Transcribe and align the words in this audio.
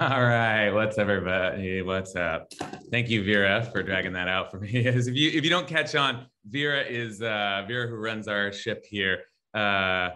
All 0.00 0.22
right, 0.22 0.70
what's 0.70 0.96
up, 0.96 1.08
everybody? 1.08 1.82
What's 1.82 2.14
up? 2.14 2.52
Thank 2.92 3.10
you, 3.10 3.24
Vera, 3.24 3.68
for 3.72 3.82
dragging 3.82 4.12
that 4.12 4.28
out 4.28 4.48
for 4.48 4.60
me. 4.60 4.70
if 4.86 5.08
you 5.08 5.30
if 5.30 5.42
you 5.42 5.50
don't 5.50 5.66
catch 5.66 5.96
on, 5.96 6.26
Vera 6.46 6.82
is 6.82 7.20
uh, 7.20 7.64
Vera 7.66 7.88
who 7.88 7.96
runs 7.96 8.28
our 8.28 8.52
ship 8.52 8.86
here. 8.88 9.24
Uh, 9.54 10.10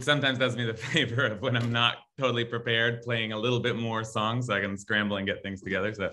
sometimes 0.00 0.38
does 0.38 0.56
me 0.56 0.64
the 0.64 0.74
favor 0.92 1.24
of 1.26 1.40
when 1.40 1.56
I'm 1.56 1.70
not 1.70 1.98
totally 2.18 2.44
prepared, 2.44 3.02
playing 3.02 3.30
a 3.30 3.38
little 3.38 3.60
bit 3.60 3.76
more 3.76 4.02
songs 4.02 4.48
so 4.48 4.54
I 4.54 4.60
can 4.60 4.76
scramble 4.76 5.18
and 5.18 5.24
get 5.24 5.40
things 5.40 5.62
together. 5.62 5.94
So 5.94 6.06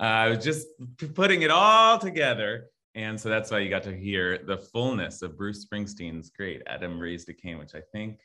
uh, 0.00 0.04
I 0.04 0.28
was 0.28 0.44
just 0.44 0.68
putting 1.16 1.42
it 1.42 1.50
all 1.50 1.98
together. 1.98 2.66
And 2.94 3.20
so 3.20 3.28
that's 3.28 3.50
why 3.50 3.58
you 3.58 3.70
got 3.70 3.82
to 3.84 3.96
hear 3.96 4.38
the 4.38 4.58
fullness 4.58 5.22
of 5.22 5.36
Bruce 5.36 5.66
Springsteen's 5.66 6.30
great 6.30 6.62
Adam 6.68 7.00
Raised 7.00 7.28
a 7.28 7.34
Cain, 7.34 7.58
which 7.58 7.74
I 7.74 7.80
think 7.90 8.20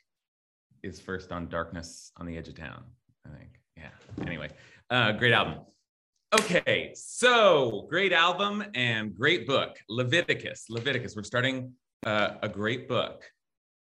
is 0.84 1.00
first 1.00 1.32
on 1.32 1.48
Darkness 1.48 2.12
on 2.18 2.26
the 2.26 2.36
Edge 2.36 2.46
of 2.46 2.54
Town. 2.54 2.84
I 3.26 3.36
think 3.36 3.57
yeah. 3.78 4.24
Anyway, 4.26 4.50
uh, 4.90 5.12
great 5.12 5.32
album. 5.32 5.60
Okay, 6.38 6.92
so 6.94 7.86
great 7.88 8.12
album 8.12 8.62
and 8.74 9.14
great 9.14 9.46
book, 9.46 9.78
Leviticus. 9.88 10.66
Leviticus. 10.68 11.16
We're 11.16 11.22
starting 11.22 11.72
uh, 12.04 12.32
a 12.42 12.48
great 12.48 12.86
book, 12.88 13.24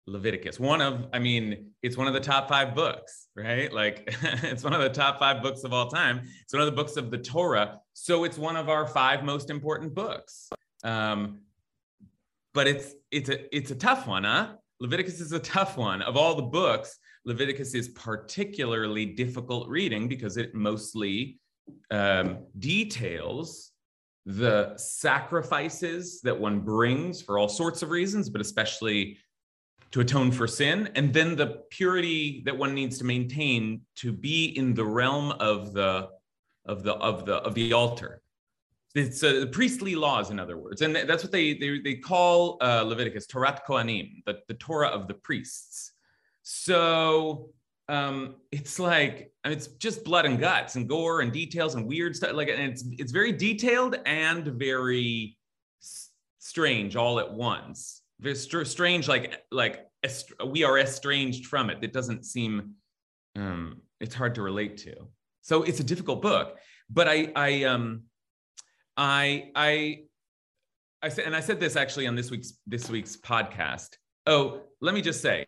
Leviticus. 0.05 0.59
One 0.59 0.81
of, 0.81 1.07
I 1.11 1.19
mean, 1.19 1.71
it's 1.81 1.97
one 1.97 2.07
of 2.07 2.13
the 2.13 2.19
top 2.19 2.47
five 2.47 2.75
books, 2.75 3.27
right? 3.35 3.73
Like, 3.73 4.15
it's 4.43 4.63
one 4.63 4.73
of 4.73 4.81
the 4.81 4.89
top 4.89 5.17
five 5.17 5.41
books 5.41 5.63
of 5.63 5.73
all 5.73 5.89
time. 5.89 6.21
It's 6.43 6.53
one 6.53 6.61
of 6.61 6.67
the 6.67 6.75
books 6.75 6.97
of 6.97 7.09
the 7.09 7.17
Torah. 7.17 7.79
So 7.93 8.25
it's 8.25 8.37
one 8.37 8.57
of 8.57 8.69
our 8.69 8.85
five 8.85 9.23
most 9.23 9.49
important 9.49 9.95
books. 9.95 10.49
Um, 10.83 11.39
but 12.53 12.67
it's 12.67 12.93
it's 13.11 13.29
a 13.29 13.55
it's 13.55 13.71
a 13.71 13.75
tough 13.75 14.07
one, 14.07 14.23
huh? 14.23 14.53
Leviticus 14.79 15.19
is 15.19 15.31
a 15.31 15.39
tough 15.39 15.77
one. 15.77 16.01
Of 16.01 16.15
all 16.15 16.35
the 16.35 16.43
books, 16.43 16.97
Leviticus 17.25 17.73
is 17.73 17.89
particularly 17.89 19.05
difficult 19.05 19.67
reading 19.67 20.07
because 20.07 20.37
it 20.37 20.53
mostly 20.53 21.39
um, 21.91 22.39
details 22.59 23.71
the 24.25 24.75
sacrifices 24.77 26.21
that 26.21 26.39
one 26.39 26.59
brings 26.59 27.21
for 27.21 27.37
all 27.37 27.49
sorts 27.49 27.81
of 27.81 27.89
reasons, 27.89 28.29
but 28.29 28.41
especially 28.41 29.17
to 29.91 30.01
atone 30.01 30.31
for 30.31 30.47
sin, 30.47 30.89
and 30.95 31.13
then 31.13 31.35
the 31.35 31.63
purity 31.69 32.41
that 32.45 32.57
one 32.57 32.73
needs 32.73 32.97
to 32.97 33.03
maintain 33.05 33.81
to 33.95 34.11
be 34.11 34.45
in 34.57 34.73
the 34.73 34.83
realm 34.83 35.31
of 35.33 35.73
the 35.73 36.09
of 36.65 36.83
the 36.83 36.93
of 36.95 37.25
the 37.25 37.35
of 37.35 37.53
the 37.53 37.71
altar. 37.71 38.21
It's 38.95 39.23
uh, 39.23 39.41
the 39.41 39.47
priestly 39.47 39.95
laws, 39.95 40.31
in 40.31 40.39
other 40.39 40.57
words, 40.57 40.81
and 40.81 40.95
that's 40.95 41.23
what 41.23 41.31
they 41.31 41.53
they, 41.53 41.79
they 41.79 41.95
call 41.95 42.57
uh, 42.61 42.81
Leviticus 42.81 43.27
Torat 43.27 43.59
Kohanim, 43.67 44.23
the, 44.25 44.39
the 44.47 44.55
Torah 44.55 44.89
of 44.89 45.07
the 45.07 45.13
priests. 45.13 45.93
So 46.47 47.49
um, 47.89 48.35
it's 48.51 48.77
like 48.77 49.31
it's 49.43 49.65
just 49.65 50.03
blood 50.03 50.25
and 50.27 50.39
guts 50.39 50.75
and 50.75 50.87
gore 50.87 51.21
and 51.21 51.31
details 51.33 51.73
and 51.73 51.87
weird 51.87 52.15
stuff. 52.15 52.33
Like, 52.33 52.49
and 52.49 52.61
it's 52.71 52.83
it's 52.91 53.11
very 53.11 53.31
detailed 53.31 53.97
and 54.05 54.45
very 54.45 55.37
s- 55.81 56.11
strange 56.37 56.95
all 56.95 57.19
at 57.19 57.33
once. 57.33 58.03
Very 58.19 58.35
st- 58.35 58.67
strange, 58.67 59.07
like 59.07 59.41
like 59.51 59.87
est- 60.03 60.33
we 60.45 60.63
are 60.63 60.77
estranged 60.77 61.47
from 61.47 61.71
it. 61.71 61.79
It 61.81 61.93
doesn't 61.93 62.25
seem. 62.25 62.75
Um, 63.35 63.81
it's 63.99 64.13
hard 64.13 64.35
to 64.35 64.43
relate 64.43 64.77
to. 64.77 64.93
So 65.41 65.63
it's 65.63 65.79
a 65.79 65.83
difficult 65.83 66.21
book. 66.21 66.59
But 66.91 67.07
I 67.07 67.31
I 67.35 67.63
um 67.63 68.03
I 68.95 69.49
I 69.55 70.03
I 71.01 71.09
said 71.09 71.25
and 71.25 71.35
I 71.35 71.39
said 71.39 71.59
this 71.59 71.75
actually 71.75 72.05
on 72.05 72.13
this 72.13 72.29
week's 72.29 72.53
this 72.67 72.87
week's 72.87 73.17
podcast. 73.17 73.97
Oh, 74.27 74.61
let 74.79 74.93
me 74.93 75.01
just 75.01 75.21
say 75.23 75.47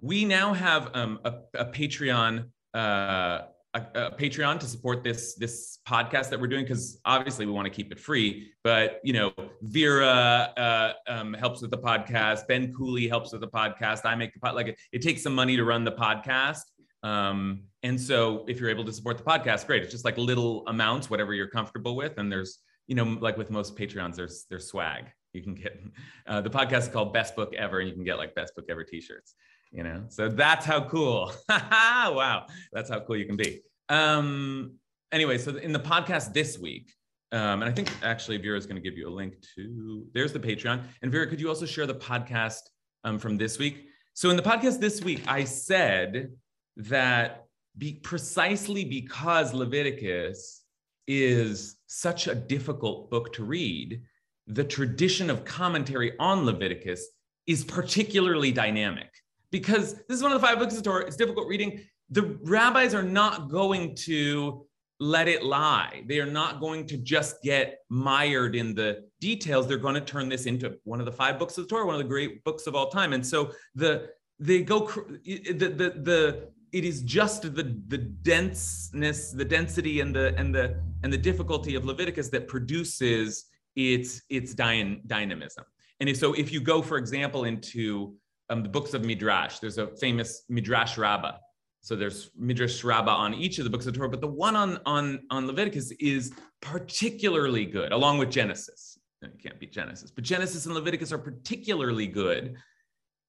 we 0.00 0.24
now 0.24 0.52
have 0.52 0.90
um, 0.94 1.20
a, 1.24 1.34
a, 1.54 1.64
Patreon. 1.66 2.46
Uh, 2.74 3.42
a, 3.74 3.80
a, 3.94 4.10
Patreon 4.16 4.60
to 4.60 4.66
support 4.66 5.02
this 5.02 5.34
this 5.34 5.78
podcast 5.88 6.28
that 6.30 6.40
we're 6.40 6.46
doing 6.46 6.64
because 6.64 7.00
obviously 7.04 7.46
we 7.46 7.52
want 7.52 7.66
to 7.66 7.70
keep 7.70 7.90
it 7.90 7.98
free. 7.98 8.50
But 8.64 9.00
you 9.02 9.12
know, 9.12 9.32
Vera 9.62 10.52
uh, 10.56 10.92
um, 11.08 11.34
helps 11.34 11.62
with 11.62 11.70
the 11.70 11.78
podcast. 11.78 12.46
Ben 12.46 12.72
Cooley 12.74 13.08
helps 13.08 13.32
with 13.32 13.40
the 13.40 13.48
podcast. 13.48 14.04
I 14.04 14.14
make 14.14 14.34
the 14.34 14.40
pod 14.40 14.54
like 14.54 14.68
it, 14.68 14.78
it 14.92 15.02
takes 15.02 15.22
some 15.22 15.34
money 15.34 15.56
to 15.56 15.64
run 15.64 15.84
the 15.84 15.92
podcast. 15.92 16.62
Um, 17.02 17.64
and 17.82 18.00
so 18.00 18.44
if 18.46 18.60
you're 18.60 18.70
able 18.70 18.84
to 18.84 18.92
support 18.92 19.18
the 19.18 19.24
podcast, 19.24 19.66
great. 19.66 19.82
It's 19.82 19.90
just 19.90 20.04
like 20.04 20.16
little 20.18 20.66
amounts, 20.68 21.10
whatever 21.10 21.34
you're 21.34 21.48
comfortable 21.48 21.96
with. 21.96 22.18
And 22.18 22.30
there's 22.30 22.58
you 22.88 22.94
know, 22.94 23.04
like 23.04 23.36
with 23.36 23.50
most 23.50 23.76
Patreons, 23.76 24.16
there's 24.16 24.44
there's 24.50 24.66
swag 24.66 25.06
you 25.32 25.42
can 25.42 25.54
get. 25.54 25.80
Uh, 26.26 26.40
the 26.40 26.50
podcast 26.50 26.80
is 26.80 26.88
called 26.88 27.12
Best 27.14 27.34
Book 27.34 27.54
Ever, 27.54 27.80
and 27.80 27.88
you 27.88 27.94
can 27.94 28.04
get 28.04 28.18
like 28.18 28.34
Best 28.34 28.54
Book 28.54 28.66
Ever 28.68 28.84
T-shirts 28.84 29.34
you 29.72 29.82
know? 29.82 30.04
So 30.08 30.28
that's 30.28 30.64
how 30.66 30.84
cool. 30.88 31.32
Wow. 31.48 32.46
That's 32.72 32.90
how 32.90 33.00
cool 33.00 33.16
you 33.16 33.26
can 33.26 33.36
be. 33.36 33.62
Um 33.88 34.74
anyway 35.10 35.36
so 35.36 35.56
in 35.56 35.72
the 35.72 35.80
podcast 35.80 36.32
this 36.32 36.58
week 36.58 36.90
um, 37.32 37.62
and 37.62 37.64
I 37.64 37.72
think 37.72 37.90
actually 38.02 38.36
Vera 38.36 38.58
is 38.58 38.66
going 38.66 38.76
to 38.76 38.82
give 38.82 38.98
you 38.98 39.08
a 39.08 39.10
link 39.10 39.34
to 39.54 40.04
there's 40.12 40.34
the 40.34 40.38
Patreon. 40.38 40.82
And 41.00 41.10
Vera, 41.10 41.26
could 41.26 41.40
you 41.40 41.48
also 41.48 41.64
share 41.64 41.86
the 41.86 41.94
podcast 41.94 42.60
um, 43.04 43.18
from 43.18 43.38
this 43.38 43.58
week? 43.58 43.86
So 44.12 44.28
in 44.28 44.36
the 44.36 44.42
podcast 44.42 44.80
this 44.80 45.02
week, 45.02 45.22
I 45.26 45.44
said 45.44 46.32
that 46.76 47.46
be 47.78 47.94
precisely 47.94 48.84
because 48.84 49.54
Leviticus 49.54 50.62
is 51.06 51.76
such 51.86 52.28
a 52.28 52.34
difficult 52.34 53.10
book 53.10 53.32
to 53.32 53.44
read, 53.44 54.02
the 54.46 54.64
tradition 54.64 55.30
of 55.30 55.46
commentary 55.46 56.12
on 56.18 56.44
Leviticus 56.44 57.06
is 57.46 57.64
particularly 57.64 58.52
dynamic 58.52 59.10
because 59.52 59.94
this 59.94 60.16
is 60.16 60.22
one 60.22 60.32
of 60.32 60.40
the 60.40 60.46
five 60.46 60.58
books 60.58 60.74
of 60.76 60.82
the 60.82 60.90
Torah. 60.90 61.04
It's 61.06 61.16
difficult 61.16 61.46
reading. 61.46 61.80
The 62.10 62.36
rabbis 62.42 62.94
are 62.94 63.02
not 63.02 63.48
going 63.48 63.94
to 63.96 64.66
let 64.98 65.28
it 65.28 65.44
lie. 65.44 66.02
They 66.06 66.18
are 66.18 66.30
not 66.30 66.60
going 66.60 66.86
to 66.86 66.96
just 66.96 67.42
get 67.42 67.78
mired 67.88 68.56
in 68.56 68.74
the 68.74 69.04
details. 69.20 69.68
They're 69.68 69.76
going 69.76 69.94
to 69.94 70.00
turn 70.00 70.28
this 70.28 70.46
into 70.46 70.78
one 70.84 71.00
of 71.00 71.06
the 71.06 71.12
five 71.12 71.38
books 71.38 71.56
of 71.58 71.64
the 71.64 71.68
Torah, 71.68 71.86
one 71.86 71.94
of 71.94 72.00
the 72.00 72.08
great 72.08 72.42
books 72.44 72.66
of 72.66 72.74
all 72.74 72.88
time. 72.88 73.12
And 73.12 73.24
so 73.24 73.52
the 73.74 74.10
they 74.38 74.62
go 74.62 74.86
the 75.24 75.52
the 75.52 75.90
the 76.02 76.48
it 76.72 76.84
is 76.84 77.02
just 77.02 77.42
the 77.42 77.76
the 77.88 77.98
denseness, 77.98 79.30
the 79.30 79.44
density, 79.44 80.00
and 80.00 80.14
the 80.14 80.34
and 80.38 80.54
the 80.54 80.80
and 81.02 81.12
the 81.12 81.18
difficulty 81.18 81.74
of 81.74 81.84
Leviticus 81.84 82.28
that 82.30 82.48
produces 82.48 83.46
its 83.76 84.22
its 84.30 84.54
dynamism. 84.54 85.64
And 86.00 86.16
so 86.16 86.32
if 86.32 86.52
you 86.52 86.60
go, 86.60 86.82
for 86.82 86.96
example, 86.96 87.44
into 87.44 88.14
um, 88.52 88.62
the 88.62 88.68
books 88.68 88.94
of 88.94 89.04
Midrash. 89.04 89.58
There's 89.58 89.78
a 89.78 89.88
famous 89.96 90.44
Midrash 90.48 90.98
Rabbah. 90.98 91.38
So 91.80 91.96
there's 91.96 92.30
Midrash 92.36 92.84
Rabbah 92.84 93.10
on 93.10 93.34
each 93.34 93.58
of 93.58 93.64
the 93.64 93.70
books 93.70 93.86
of 93.86 93.94
Torah, 93.94 94.08
but 94.08 94.20
the 94.20 94.28
one 94.28 94.54
on, 94.54 94.78
on, 94.86 95.20
on 95.30 95.46
Leviticus 95.46 95.90
is 95.98 96.32
particularly 96.60 97.64
good, 97.64 97.90
along 97.90 98.18
with 98.18 98.30
Genesis. 98.30 98.98
You 99.20 99.30
can't 99.42 99.58
beat 99.58 99.72
Genesis, 99.72 100.10
but 100.10 100.22
Genesis 100.22 100.66
and 100.66 100.74
Leviticus 100.74 101.12
are 101.12 101.18
particularly 101.18 102.06
good. 102.06 102.56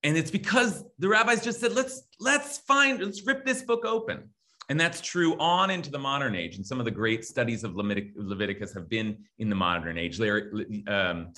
And 0.03 0.17
it's 0.17 0.31
because 0.31 0.83
the 0.99 1.07
rabbis 1.07 1.43
just 1.43 1.61
said, 1.61 1.73
let's, 1.73 2.03
let's 2.19 2.59
find, 2.59 2.99
let's 2.99 3.25
rip 3.25 3.45
this 3.45 3.61
book 3.61 3.85
open. 3.85 4.29
And 4.69 4.79
that's 4.79 5.01
true 5.01 5.37
on 5.39 5.69
into 5.69 5.89
the 5.91 5.99
modern 5.99 6.35
age. 6.35 6.57
And 6.57 6.65
some 6.65 6.79
of 6.79 6.85
the 6.85 6.91
great 6.91 7.25
studies 7.25 7.63
of 7.63 7.75
Leviticus 7.75 8.73
have 8.73 8.89
been 8.89 9.17
in 9.39 9.49
the 9.49 9.55
modern 9.55 9.97
age. 9.97 10.19
Um, 10.87 11.33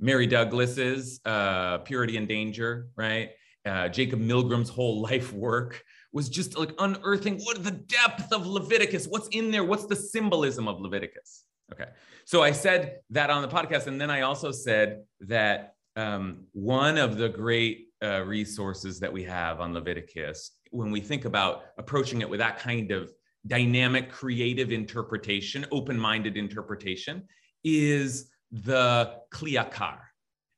Mary 0.00 0.26
Douglas's 0.26 1.20
uh, 1.24 1.78
Purity 1.78 2.16
and 2.16 2.28
Danger, 2.28 2.88
right? 2.96 3.30
Uh, 3.66 3.88
Jacob 3.88 4.20
Milgrom's 4.20 4.68
whole 4.68 5.00
life 5.10 5.32
work 5.32 5.82
was 6.12 6.28
just 6.28 6.56
like 6.56 6.72
unearthing 6.78 7.40
what 7.40 7.62
the 7.64 7.70
depth 7.70 8.32
of 8.32 8.46
Leviticus, 8.46 9.06
what's 9.06 9.28
in 9.28 9.50
there, 9.50 9.64
what's 9.64 9.86
the 9.86 9.96
symbolism 9.96 10.68
of 10.68 10.80
Leviticus. 10.80 11.44
Okay, 11.72 11.90
so 12.24 12.42
I 12.42 12.52
said 12.52 12.98
that 13.10 13.30
on 13.30 13.42
the 13.42 13.48
podcast, 13.48 13.86
and 13.86 14.00
then 14.00 14.10
I 14.10 14.20
also 14.20 14.52
said 14.52 15.02
that 15.20 15.74
um, 15.96 16.44
one 16.52 16.98
of 16.98 17.16
the 17.16 17.28
great 17.28 17.88
uh, 18.02 18.20
resources 18.20 19.00
that 19.00 19.12
we 19.12 19.24
have 19.24 19.60
on 19.60 19.72
Leviticus, 19.72 20.52
when 20.70 20.90
we 20.90 21.00
think 21.00 21.24
about 21.24 21.62
approaching 21.78 22.20
it 22.20 22.28
with 22.28 22.40
that 22.40 22.58
kind 22.58 22.90
of 22.90 23.10
dynamic, 23.46 24.10
creative 24.10 24.72
interpretation, 24.72 25.64
open 25.70 25.98
minded 25.98 26.36
interpretation, 26.36 27.26
is 27.62 28.30
the 28.54 29.16
Kli 29.32 29.54
Yakar. 29.54 29.98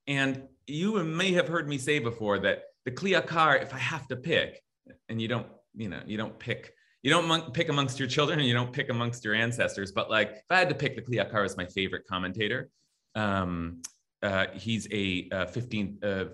And 0.06 0.42
you 0.66 1.02
may 1.02 1.32
have 1.32 1.48
heard 1.48 1.66
me 1.66 1.78
say 1.78 1.98
before 1.98 2.38
that 2.40 2.64
the 2.84 2.90
Kli 2.90 3.20
Yakar, 3.20 3.62
if 3.62 3.72
I 3.72 3.78
have 3.78 4.06
to 4.08 4.16
pick, 4.16 4.62
and 5.08 5.20
you 5.20 5.28
don't, 5.28 5.46
you 5.74 5.88
know, 5.88 6.00
you 6.06 6.18
don't 6.18 6.38
pick, 6.38 6.74
you 7.02 7.10
don't 7.10 7.54
pick 7.54 7.70
amongst 7.70 7.98
your 7.98 8.08
children 8.08 8.38
and 8.38 8.46
you 8.46 8.54
don't 8.54 8.72
pick 8.72 8.90
amongst 8.90 9.24
your 9.24 9.34
ancestors, 9.34 9.92
but 9.92 10.10
like 10.10 10.30
if 10.30 10.44
I 10.50 10.58
had 10.58 10.68
to 10.68 10.74
pick 10.74 10.94
the 10.94 11.02
Kli 11.02 11.24
Yakar 11.24 11.44
as 11.44 11.56
my 11.56 11.64
favorite 11.64 12.06
commentator, 12.06 12.68
um, 13.14 13.80
uh, 14.22 14.46
he's 14.54 14.86
a 14.92 15.28
uh, 15.32 15.46
15th, 15.46 16.04
uh, 16.04 16.30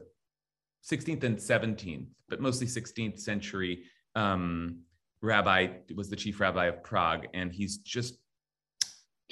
16th 0.84 1.22
and 1.22 1.36
17th, 1.36 2.08
but 2.28 2.40
mostly 2.40 2.66
16th 2.66 3.20
century 3.20 3.84
um, 4.16 4.80
rabbi, 5.20 5.68
was 5.94 6.10
the 6.10 6.16
chief 6.16 6.40
rabbi 6.40 6.66
of 6.66 6.82
Prague. 6.82 7.26
And 7.34 7.52
he's 7.52 7.78
just, 7.78 8.18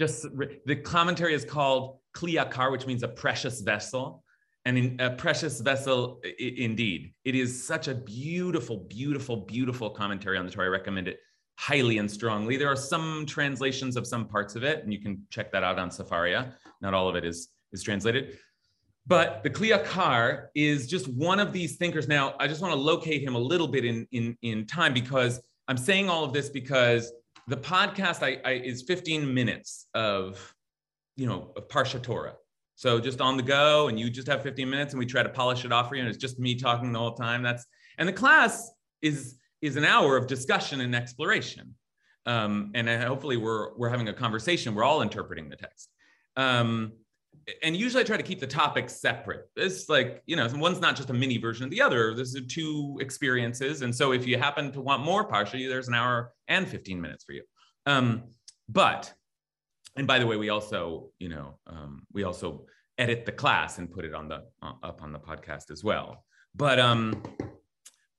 just, 0.00 0.26
the 0.64 0.76
commentary 0.76 1.34
is 1.34 1.44
called 1.44 1.98
Kli 2.14 2.32
Yakar, 2.36 2.72
which 2.72 2.86
means 2.86 3.02
a 3.02 3.08
precious 3.08 3.60
vessel. 3.60 4.24
And 4.64 4.78
in 4.78 4.98
a 4.98 5.10
precious 5.10 5.60
vessel, 5.60 6.20
I- 6.24 6.54
indeed, 6.56 7.12
it 7.26 7.34
is 7.34 7.66
such 7.66 7.86
a 7.86 7.94
beautiful, 7.94 8.78
beautiful, 8.88 9.36
beautiful 9.36 9.90
commentary 9.90 10.38
on 10.38 10.46
the 10.46 10.50
Torah. 10.50 10.68
I 10.68 10.70
recommend 10.70 11.06
it 11.06 11.18
highly 11.58 11.98
and 11.98 12.10
strongly. 12.10 12.56
There 12.56 12.68
are 12.68 12.76
some 12.76 13.26
translations 13.26 13.94
of 13.94 14.06
some 14.06 14.26
parts 14.26 14.56
of 14.56 14.64
it, 14.64 14.82
and 14.82 14.90
you 14.90 15.00
can 15.00 15.22
check 15.28 15.52
that 15.52 15.62
out 15.62 15.78
on 15.78 15.90
Sefaria. 15.90 16.54
Not 16.80 16.94
all 16.94 17.06
of 17.06 17.14
it 17.14 17.26
is, 17.26 17.48
is 17.72 17.82
translated. 17.82 18.38
But 19.06 19.42
the 19.42 19.50
Kli 19.50 19.76
Yakar 19.76 20.46
is 20.54 20.86
just 20.86 21.08
one 21.08 21.40
of 21.40 21.52
these 21.52 21.76
thinkers. 21.76 22.08
Now, 22.08 22.36
I 22.40 22.48
just 22.48 22.62
want 22.62 22.72
to 22.72 22.80
locate 22.80 23.22
him 23.22 23.34
a 23.34 23.38
little 23.38 23.68
bit 23.68 23.84
in, 23.84 24.08
in, 24.12 24.34
in 24.40 24.66
time 24.66 24.94
because 24.94 25.42
I'm 25.68 25.76
saying 25.76 26.08
all 26.08 26.24
of 26.24 26.32
this 26.32 26.48
because 26.48 27.12
the 27.50 27.56
podcast 27.56 28.22
I, 28.22 28.40
I, 28.48 28.52
is 28.54 28.82
15 28.82 29.34
minutes 29.34 29.86
of, 29.92 30.54
you 31.16 31.26
know, 31.26 31.52
of 31.56 31.66
Parsha 31.66 32.00
Torah. 32.00 32.34
So 32.76 33.00
just 33.00 33.20
on 33.20 33.36
the 33.36 33.42
go, 33.42 33.88
and 33.88 33.98
you 33.98 34.08
just 34.08 34.28
have 34.28 34.42
15 34.42 34.70
minutes, 34.70 34.92
and 34.92 35.00
we 35.00 35.04
try 35.04 35.24
to 35.24 35.28
polish 35.28 35.64
it 35.64 35.72
off 35.72 35.88
for 35.88 35.96
you, 35.96 36.00
and 36.00 36.08
it's 36.08 36.16
just 36.16 36.38
me 36.38 36.54
talking 36.54 36.92
the 36.92 36.98
whole 37.00 37.14
time. 37.14 37.42
That's 37.42 37.66
and 37.98 38.08
the 38.08 38.12
class 38.12 38.70
is 39.02 39.36
is 39.60 39.76
an 39.76 39.84
hour 39.84 40.16
of 40.16 40.28
discussion 40.28 40.80
and 40.80 40.94
exploration, 40.94 41.74
um, 42.24 42.70
and 42.74 42.88
hopefully 42.88 43.36
we're 43.36 43.76
we're 43.76 43.90
having 43.90 44.08
a 44.08 44.14
conversation. 44.14 44.74
We're 44.74 44.84
all 44.84 45.02
interpreting 45.02 45.50
the 45.50 45.56
text. 45.56 45.90
Um, 46.36 46.92
and 47.62 47.76
usually 47.76 48.02
I 48.02 48.06
try 48.06 48.16
to 48.16 48.22
keep 48.22 48.40
the 48.40 48.46
topics 48.46 49.00
separate. 49.00 49.48
It's 49.56 49.88
like, 49.88 50.22
you 50.26 50.36
know, 50.36 50.48
one's 50.54 50.80
not 50.80 50.96
just 50.96 51.10
a 51.10 51.14
mini 51.14 51.38
version 51.38 51.64
of 51.64 51.70
the 51.70 51.80
other. 51.80 52.14
This 52.14 52.34
is 52.34 52.46
two 52.46 52.98
experiences. 53.00 53.82
And 53.82 53.94
so 53.94 54.12
if 54.12 54.26
you 54.26 54.38
happen 54.38 54.72
to 54.72 54.80
want 54.80 55.04
more 55.04 55.28
Parsha, 55.28 55.68
there's 55.68 55.88
an 55.88 55.94
hour 55.94 56.32
and 56.48 56.68
15 56.68 57.00
minutes 57.00 57.24
for 57.24 57.32
you. 57.32 57.42
Um, 57.86 58.24
but, 58.68 59.12
and 59.96 60.06
by 60.06 60.18
the 60.18 60.26
way, 60.26 60.36
we 60.36 60.50
also, 60.50 61.10
you 61.18 61.28
know, 61.28 61.58
um, 61.66 62.02
we 62.12 62.24
also 62.24 62.66
edit 62.98 63.24
the 63.24 63.32
class 63.32 63.78
and 63.78 63.90
put 63.90 64.04
it 64.04 64.14
on 64.14 64.28
the, 64.28 64.44
uh, 64.62 64.72
up 64.82 65.02
on 65.02 65.12
the 65.12 65.18
podcast 65.18 65.70
as 65.70 65.82
well. 65.82 66.24
But, 66.54 66.78
um, 66.78 67.22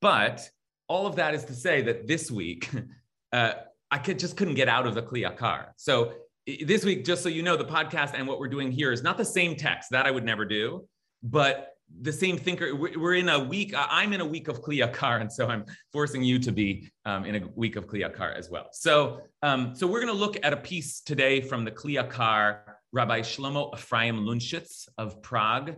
but 0.01 0.49
all 0.87 1.07
of 1.07 1.15
that 1.17 1.33
is 1.33 1.45
to 1.45 1.53
say 1.53 1.81
that 1.83 2.07
this 2.07 2.31
week, 2.31 2.69
uh, 3.31 3.53
I 3.89 3.97
could 3.97 4.19
just 4.19 4.37
couldn't 4.37 4.55
get 4.55 4.69
out 4.69 4.87
of 4.87 4.95
the 4.95 5.03
Kli 5.03 5.29
Yakar. 5.29 5.67
So 5.75 6.13
this 6.45 6.83
week, 6.83 7.05
just 7.05 7.23
so 7.23 7.29
you 7.29 7.43
know, 7.43 7.55
the 7.55 7.65
podcast 7.65 8.13
and 8.13 8.27
what 8.27 8.39
we're 8.39 8.47
doing 8.47 8.71
here 8.71 8.91
is 8.91 9.03
not 9.03 9.17
the 9.17 9.25
same 9.25 9.55
text 9.55 9.91
that 9.91 10.05
I 10.05 10.11
would 10.11 10.23
never 10.23 10.45
do, 10.45 10.87
but 11.21 11.69
the 12.01 12.11
same 12.11 12.37
thinker. 12.37 12.75
We're 12.75 13.15
in 13.15 13.29
a 13.29 13.39
week. 13.39 13.73
I'm 13.75 14.13
in 14.13 14.21
a 14.21 14.25
week 14.25 14.47
of 14.47 14.61
Kli 14.61 14.85
Yakar, 14.85 15.21
and 15.21 15.31
so 15.31 15.47
I'm 15.47 15.65
forcing 15.91 16.23
you 16.23 16.39
to 16.39 16.51
be 16.51 16.89
um, 17.05 17.25
in 17.25 17.35
a 17.35 17.47
week 17.55 17.75
of 17.75 17.85
Kli 17.87 18.07
Yakar 18.07 18.35
as 18.35 18.49
well. 18.49 18.69
So, 18.71 19.21
um, 19.43 19.75
so 19.75 19.85
we're 19.87 20.01
going 20.01 20.13
to 20.13 20.19
look 20.19 20.37
at 20.43 20.53
a 20.53 20.57
piece 20.57 21.01
today 21.01 21.41
from 21.41 21.65
the 21.65 21.71
Kli 21.71 22.01
Yakar, 22.01 22.59
Rabbi 22.91 23.21
Shlomo 23.21 23.73
Ephraim 23.73 24.25
Lunshitz 24.25 24.87
of 24.97 25.21
Prague, 25.21 25.75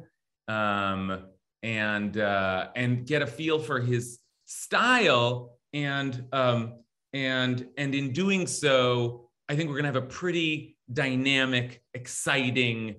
um, 0.47 1.25
and 1.61 2.17
uh, 2.17 2.67
and 2.75 3.05
get 3.05 3.21
a 3.21 3.27
feel 3.27 3.59
for 3.59 3.79
his 3.79 4.19
style 4.45 5.57
and 5.73 6.25
um, 6.31 6.73
and 7.13 7.67
and 7.77 7.95
in 7.95 8.13
doing 8.13 8.47
so 8.47 9.22
I 9.49 9.55
think 9.55 9.69
we're 9.69 9.75
going 9.75 9.91
to 9.91 9.99
have 9.99 10.03
a 10.03 10.07
pretty 10.07 10.77
dynamic, 10.91 11.81
exciting 11.93 12.95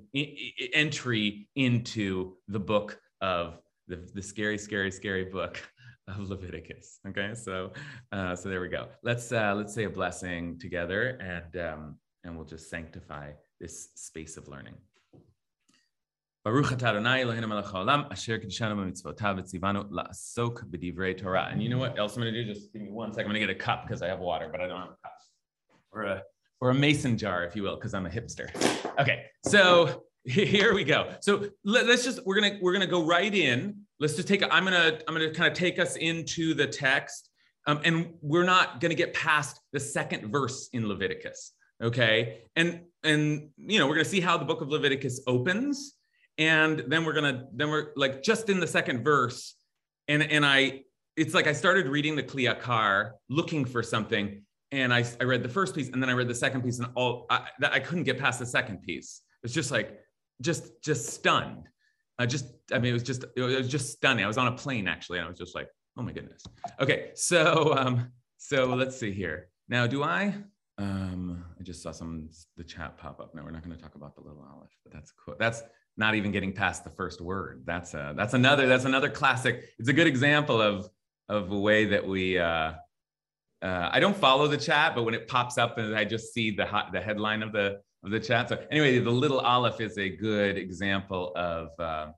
entry 0.72 1.48
into 1.56 2.36
the 2.48 2.60
book 2.60 3.00
of 3.20 3.60
the, 3.88 3.96
the 4.14 4.22
scary, 4.22 4.58
scary, 4.58 4.90
scary 4.90 5.24
book 5.24 5.62
of 6.08 6.28
Leviticus. 6.28 7.00
Okay, 7.08 7.34
so 7.34 7.72
uh, 8.12 8.36
so 8.36 8.48
there 8.48 8.60
we 8.60 8.68
go. 8.68 8.88
Let's 9.02 9.32
uh, 9.32 9.54
let's 9.54 9.72
say 9.72 9.84
a 9.84 9.90
blessing 9.90 10.58
together, 10.58 11.18
and 11.20 11.56
um, 11.60 11.96
and 12.24 12.36
we'll 12.36 12.46
just 12.46 12.68
sanctify 12.68 13.32
this 13.58 13.88
space 13.94 14.36
of 14.36 14.46
learning. 14.48 14.74
Baruch 16.44 16.66
atah 16.66 16.88
Adonai 16.88 17.24
Eloheinu 17.24 17.48
melech 17.48 17.64
haolam 17.64 18.10
asher 18.12 18.38
kiddushanu 18.38 18.76
b'mitzvotav 18.76 19.40
v'tzivanu 19.40 19.90
la'asok 19.90 20.64
b'divrei 20.70 21.16
Torah. 21.16 21.48
And 21.50 21.62
you 21.62 21.70
know 21.70 21.78
what 21.78 21.98
else 21.98 22.16
I'm 22.16 22.22
going 22.22 22.34
to 22.34 22.44
do? 22.44 22.52
Just 22.52 22.70
give 22.70 22.82
me 22.82 22.90
one 22.90 23.12
second. 23.12 23.30
I'm 23.30 23.34
going 23.34 23.40
to 23.40 23.46
get 23.46 23.56
a 23.56 23.58
cup 23.58 23.86
because 23.86 24.02
I 24.02 24.08
have 24.08 24.18
water, 24.18 24.48
but 24.52 24.60
I 24.60 24.66
don't 24.66 24.78
have 24.78 24.90
a 24.90 24.98
cup. 25.02 25.14
Or 25.90 26.02
a 26.02 26.22
or 26.60 26.70
a 26.70 26.74
mason 26.74 27.18
jar, 27.18 27.44
if 27.44 27.54
you 27.54 27.62
will, 27.62 27.76
because 27.76 27.94
I'm 27.94 28.06
a 28.06 28.10
hipster. 28.10 28.48
Okay, 28.98 29.24
so 29.44 30.04
here 30.24 30.74
we 30.74 30.84
go. 30.84 31.14
So 31.20 31.48
let, 31.64 31.86
us 31.88 32.04
just 32.04 32.24
we're 32.24 32.40
gonna 32.40 32.58
we're 32.60 32.72
gonna 32.72 32.86
go 32.86 33.04
right 33.04 33.32
in. 33.34 33.76
Let's 34.00 34.16
just 34.16 34.28
take. 34.28 34.42
A, 34.42 34.52
I'm 34.52 34.64
gonna 34.64 34.98
I'm 35.06 35.14
gonna 35.14 35.32
kind 35.32 35.50
of 35.50 35.56
take 35.56 35.78
us 35.78 35.96
into 35.96 36.54
the 36.54 36.66
text, 36.66 37.30
um, 37.66 37.80
and 37.84 38.14
we're 38.22 38.44
not 38.44 38.80
gonna 38.80 38.94
get 38.94 39.12
past 39.14 39.60
the 39.72 39.80
second 39.80 40.30
verse 40.30 40.68
in 40.72 40.88
Leviticus. 40.88 41.52
Okay, 41.82 42.38
and 42.56 42.82
and 43.02 43.50
you 43.56 43.78
know 43.78 43.86
we're 43.86 43.96
gonna 43.96 44.04
see 44.04 44.20
how 44.20 44.38
the 44.38 44.44
book 44.44 44.60
of 44.60 44.68
Leviticus 44.68 45.20
opens, 45.26 45.94
and 46.38 46.84
then 46.88 47.04
we're 47.04 47.12
gonna 47.12 47.46
then 47.52 47.68
we're 47.68 47.88
like 47.96 48.22
just 48.22 48.48
in 48.48 48.60
the 48.60 48.66
second 48.66 49.04
verse, 49.04 49.56
and 50.08 50.22
and 50.22 50.46
I 50.46 50.84
it's 51.16 51.34
like 51.34 51.46
I 51.46 51.52
started 51.52 51.86
reading 51.86 52.16
the 52.16 52.22
Kli 52.22 52.52
Yakar 52.52 53.12
looking 53.28 53.64
for 53.64 53.82
something, 53.82 54.42
and 54.74 54.92
I, 54.92 55.04
I 55.20 55.24
read 55.24 55.42
the 55.42 55.48
first 55.48 55.74
piece 55.74 55.88
and 55.88 56.02
then 56.02 56.10
I 56.10 56.12
read 56.12 56.28
the 56.28 56.34
second 56.34 56.62
piece 56.62 56.78
and 56.78 56.88
all 56.94 57.26
I, 57.30 57.48
I 57.62 57.80
couldn't 57.80 58.04
get 58.04 58.18
past 58.18 58.38
the 58.38 58.46
second 58.46 58.82
piece. 58.82 59.22
It's 59.42 59.54
just 59.54 59.70
like 59.70 60.00
just 60.40 60.82
just 60.82 61.10
stunned. 61.10 61.68
I 62.18 62.26
just 62.26 62.46
I 62.72 62.78
mean 62.78 62.90
it 62.90 62.94
was 62.94 63.02
just 63.02 63.24
it 63.36 63.40
was 63.40 63.68
just 63.68 63.92
stunning. 63.92 64.24
I 64.24 64.28
was 64.28 64.38
on 64.38 64.48
a 64.48 64.52
plane 64.52 64.88
actually 64.88 65.18
and 65.18 65.26
I 65.26 65.28
was 65.28 65.38
just 65.38 65.54
like 65.54 65.68
oh 65.96 66.02
my 66.02 66.12
goodness. 66.12 66.42
Okay, 66.80 67.10
so 67.14 67.74
um 67.76 68.10
so 68.38 68.66
let's 68.66 68.98
see 68.98 69.12
here. 69.12 69.48
Now 69.68 69.86
do 69.86 70.02
I 70.02 70.34
um 70.78 71.44
I 71.58 71.62
just 71.62 71.82
saw 71.82 71.92
some 71.92 72.28
the 72.56 72.64
chat 72.64 72.98
pop 72.98 73.20
up. 73.20 73.34
Now 73.34 73.44
we're 73.44 73.52
not 73.52 73.64
going 73.64 73.76
to 73.76 73.82
talk 73.82 73.94
about 73.94 74.16
the 74.16 74.22
little 74.22 74.42
aleph, 74.42 74.70
but 74.82 74.92
that's 74.92 75.12
cool. 75.12 75.36
That's 75.38 75.62
not 75.96 76.16
even 76.16 76.32
getting 76.32 76.52
past 76.52 76.82
the 76.82 76.90
first 76.90 77.20
word. 77.20 77.62
That's 77.64 77.94
a 77.94 78.12
that's 78.16 78.34
another 78.34 78.66
that's 78.66 78.84
another 78.84 79.08
classic. 79.08 79.64
It's 79.78 79.88
a 79.88 79.92
good 79.92 80.08
example 80.08 80.60
of 80.60 80.88
of 81.28 81.52
a 81.52 81.58
way 81.58 81.84
that 81.86 82.06
we 82.06 82.38
uh 82.38 82.72
uh, 83.64 83.88
I 83.90 83.98
don't 83.98 84.16
follow 84.16 84.46
the 84.46 84.58
chat, 84.58 84.94
but 84.94 85.04
when 85.04 85.14
it 85.14 85.26
pops 85.26 85.56
up 85.56 85.78
and 85.78 85.96
I 85.96 86.04
just 86.04 86.34
see 86.34 86.50
the 86.50 86.66
hot, 86.66 86.92
the 86.92 87.00
headline 87.00 87.42
of 87.42 87.52
the 87.52 87.80
of 88.04 88.10
the 88.10 88.20
chat. 88.20 88.50
So 88.50 88.62
anyway, 88.70 88.98
the 88.98 89.10
little 89.10 89.40
aleph 89.40 89.80
is 89.80 89.96
a 89.96 90.10
good 90.10 90.58
example 90.58 91.32
of 91.34 91.68
uh, 91.78 92.08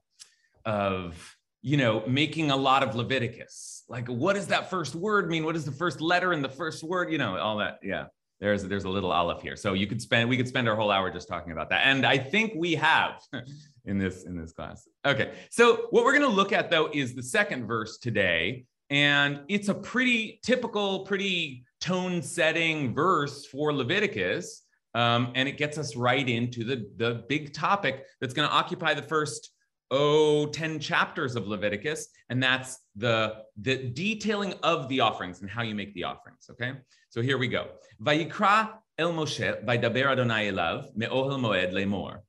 of 0.65 1.37
you 1.61 1.77
know 1.77 2.03
making 2.05 2.51
a 2.51 2.55
lot 2.57 2.83
of 2.83 2.95
Leviticus. 2.95 3.85
Like, 3.87 4.09
what 4.09 4.33
does 4.33 4.47
that 4.47 4.69
first 4.69 4.93
word 4.93 5.29
mean? 5.29 5.45
What 5.45 5.55
is 5.55 5.63
the 5.63 5.71
first 5.71 6.01
letter 6.01 6.33
in 6.33 6.41
the 6.41 6.49
first 6.49 6.83
word? 6.83 7.13
You 7.13 7.17
know, 7.17 7.37
all 7.37 7.57
that. 7.59 7.79
Yeah, 7.81 8.07
there's 8.41 8.63
there's 8.65 8.83
a 8.83 8.89
little 8.89 9.13
aleph 9.13 9.41
here. 9.41 9.55
So 9.55 9.71
you 9.71 9.87
could 9.87 10.01
spend 10.01 10.27
we 10.27 10.35
could 10.35 10.49
spend 10.49 10.67
our 10.67 10.75
whole 10.75 10.91
hour 10.91 11.09
just 11.09 11.29
talking 11.29 11.53
about 11.53 11.69
that, 11.69 11.85
and 11.85 12.05
I 12.05 12.17
think 12.17 12.53
we 12.57 12.75
have. 12.75 13.21
in 13.85 13.97
this 13.97 14.25
in 14.25 14.35
this 14.35 14.51
class. 14.51 14.85
Okay. 15.05 15.31
So 15.49 15.87
what 15.91 16.03
we're 16.03 16.11
going 16.11 16.29
to 16.29 16.35
look 16.35 16.51
at 16.51 16.69
though 16.69 16.89
is 16.93 17.15
the 17.15 17.23
second 17.23 17.65
verse 17.65 17.97
today 17.99 18.65
and 18.89 19.41
it's 19.47 19.69
a 19.69 19.73
pretty 19.73 20.39
typical, 20.43 20.99
pretty 21.01 21.65
tone 21.81 22.21
setting 22.21 22.93
verse 22.93 23.45
for 23.45 23.73
Leviticus. 23.73 24.63
Um, 24.93 25.31
and 25.35 25.47
it 25.47 25.57
gets 25.57 25.77
us 25.77 25.95
right 25.95 26.27
into 26.27 26.63
the, 26.63 26.89
the 26.95 27.25
big 27.27 27.53
topic 27.53 28.05
that's 28.19 28.33
going 28.33 28.47
to 28.47 28.53
occupy 28.53 28.93
the 28.93 29.01
first, 29.01 29.51
oh, 29.91 30.47
10 30.47 30.79
chapters 30.79 31.35
of 31.35 31.47
Leviticus. 31.47 32.07
And 32.29 32.41
that's 32.41 32.79
the, 32.95 33.43
the 33.61 33.89
detailing 33.89 34.53
of 34.63 34.87
the 34.89 35.01
offerings 35.01 35.41
and 35.41 35.49
how 35.49 35.61
you 35.61 35.75
make 35.75 35.93
the 35.93 36.05
offerings. 36.05 36.47
Okay. 36.49 36.73
So 37.09 37.21
here 37.21 37.37
we 37.37 37.47
go. 37.47 37.67
Vayikra 38.01 38.71
el 38.97 39.13
Moshe, 39.13 39.63
Vaydaber 39.65 40.11
Adonai 40.11 40.51
elav, 40.51 40.95
me'ohel 40.95 41.39
moed 41.39 41.73
lemor. 41.73 42.19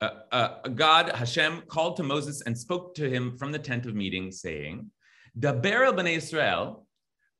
Uh, 0.00 0.10
uh, 0.30 0.68
God, 0.68 1.10
Hashem, 1.10 1.62
called 1.68 1.96
to 1.96 2.02
Moses 2.02 2.42
and 2.42 2.56
spoke 2.56 2.94
to 2.96 3.08
him 3.08 3.36
from 3.36 3.52
the 3.52 3.58
tent 3.58 3.86
of 3.86 3.94
meeting, 3.94 4.30
saying, 4.30 4.90
Daber 5.38 5.92
bnei 5.92 6.16
Israel, 6.16 6.86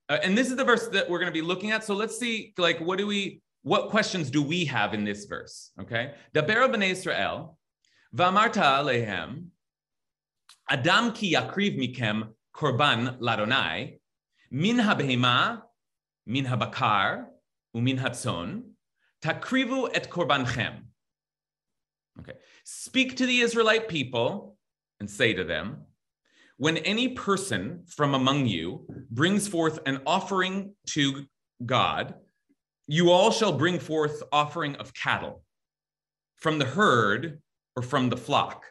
uh, 0.09 0.19
and 0.23 0.37
this 0.37 0.51
is 0.51 0.57
the 0.57 0.65
verse 0.65 0.89
that 0.89 1.09
we're 1.09 1.19
going 1.19 1.33
to 1.33 1.33
be 1.33 1.43
looking 1.43 1.71
at. 1.71 1.85
So 1.85 1.95
let's 1.95 2.19
see, 2.19 2.55
like, 2.57 2.81
what 2.81 2.99
do 2.99 3.07
we, 3.07 3.43
what 3.63 3.91
questions 3.91 4.31
do 4.31 4.43
we 4.43 4.65
have 4.67 4.95
in 4.95 5.05
this 5.05 5.25
verse? 5.25 5.73
Okay, 5.81 6.15
Daber 6.35 6.73
bnei 6.73 6.91
Israel, 6.91 7.59
v'amarta 8.15 8.63
alehem, 8.63 9.47
Adam 10.69 11.13
ki 11.13 11.35
yakriv 11.35 11.79
mikem 11.79 12.29
korban 12.55 13.19
ladonai, 13.19 13.99
min 14.51 14.77
habehema, 14.77 15.63
min 16.27 16.45
habakar, 16.45 17.25
umin 17.75 17.99
hatzon, 17.99 18.63
takrivu 19.23 19.89
et 19.95 20.11
korbanchem. 20.11 20.83
Okay, 22.21 22.35
speak 22.65 23.17
to 23.17 23.27
the 23.27 23.41
Israelite 23.41 23.89
people 23.89 24.57
and 25.01 25.09
say 25.09 25.33
to 25.33 25.45
them, 25.45 25.85
when 26.59 26.77
any 26.79 27.09
person 27.09 27.85
from 27.87 28.15
among 28.15 28.47
you 28.47 28.87
brings 29.11 29.49
forth 29.49 29.79
an 29.87 30.01
offering 30.07 30.75
to 30.89 31.25
God, 31.65 32.15
you 32.87 33.11
all 33.11 33.31
shall 33.31 33.53
bring 33.53 33.79
forth 33.79 34.23
offering 34.33 34.75
of 34.77 34.93
cattle 34.93 35.43
from 36.37 36.59
the 36.59 36.65
herd 36.65 37.41
or 37.77 37.83
from 37.83 38.09
the 38.09 38.17
flock. 38.17 38.65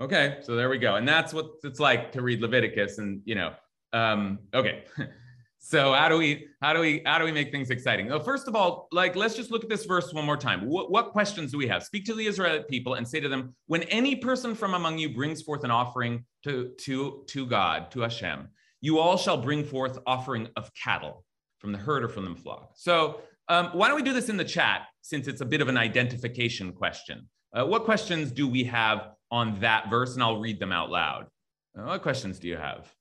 Okay, 0.00 0.38
so 0.42 0.56
there 0.56 0.68
we 0.68 0.78
go. 0.78 0.96
And 0.96 1.06
that's 1.06 1.32
what 1.32 1.46
it's 1.64 1.80
like 1.80 2.12
to 2.12 2.22
read 2.22 2.40
Leviticus. 2.40 2.98
And, 2.98 3.20
you 3.24 3.34
know, 3.34 3.52
um, 3.92 4.38
okay. 4.52 4.84
So 5.66 5.94
how 5.94 6.10
do 6.10 6.18
we 6.18 6.48
how 6.60 6.74
do 6.74 6.80
we 6.80 7.00
how 7.06 7.18
do 7.18 7.24
we 7.24 7.32
make 7.32 7.50
things 7.50 7.70
exciting? 7.70 8.10
Well, 8.10 8.20
first 8.20 8.48
of 8.48 8.54
all, 8.54 8.86
like 8.92 9.16
let's 9.16 9.34
just 9.34 9.50
look 9.50 9.64
at 9.64 9.70
this 9.70 9.86
verse 9.86 10.12
one 10.12 10.26
more 10.26 10.36
time. 10.36 10.68
What, 10.68 10.90
what 10.90 11.12
questions 11.12 11.52
do 11.52 11.56
we 11.56 11.66
have? 11.68 11.82
Speak 11.82 12.04
to 12.04 12.14
the 12.14 12.26
Israelite 12.26 12.68
people 12.68 12.94
and 12.94 13.08
say 13.08 13.18
to 13.18 13.30
them, 13.30 13.54
when 13.66 13.84
any 13.84 14.14
person 14.14 14.54
from 14.54 14.74
among 14.74 14.98
you 14.98 15.08
brings 15.08 15.40
forth 15.40 15.64
an 15.64 15.70
offering 15.70 16.26
to 16.42 16.72
to 16.82 17.24
to 17.28 17.46
God, 17.46 17.90
to 17.92 18.02
Hashem, 18.02 18.48
you 18.82 18.98
all 18.98 19.16
shall 19.16 19.38
bring 19.38 19.64
forth 19.64 19.98
offering 20.06 20.48
of 20.54 20.70
cattle 20.74 21.24
from 21.60 21.72
the 21.72 21.78
herd 21.78 22.04
or 22.04 22.10
from 22.10 22.26
the 22.26 22.38
flock. 22.38 22.72
So 22.74 23.22
um, 23.48 23.70
why 23.72 23.88
don't 23.88 23.96
we 23.96 24.02
do 24.02 24.12
this 24.12 24.28
in 24.28 24.36
the 24.36 24.44
chat 24.44 24.82
since 25.00 25.28
it's 25.28 25.40
a 25.40 25.46
bit 25.46 25.62
of 25.62 25.68
an 25.68 25.78
identification 25.78 26.74
question? 26.74 27.26
Uh, 27.54 27.64
what 27.64 27.84
questions 27.84 28.32
do 28.32 28.46
we 28.46 28.64
have 28.64 29.12
on 29.30 29.58
that 29.60 29.88
verse? 29.88 30.12
And 30.12 30.22
I'll 30.22 30.40
read 30.40 30.60
them 30.60 30.72
out 30.72 30.90
loud. 30.90 31.28
Uh, 31.74 31.84
what 31.84 32.02
questions 32.02 32.38
do 32.38 32.48
you 32.48 32.58
have? 32.58 32.92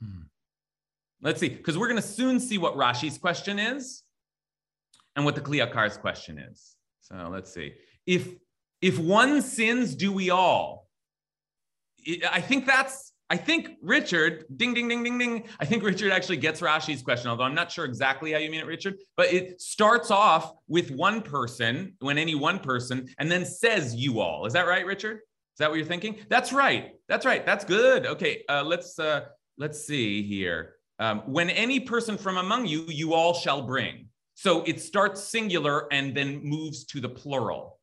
Hmm. 0.00 0.22
Let's 1.24 1.40
see, 1.40 1.48
because 1.48 1.76
we're 1.78 1.88
going 1.88 2.00
to 2.00 2.06
soon 2.06 2.38
see 2.38 2.58
what 2.58 2.76
Rashi's 2.76 3.18
question 3.18 3.58
is 3.58 4.02
and 5.16 5.24
what 5.24 5.34
the 5.34 5.40
Kli 5.40 5.66
Yakar's 5.66 5.96
question 5.96 6.38
is. 6.38 6.76
So 7.00 7.28
let's 7.32 7.52
see. 7.52 7.72
If 8.06 8.28
if 8.82 8.98
one 8.98 9.40
sins, 9.40 9.94
do 9.94 10.12
we 10.12 10.28
all? 10.28 10.86
I 12.30 12.42
think 12.42 12.66
that's 12.66 13.14
I 13.30 13.38
think 13.38 13.78
Richard, 13.82 14.44
ding, 14.54 14.74
ding, 14.74 14.86
ding, 14.86 15.02
ding, 15.02 15.16
ding. 15.16 15.44
I 15.58 15.64
think 15.64 15.82
Richard 15.82 16.12
actually 16.12 16.36
gets 16.36 16.60
Rashi's 16.60 17.02
question, 17.02 17.30
although 17.30 17.44
I'm 17.44 17.54
not 17.54 17.72
sure 17.72 17.86
exactly 17.86 18.32
how 18.32 18.38
you 18.38 18.50
mean 18.50 18.60
it, 18.60 18.66
Richard. 18.66 18.96
But 19.16 19.32
it 19.32 19.62
starts 19.62 20.10
off 20.10 20.52
with 20.68 20.90
one 20.90 21.22
person, 21.22 21.94
when 22.00 22.18
any 22.18 22.34
one 22.34 22.58
person, 22.58 23.08
and 23.18 23.32
then 23.32 23.46
says 23.46 23.94
you 23.94 24.20
all. 24.20 24.44
Is 24.44 24.52
that 24.52 24.66
right, 24.66 24.84
Richard? 24.84 25.16
Is 25.16 25.58
that 25.58 25.70
what 25.70 25.76
you're 25.78 25.86
thinking? 25.86 26.16
That's 26.28 26.52
right. 26.52 26.92
That's 27.08 27.24
right. 27.24 27.46
That's 27.46 27.64
good. 27.64 28.06
Okay, 28.06 28.42
uh, 28.48 28.62
let's 28.62 28.98
uh, 28.98 29.22
let's 29.56 29.86
see 29.86 30.22
here. 30.22 30.74
Um, 30.98 31.20
when 31.26 31.50
any 31.50 31.80
person 31.80 32.16
from 32.16 32.36
among 32.36 32.66
you, 32.66 32.84
you 32.88 33.14
all 33.14 33.34
shall 33.34 33.62
bring. 33.62 34.06
So 34.34 34.62
it 34.62 34.80
starts 34.80 35.22
singular 35.22 35.92
and 35.92 36.16
then 36.16 36.40
moves 36.42 36.84
to 36.86 37.00
the 37.00 37.08
plural 37.08 37.78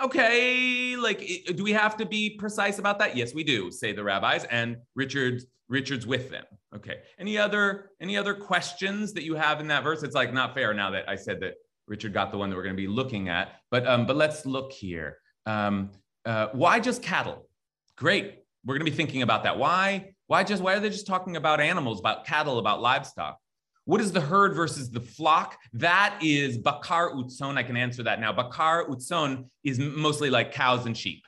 okay, 0.00 0.96
like, 0.96 1.18
do 1.54 1.62
we 1.62 1.72
have 1.72 1.96
to 1.96 2.06
be 2.06 2.30
precise 2.30 2.78
about 2.78 2.98
that? 2.98 3.16
Yes, 3.16 3.34
we 3.34 3.44
do, 3.44 3.70
say 3.70 3.92
the 3.92 4.04
rabbis, 4.04 4.44
and 4.44 4.76
Richard's 4.94 5.46
Richard's 5.68 6.06
with 6.06 6.30
them. 6.30 6.44
Okay. 6.74 7.00
Any 7.18 7.38
other 7.38 7.90
any 8.00 8.16
other 8.16 8.34
questions 8.34 9.12
that 9.14 9.24
you 9.24 9.34
have 9.34 9.60
in 9.60 9.68
that 9.68 9.82
verse? 9.82 10.02
It's 10.02 10.14
like 10.14 10.32
not 10.32 10.54
fair 10.54 10.74
now 10.74 10.90
that 10.90 11.08
I 11.08 11.16
said 11.16 11.40
that 11.40 11.54
Richard 11.88 12.12
got 12.12 12.30
the 12.30 12.38
one 12.38 12.50
that 12.50 12.56
we're 12.56 12.62
going 12.62 12.76
to 12.76 12.80
be 12.80 12.88
looking 12.88 13.28
at. 13.28 13.48
But 13.70 13.86
um, 13.86 14.06
but 14.06 14.16
let's 14.16 14.46
look 14.46 14.72
here. 14.72 15.18
Um, 15.44 15.90
uh, 16.24 16.48
why 16.52 16.80
just 16.80 17.02
cattle? 17.02 17.48
Great. 17.96 18.42
We're 18.64 18.74
going 18.74 18.84
to 18.84 18.90
be 18.90 18.96
thinking 18.96 19.22
about 19.22 19.44
that. 19.44 19.58
Why? 19.58 20.12
Why 20.26 20.44
just? 20.44 20.62
Why 20.62 20.74
are 20.74 20.80
they 20.80 20.90
just 20.90 21.06
talking 21.06 21.36
about 21.36 21.60
animals, 21.60 22.00
about 22.00 22.26
cattle, 22.26 22.58
about 22.58 22.80
livestock? 22.80 23.38
What 23.84 24.00
is 24.00 24.10
the 24.10 24.20
herd 24.20 24.54
versus 24.54 24.90
the 24.90 25.00
flock? 25.00 25.56
That 25.72 26.18
is 26.20 26.58
bakar 26.58 27.12
utzon. 27.12 27.56
I 27.56 27.62
can 27.62 27.76
answer 27.76 28.02
that 28.02 28.20
now. 28.20 28.32
Bakar 28.32 28.88
utzon 28.88 29.46
is 29.62 29.78
mostly 29.78 30.28
like 30.28 30.52
cows 30.52 30.86
and 30.86 30.96
sheep 30.96 31.22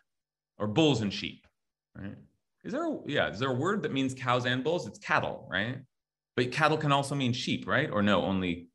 or 0.59 0.67
bulls 0.67 1.00
and 1.02 1.12
sheep, 1.12 1.47
right? 1.97 2.17
Is 2.64 2.73
there, 2.73 2.93
a, 2.93 2.99
yeah, 3.07 3.31
is 3.31 3.38
there 3.38 3.50
a 3.50 3.55
word 3.55 3.83
that 3.85 3.93
means 3.93 4.12
cows 4.12 4.45
and 4.45 4.64
bulls? 4.64 4.88
It's 4.88 4.99
cattle, 4.99 5.47
right? 5.49 5.78
But 6.37 6.50
cattle 6.50 6.76
can 6.76 6.90
also 6.90 7.14
mean 7.14 7.33
sheep, 7.33 7.67
right? 7.69 7.88
Or 7.88 8.02
no, 8.02 8.23
only, 8.23 8.67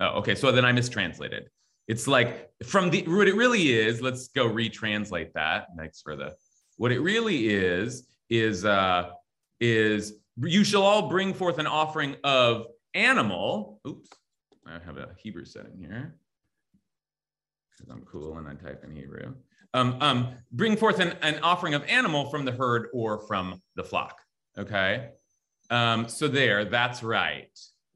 oh, 0.00 0.18
okay. 0.18 0.34
So 0.34 0.50
then 0.50 0.64
I 0.64 0.72
mistranslated. 0.72 1.50
It's 1.86 2.08
like 2.08 2.50
from 2.64 2.90
the, 2.90 3.02
what 3.02 3.28
it 3.28 3.36
really 3.36 3.72
is, 3.72 4.00
let's 4.00 4.28
go 4.28 4.48
retranslate 4.48 5.34
that. 5.34 5.66
Thanks 5.76 6.00
for 6.00 6.16
the, 6.16 6.34
what 6.78 6.90
it 6.90 7.00
really 7.00 7.48
is, 7.48 8.08
is, 8.30 8.64
uh, 8.64 9.10
is 9.60 10.14
you 10.36 10.64
shall 10.64 10.82
all 10.82 11.08
bring 11.08 11.34
forth 11.34 11.58
an 11.58 11.66
offering 11.66 12.16
of 12.24 12.66
animal, 12.94 13.80
oops, 13.86 14.10
I 14.66 14.78
have 14.84 14.96
a 14.98 15.10
Hebrew 15.16 15.44
setting 15.44 15.78
here 15.78 16.16
because 17.70 17.92
I'm 17.92 18.02
cool 18.02 18.38
and 18.38 18.48
I 18.48 18.54
type 18.54 18.82
in 18.84 18.94
Hebrew. 18.94 19.34
Um, 19.74 19.96
um, 20.00 20.28
bring 20.52 20.76
forth 20.76 21.00
an, 21.00 21.16
an 21.22 21.38
offering 21.42 21.74
of 21.74 21.84
animal 21.84 22.30
from 22.30 22.44
the 22.44 22.52
herd 22.52 22.88
or 22.92 23.18
from 23.26 23.60
the 23.74 23.84
flock. 23.84 24.18
Okay. 24.58 25.10
Um, 25.70 26.08
so 26.08 26.28
there, 26.28 26.64
that's 26.64 27.02
right. 27.02 27.50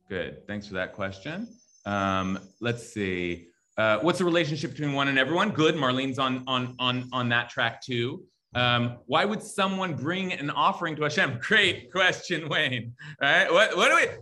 Good. 0.09 0.47
Thanks 0.47 0.67
for 0.67 0.75
that 0.75 0.93
question. 0.93 1.49
Um, 1.87 2.39
let's 2.61 2.93
see. 2.93 3.47
Uh, 3.79 3.99
what's 4.01 4.19
the 4.19 4.25
relationship 4.25 4.73
between 4.73 4.93
one 4.93 5.09
and 5.09 5.19
everyone? 5.19 5.51
Good. 5.51 5.75
Marlene's 5.77 6.19
on 6.19 6.45
on 6.47 6.75
on 6.79 7.09
on 7.13 7.29
that 7.31 7.49
track 7.49 7.81
too. 7.81 8.25
Um, 8.55 8.99
why 9.07 9.25
would 9.25 9.43
someone 9.43 9.95
bring 9.95 10.33
an 10.33 10.51
offering 10.51 10.97
to 10.97 11.03
Hashem? 11.03 11.39
Great 11.43 11.93
question, 11.93 12.49
Wayne. 12.49 12.95
All 13.23 13.29
right. 13.31 13.53
What 13.53 13.77
what 13.77 13.89
do 13.89 13.97
we? 13.97 14.19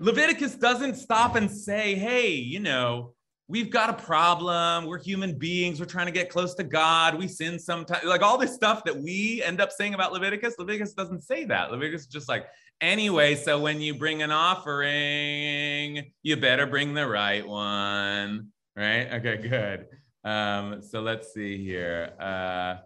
Leviticus 0.00 0.54
doesn't 0.54 0.94
stop 0.94 1.34
and 1.34 1.50
say, 1.50 1.94
hey, 1.94 2.30
you 2.30 2.60
know, 2.60 3.14
we've 3.48 3.70
got 3.70 3.90
a 3.90 3.94
problem. 3.94 4.86
We're 4.86 4.98
human 4.98 5.36
beings. 5.36 5.80
We're 5.80 5.86
trying 5.86 6.06
to 6.06 6.12
get 6.12 6.28
close 6.28 6.54
to 6.54 6.64
God. 6.64 7.16
We 7.16 7.26
sin 7.26 7.58
sometimes. 7.58 8.04
Like 8.04 8.22
all 8.22 8.38
this 8.38 8.54
stuff 8.54 8.84
that 8.84 8.96
we 8.96 9.42
end 9.42 9.60
up 9.60 9.72
saying 9.72 9.94
about 9.94 10.12
Leviticus, 10.12 10.54
Leviticus 10.58 10.92
doesn't 10.92 11.22
say 11.22 11.44
that. 11.46 11.72
Leviticus 11.72 12.02
is 12.02 12.06
just 12.06 12.28
like, 12.28 12.46
anyway, 12.80 13.34
so 13.34 13.58
when 13.58 13.80
you 13.80 13.94
bring 13.94 14.22
an 14.22 14.30
offering, 14.30 16.12
you 16.22 16.36
better 16.36 16.66
bring 16.66 16.94
the 16.94 17.06
right 17.06 17.46
one. 17.46 18.48
Right? 18.76 19.12
Okay, 19.14 19.36
good. 19.48 19.86
Um, 20.22 20.82
so 20.82 21.00
let's 21.00 21.32
see 21.32 21.64
here. 21.64 22.12
Uh, 22.20 22.76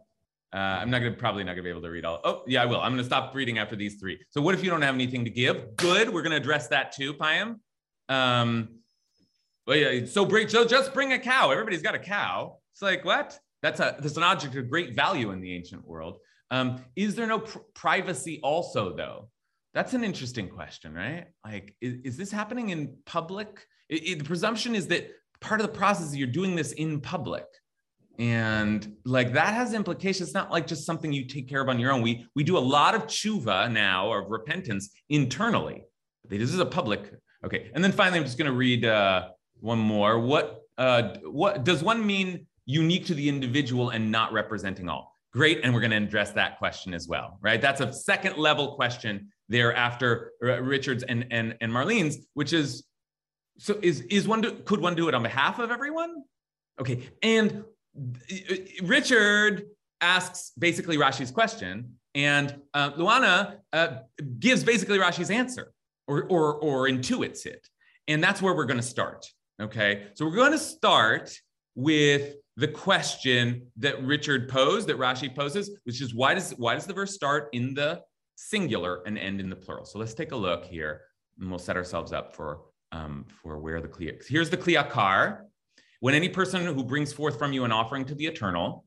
uh, 0.52 0.56
I'm 0.56 0.90
not 0.90 0.98
gonna 0.98 1.12
probably 1.12 1.44
not 1.44 1.52
gonna 1.52 1.62
be 1.62 1.70
able 1.70 1.82
to 1.82 1.90
read 1.90 2.04
all. 2.04 2.20
Oh, 2.24 2.42
yeah, 2.46 2.62
I 2.62 2.66
will. 2.66 2.80
I'm 2.80 2.92
gonna 2.92 3.04
stop 3.04 3.34
reading 3.34 3.58
after 3.58 3.74
these 3.74 3.94
three. 3.94 4.20
So 4.30 4.42
what 4.42 4.54
if 4.54 4.62
you 4.62 4.68
don't 4.68 4.82
have 4.82 4.94
anything 4.94 5.24
to 5.24 5.30
give? 5.30 5.76
Good. 5.76 6.12
We're 6.12 6.22
gonna 6.22 6.36
address 6.36 6.68
that 6.68 6.92
too, 6.92 7.14
Payam. 7.14 7.56
Um, 8.08 8.68
well, 9.66 9.76
yeah. 9.76 10.04
So 10.04 10.26
bring. 10.26 10.48
So 10.48 10.66
just 10.66 10.92
bring 10.92 11.12
a 11.12 11.18
cow. 11.18 11.50
Everybody's 11.50 11.80
got 11.80 11.94
a 11.94 11.98
cow. 11.98 12.58
It's 12.74 12.82
like 12.82 13.04
what? 13.04 13.38
That's 13.62 13.80
a 13.80 13.96
that's 13.98 14.16
an 14.16 14.24
object 14.24 14.54
of 14.56 14.68
great 14.68 14.94
value 14.94 15.30
in 15.30 15.40
the 15.40 15.54
ancient 15.54 15.86
world. 15.86 16.18
Um, 16.50 16.84
is 16.96 17.14
there 17.14 17.26
no 17.26 17.38
pr- 17.38 17.58
privacy 17.74 18.38
also 18.42 18.94
though? 18.94 19.30
That's 19.72 19.94
an 19.94 20.04
interesting 20.04 20.50
question, 20.50 20.92
right? 20.92 21.28
Like, 21.46 21.74
is, 21.80 21.94
is 22.04 22.16
this 22.18 22.30
happening 22.30 22.68
in 22.70 22.94
public? 23.06 23.66
It, 23.88 24.06
it, 24.06 24.18
the 24.18 24.24
presumption 24.24 24.74
is 24.74 24.86
that 24.88 25.10
part 25.40 25.60
of 25.62 25.66
the 25.66 25.72
process 25.72 26.08
is 26.08 26.16
you're 26.16 26.26
doing 26.26 26.54
this 26.54 26.72
in 26.72 27.00
public 27.00 27.46
and 28.18 28.94
like 29.04 29.32
that 29.32 29.54
has 29.54 29.72
implications 29.72 30.28
it's 30.28 30.34
not 30.34 30.50
like 30.50 30.66
just 30.66 30.84
something 30.84 31.12
you 31.12 31.24
take 31.24 31.48
care 31.48 31.60
of 31.60 31.68
on 31.68 31.78
your 31.78 31.92
own. 31.92 32.02
We 32.02 32.26
we 32.34 32.44
do 32.44 32.58
a 32.58 32.60
lot 32.60 32.94
of 32.94 33.04
tshuva 33.04 33.72
now 33.72 34.12
of 34.12 34.30
repentance 34.30 34.90
internally. 35.08 35.84
This 36.28 36.52
is 36.52 36.58
a 36.58 36.66
public 36.66 37.14
okay. 37.44 37.70
And 37.74 37.82
then 37.82 37.92
finally 37.92 38.18
i'm 38.18 38.24
just 38.24 38.38
going 38.38 38.50
to 38.50 38.56
read 38.56 38.84
uh, 38.84 39.30
one 39.60 39.78
more. 39.78 40.18
What 40.18 40.60
uh, 40.78 41.16
what 41.24 41.64
does 41.64 41.82
one 41.82 42.04
mean 42.04 42.46
unique 42.66 43.06
to 43.06 43.14
the 43.14 43.28
individual 43.28 43.90
and 43.90 44.10
not 44.10 44.32
representing 44.32 44.88
all? 44.88 45.16
Great 45.32 45.60
and 45.64 45.72
we're 45.72 45.80
going 45.80 45.92
to 45.92 45.96
address 45.96 46.32
that 46.32 46.58
question 46.58 46.92
as 46.92 47.08
well 47.08 47.38
right? 47.40 47.60
That's 47.60 47.80
a 47.80 47.92
second 47.92 48.36
level 48.36 48.74
question 48.74 49.32
there 49.48 49.74
after 49.74 50.32
richard's 50.40 51.02
and 51.02 51.26
and, 51.30 51.56
and 51.60 51.72
marlene's 51.72 52.26
which 52.34 52.52
is 52.52 52.84
so 53.58 53.78
is 53.82 54.00
is 54.02 54.26
one 54.26 54.40
do, 54.40 54.52
could 54.64 54.80
one 54.80 54.94
do 54.94 55.08
it 55.08 55.14
on 55.14 55.22
behalf 55.22 55.58
of 55.58 55.70
everyone? 55.70 56.22
Okay 56.80 57.08
and 57.22 57.64
Richard 58.82 59.64
asks 60.00 60.52
basically 60.58 60.96
Rashi's 60.96 61.30
question, 61.30 61.94
and 62.14 62.60
uh, 62.74 62.92
Luana 62.92 63.56
uh, 63.72 63.98
gives 64.38 64.64
basically 64.64 64.98
Rashi's 64.98 65.30
answer 65.30 65.72
or, 66.06 66.24
or, 66.24 66.54
or 66.54 66.88
intuits 66.88 67.46
it. 67.46 67.68
And 68.08 68.22
that's 68.22 68.42
where 68.42 68.54
we're 68.54 68.66
going 68.66 68.80
to 68.80 68.86
start. 68.86 69.26
Okay. 69.60 70.08
So 70.14 70.26
we're 70.26 70.36
going 70.36 70.52
to 70.52 70.58
start 70.58 71.38
with 71.74 72.34
the 72.56 72.68
question 72.68 73.66
that 73.76 74.02
Richard 74.02 74.48
posed, 74.48 74.88
that 74.88 74.98
Rashi 74.98 75.34
poses, 75.34 75.70
which 75.84 76.02
is 76.02 76.14
why 76.14 76.34
does 76.34 76.52
why 76.58 76.74
does 76.74 76.86
the 76.86 76.92
verse 76.92 77.14
start 77.14 77.48
in 77.52 77.74
the 77.74 78.02
singular 78.36 79.02
and 79.06 79.18
end 79.18 79.40
in 79.40 79.48
the 79.48 79.56
plural? 79.56 79.84
So 79.84 79.98
let's 79.98 80.14
take 80.14 80.32
a 80.32 80.36
look 80.36 80.64
here, 80.64 81.02
and 81.40 81.48
we'll 81.48 81.58
set 81.58 81.76
ourselves 81.76 82.12
up 82.12 82.34
for 82.34 82.60
um, 82.90 83.24
for 83.42 83.58
where 83.58 83.80
the 83.80 83.88
Kli. 83.88 84.26
Here's 84.26 84.50
the 84.50 84.56
Kli 84.56 84.76
Yakar. 84.76 85.42
When 86.02 86.16
any 86.16 86.28
person 86.28 86.66
who 86.66 86.82
brings 86.82 87.12
forth 87.12 87.38
from 87.38 87.52
you 87.52 87.62
an 87.62 87.70
offering 87.70 88.04
to 88.06 88.14
the 88.16 88.26
eternal, 88.26 88.84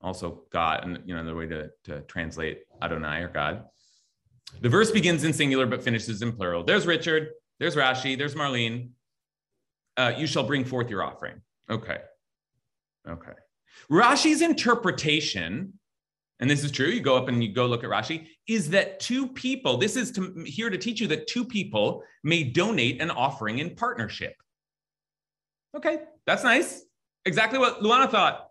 also 0.00 0.42
God, 0.52 0.84
and 0.84 1.00
you 1.04 1.12
know, 1.12 1.24
the 1.24 1.34
way 1.34 1.48
to, 1.48 1.70
to 1.86 2.02
translate 2.02 2.60
Adonai 2.80 3.22
or 3.22 3.26
God. 3.26 3.64
The 4.60 4.68
verse 4.68 4.92
begins 4.92 5.24
in 5.24 5.32
singular 5.32 5.66
but 5.66 5.82
finishes 5.82 6.22
in 6.22 6.30
plural. 6.30 6.62
There's 6.62 6.86
Richard, 6.86 7.30
there's 7.58 7.74
Rashi, 7.74 8.16
there's 8.16 8.36
Marlene. 8.36 8.90
Uh, 9.96 10.12
you 10.16 10.28
shall 10.28 10.44
bring 10.44 10.64
forth 10.64 10.88
your 10.88 11.02
offering. 11.02 11.42
Okay. 11.68 11.98
Okay. 13.08 13.32
Rashi's 13.90 14.40
interpretation, 14.40 15.72
and 16.38 16.48
this 16.48 16.62
is 16.62 16.70
true, 16.70 16.86
you 16.86 17.00
go 17.00 17.16
up 17.16 17.26
and 17.26 17.42
you 17.42 17.52
go 17.52 17.66
look 17.66 17.82
at 17.82 17.90
Rashi, 17.90 18.28
is 18.46 18.70
that 18.70 19.00
two 19.00 19.26
people, 19.26 19.78
this 19.78 19.96
is 19.96 20.12
to, 20.12 20.44
here 20.46 20.70
to 20.70 20.78
teach 20.78 21.00
you 21.00 21.08
that 21.08 21.26
two 21.26 21.44
people 21.44 22.04
may 22.22 22.44
donate 22.44 23.02
an 23.02 23.10
offering 23.10 23.58
in 23.58 23.74
partnership. 23.74 24.36
Okay, 25.76 25.98
that's 26.30 26.44
nice. 26.44 26.84
Exactly 27.24 27.58
what 27.58 27.80
Luana 27.80 28.08
thought. 28.08 28.50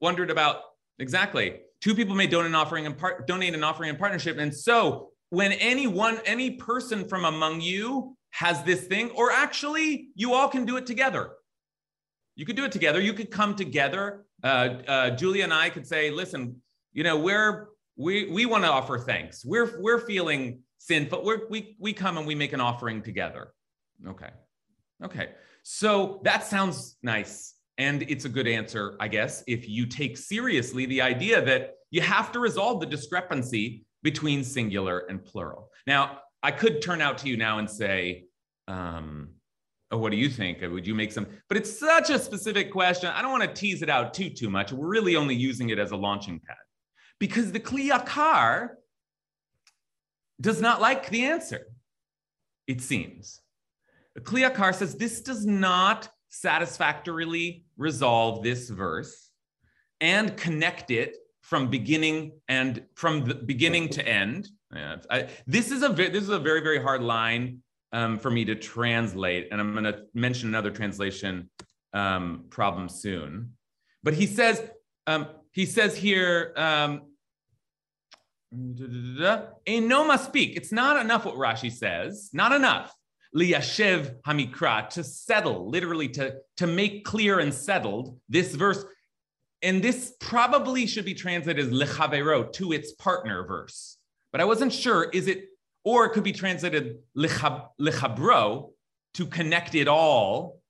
Wondered 0.00 0.30
about 0.30 0.62
exactly. 0.98 1.60
Two 1.82 1.94
people 1.94 2.14
may 2.14 2.26
donate 2.26 2.46
an 2.46 2.54
offering 2.54 2.86
and 2.86 2.96
part, 2.96 3.26
donate 3.26 3.54
an 3.54 3.62
offering 3.62 3.90
in 3.90 3.96
partnership. 3.96 4.38
And 4.38 4.54
so 4.54 5.10
when 5.28 5.52
any 5.52 5.86
one, 5.86 6.18
any 6.24 6.52
person 6.52 7.06
from 7.06 7.26
among 7.26 7.60
you 7.60 8.16
has 8.30 8.62
this 8.62 8.86
thing, 8.86 9.10
or 9.10 9.30
actually 9.30 10.08
you 10.14 10.32
all 10.32 10.48
can 10.48 10.64
do 10.64 10.78
it 10.78 10.86
together. 10.86 11.32
You 12.34 12.46
could 12.46 12.56
do 12.56 12.64
it 12.64 12.72
together. 12.72 12.98
You 12.98 13.12
could 13.12 13.30
come 13.30 13.54
together. 13.54 14.24
Uh, 14.42 14.46
uh, 14.88 15.10
Julia 15.10 15.44
and 15.44 15.52
I 15.52 15.68
could 15.68 15.86
say, 15.86 16.10
listen, 16.10 16.62
you 16.94 17.04
know, 17.04 17.18
we're 17.18 17.68
we 17.96 18.30
we 18.30 18.46
want 18.46 18.64
to 18.64 18.70
offer 18.70 18.98
thanks. 18.98 19.44
We're 19.44 19.80
we're 19.82 20.00
feeling 20.00 20.60
sinful. 20.78 21.22
We're, 21.24 21.46
we 21.50 21.76
we 21.78 21.92
come 21.92 22.16
and 22.16 22.26
we 22.26 22.34
make 22.34 22.54
an 22.54 22.60
offering 22.62 23.02
together. 23.02 23.52
Okay, 24.08 24.30
okay. 25.04 25.28
So 25.66 26.20
that 26.24 26.44
sounds 26.44 26.98
nice, 27.02 27.54
and 27.78 28.02
it's 28.02 28.26
a 28.26 28.28
good 28.28 28.46
answer, 28.46 28.96
I 29.00 29.08
guess, 29.08 29.42
if 29.46 29.66
you 29.66 29.86
take 29.86 30.18
seriously 30.18 30.84
the 30.84 31.00
idea 31.00 31.42
that 31.42 31.76
you 31.90 32.02
have 32.02 32.30
to 32.32 32.38
resolve 32.38 32.80
the 32.80 32.86
discrepancy 32.86 33.86
between 34.02 34.44
singular 34.44 35.06
and 35.08 35.24
plural. 35.24 35.70
Now, 35.86 36.18
I 36.42 36.50
could 36.50 36.82
turn 36.82 37.00
out 37.00 37.16
to 37.18 37.28
you 37.28 37.38
now 37.38 37.60
and 37.60 37.70
say, 37.70 38.26
um, 38.68 39.30
oh, 39.90 39.96
what 39.96 40.10
do 40.10 40.18
you 40.18 40.28
think? 40.28 40.60
Would 40.60 40.86
you 40.86 40.94
make 40.94 41.12
some? 41.12 41.26
But 41.48 41.56
it's 41.56 41.80
such 41.80 42.10
a 42.10 42.18
specific 42.18 42.70
question. 42.70 43.08
I 43.08 43.22
don't 43.22 43.30
want 43.30 43.44
to 43.44 43.52
tease 43.54 43.80
it 43.80 43.88
out 43.88 44.12
too, 44.12 44.28
too 44.28 44.50
much. 44.50 44.70
We're 44.70 44.86
really 44.86 45.16
only 45.16 45.34
using 45.34 45.70
it 45.70 45.78
as 45.78 45.92
a 45.92 45.96
launching 45.96 46.40
pad 46.46 46.58
because 47.18 47.52
the 47.52 47.60
Kli 47.60 47.90
Yakar 47.90 48.68
does 50.38 50.60
not 50.60 50.82
like 50.82 51.08
the 51.08 51.24
answer, 51.24 51.68
it 52.66 52.82
seems. 52.82 53.40
The 54.14 54.20
Kli 54.20 54.48
Yakar 54.48 54.74
says 54.74 54.96
this 54.96 55.20
does 55.20 55.44
not 55.44 56.08
satisfactorily 56.28 57.64
resolve 57.76 58.42
this 58.42 58.68
verse 58.68 59.30
and 60.00 60.36
connect 60.36 60.90
it 60.90 61.16
from 61.40 61.68
beginning 61.68 62.32
and 62.48 62.84
from 62.94 63.24
the 63.24 63.34
beginning 63.34 63.88
to 63.90 64.06
end. 64.06 64.48
Yeah, 64.74 64.96
I, 65.10 65.28
this 65.46 65.70
is 65.70 65.82
a 65.82 65.88
this 65.88 66.22
is 66.22 66.30
a 66.30 66.38
very 66.38 66.60
very 66.60 66.82
hard 66.82 67.02
line 67.02 67.62
um, 67.92 68.18
for 68.18 68.30
me 68.30 68.44
to 68.46 68.54
translate, 68.54 69.48
and 69.50 69.60
I'm 69.60 69.72
going 69.72 69.84
to 69.84 70.04
mention 70.14 70.48
another 70.48 70.70
translation 70.70 71.50
um, 71.92 72.46
problem 72.50 72.88
soon. 72.88 73.52
But 74.02 74.14
he 74.14 74.26
says 74.26 74.62
um, 75.06 75.28
he 75.52 75.66
says 75.66 75.96
here. 75.96 76.52
Um, 76.56 77.02
Enoma 79.66 80.16
speak. 80.24 80.56
It's 80.56 80.70
not 80.70 81.04
enough 81.04 81.24
what 81.24 81.34
Rashi 81.34 81.72
says. 81.72 82.30
Not 82.32 82.52
enough. 82.52 82.94
Liyashev 83.36 84.22
hamikra 84.22 84.88
to 84.90 85.04
settle, 85.04 85.68
literally 85.68 86.08
to 86.10 86.36
to 86.58 86.66
make 86.66 87.04
clear 87.04 87.40
and 87.40 87.52
settled 87.52 88.18
this 88.28 88.54
verse. 88.54 88.84
And 89.62 89.82
this 89.82 90.14
probably 90.20 90.86
should 90.86 91.04
be 91.04 91.14
translated 91.14 91.66
as 91.66 91.72
lechavero 91.72 92.52
to 92.52 92.72
its 92.72 92.92
partner 92.92 93.46
verse. 93.46 93.96
But 94.30 94.40
I 94.40 94.44
wasn't 94.44 94.72
sure. 94.72 95.04
Is 95.04 95.26
it 95.26 95.48
or 95.84 96.06
it 96.06 96.10
could 96.10 96.24
be 96.24 96.32
translated 96.32 96.98
lechabro 97.16 98.70
to 99.14 99.26
connect 99.26 99.74
it 99.74 99.86
all. 99.86 100.60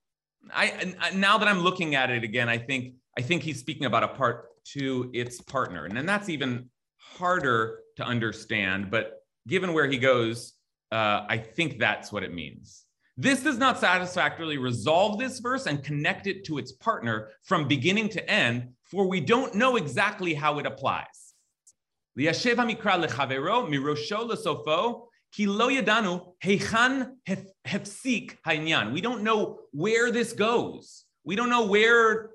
I 0.53 0.93
uh, 1.01 1.15
now 1.15 1.37
that 1.39 1.47
I'm 1.47 1.59
looking 1.59 1.95
at 1.95 2.11
it 2.11 2.23
again, 2.23 2.49
I 2.49 2.57
think 2.57 2.95
I 3.17 3.21
think 3.21 3.41
he's 3.41 3.59
speaking 3.59 3.85
about 3.85 4.03
a 4.03 4.09
part 4.09 4.49
to 4.73 5.09
its 5.13 5.41
partner, 5.41 5.85
and 5.85 5.95
then 5.95 6.05
that's 6.05 6.29
even 6.29 6.69
harder 6.97 7.79
to 7.97 8.03
understand. 8.03 8.91
But 8.91 9.23
given 9.47 9.73
where 9.73 9.87
he 9.87 9.97
goes, 9.97 10.53
uh, 10.91 11.25
I 11.27 11.37
think 11.37 11.79
that's 11.79 12.11
what 12.11 12.23
it 12.23 12.33
means. 12.33 12.85
This 13.17 13.43
does 13.43 13.57
not 13.57 13.79
satisfactorily 13.79 14.57
resolve 14.57 15.19
this 15.19 15.39
verse 15.39 15.67
and 15.67 15.81
connect 15.81 16.27
it 16.27 16.43
to 16.45 16.57
its 16.57 16.73
partner 16.73 17.29
from 17.43 17.67
beginning 17.67 18.09
to 18.09 18.29
end, 18.29 18.73
for 18.83 19.07
we 19.07 19.21
don't 19.21 19.55
know 19.55 19.77
exactly 19.77 20.33
how 20.33 20.59
it 20.59 20.65
applies. 20.65 21.33
Liyashev 22.19 22.55
hamikra 22.55 23.05
lechavero 23.05 23.69
mirosho 23.69 24.29
lesofo 24.29 25.07
ki 25.31 25.47
lo 25.47 25.69
yadanu 25.69 26.33
heichan 26.43 27.11
hefsik 27.65 28.37
hainyan. 28.45 28.91
We 28.91 28.99
don't 28.99 29.23
know 29.23 29.59
where 29.71 30.11
this 30.11 30.33
goes. 30.33 31.05
We 31.23 31.35
don't 31.37 31.49
know 31.49 31.65
where. 31.65 32.31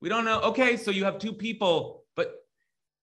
We 0.00 0.08
don't 0.08 0.24
know. 0.24 0.40
Okay, 0.40 0.76
so 0.76 0.90
you 0.90 1.04
have 1.04 1.18
two 1.18 1.32
people, 1.32 2.04
but 2.16 2.34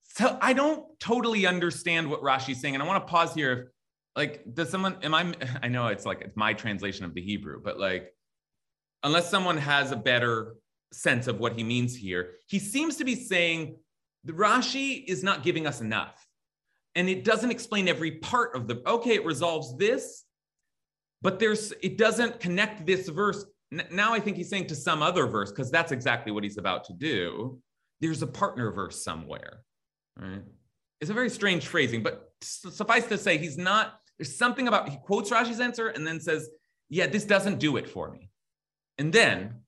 so 0.03 0.37
I 0.41 0.53
don't 0.53 0.99
totally 0.99 1.45
understand 1.45 2.09
what 2.09 2.21
Rashi's 2.21 2.59
saying, 2.59 2.73
and 2.73 2.83
I 2.83 2.87
want 2.87 3.05
to 3.05 3.09
pause 3.09 3.33
here. 3.33 3.71
Like, 4.19 4.43
does 4.53 4.69
someone? 4.69 4.97
Am 5.01 5.13
I? 5.13 5.33
I 5.63 5.69
know 5.69 5.87
it's 5.87 6.05
like 6.05 6.19
it's 6.19 6.35
my 6.35 6.51
translation 6.53 7.05
of 7.05 7.13
the 7.13 7.21
Hebrew, 7.21 7.61
but 7.63 7.79
like, 7.79 8.13
unless 9.01 9.29
someone 9.29 9.55
has 9.55 9.93
a 9.93 9.95
better 9.95 10.55
sense 10.91 11.27
of 11.27 11.39
what 11.39 11.53
he 11.53 11.63
means 11.63 11.95
here, 11.95 12.31
he 12.45 12.59
seems 12.59 12.97
to 12.97 13.05
be 13.05 13.15
saying 13.15 13.77
the 14.25 14.33
Rashi 14.33 15.05
is 15.07 15.23
not 15.23 15.41
giving 15.41 15.65
us 15.65 15.79
enough. 15.79 16.27
And 16.95 17.07
it 17.07 17.23
doesn't 17.23 17.49
explain 17.49 17.87
every 17.87 18.11
part 18.11 18.57
of 18.57 18.67
the, 18.67 18.81
okay, 18.85 19.15
it 19.15 19.23
resolves 19.23 19.77
this, 19.77 20.25
but 21.21 21.39
there's, 21.39 21.71
it 21.81 21.97
doesn't 21.97 22.41
connect 22.41 22.85
this 22.85 23.07
verse. 23.07 23.45
Now 23.89 24.13
I 24.13 24.19
think 24.19 24.35
he's 24.35 24.49
saying 24.49 24.67
to 24.67 24.75
some 24.75 25.01
other 25.01 25.27
verse, 25.27 25.49
because 25.49 25.71
that's 25.71 25.93
exactly 25.93 26.33
what 26.33 26.43
he's 26.43 26.57
about 26.57 26.83
to 26.85 26.93
do. 26.93 27.61
There's 28.01 28.21
a 28.21 28.27
partner 28.27 28.71
verse 28.71 29.01
somewhere, 29.01 29.61
right? 30.19 30.41
It's 30.99 31.11
a 31.11 31.13
very 31.13 31.29
strange 31.29 31.67
phrasing, 31.67 32.03
but 32.03 32.33
suffice 32.41 33.05
to 33.05 33.17
say, 33.17 33.37
he's 33.37 33.57
not, 33.57 33.98
there's 34.19 34.35
something 34.35 34.67
about, 34.67 34.89
he 34.89 34.97
quotes 34.97 35.31
Rashi's 35.31 35.61
answer 35.61 35.87
and 35.87 36.05
then 36.05 36.19
says, 36.19 36.49
yeah, 36.89 37.07
this 37.07 37.23
doesn't 37.25 37.59
do 37.59 37.77
it 37.77 37.89
for 37.89 38.11
me. 38.11 38.29
And 38.97 39.13
then 39.13 39.61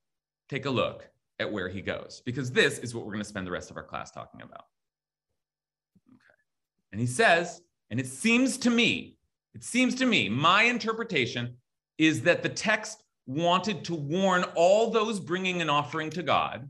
take 0.50 0.66
a 0.66 0.70
look 0.70 1.10
at 1.40 1.52
where 1.52 1.70
he 1.70 1.82
goes, 1.82 2.22
because 2.26 2.52
this 2.52 2.78
is 2.80 2.94
what 2.94 3.06
we're 3.06 3.14
going 3.14 3.24
to 3.24 3.30
spend 3.30 3.48
the 3.48 3.52
rest 3.52 3.72
of 3.72 3.78
our 3.78 3.84
class 3.84 4.12
talking 4.12 4.42
about. 4.42 4.66
Okay. 6.10 6.20
And 6.92 7.00
he 7.00 7.08
says, 7.08 7.62
and 7.90 8.00
it 8.00 8.08
seems 8.08 8.58
to 8.60 8.70
me, 8.70 9.18
it 9.54 9.64
seems 9.64 9.96
to 9.96 10.06
me, 10.06 10.28
my 10.30 10.64
interpretation 10.64 11.56
is 11.98 12.22
that 12.24 12.44
the 12.44 12.50
text 12.50 13.04
wanted 13.26 13.86
to 13.86 13.96
warn 13.96 14.44
all 14.56 14.92
those 14.92 15.20
bringing 15.20 15.62
an 15.62 15.70
offering 15.70 16.10
to 16.10 16.24
God 16.24 16.70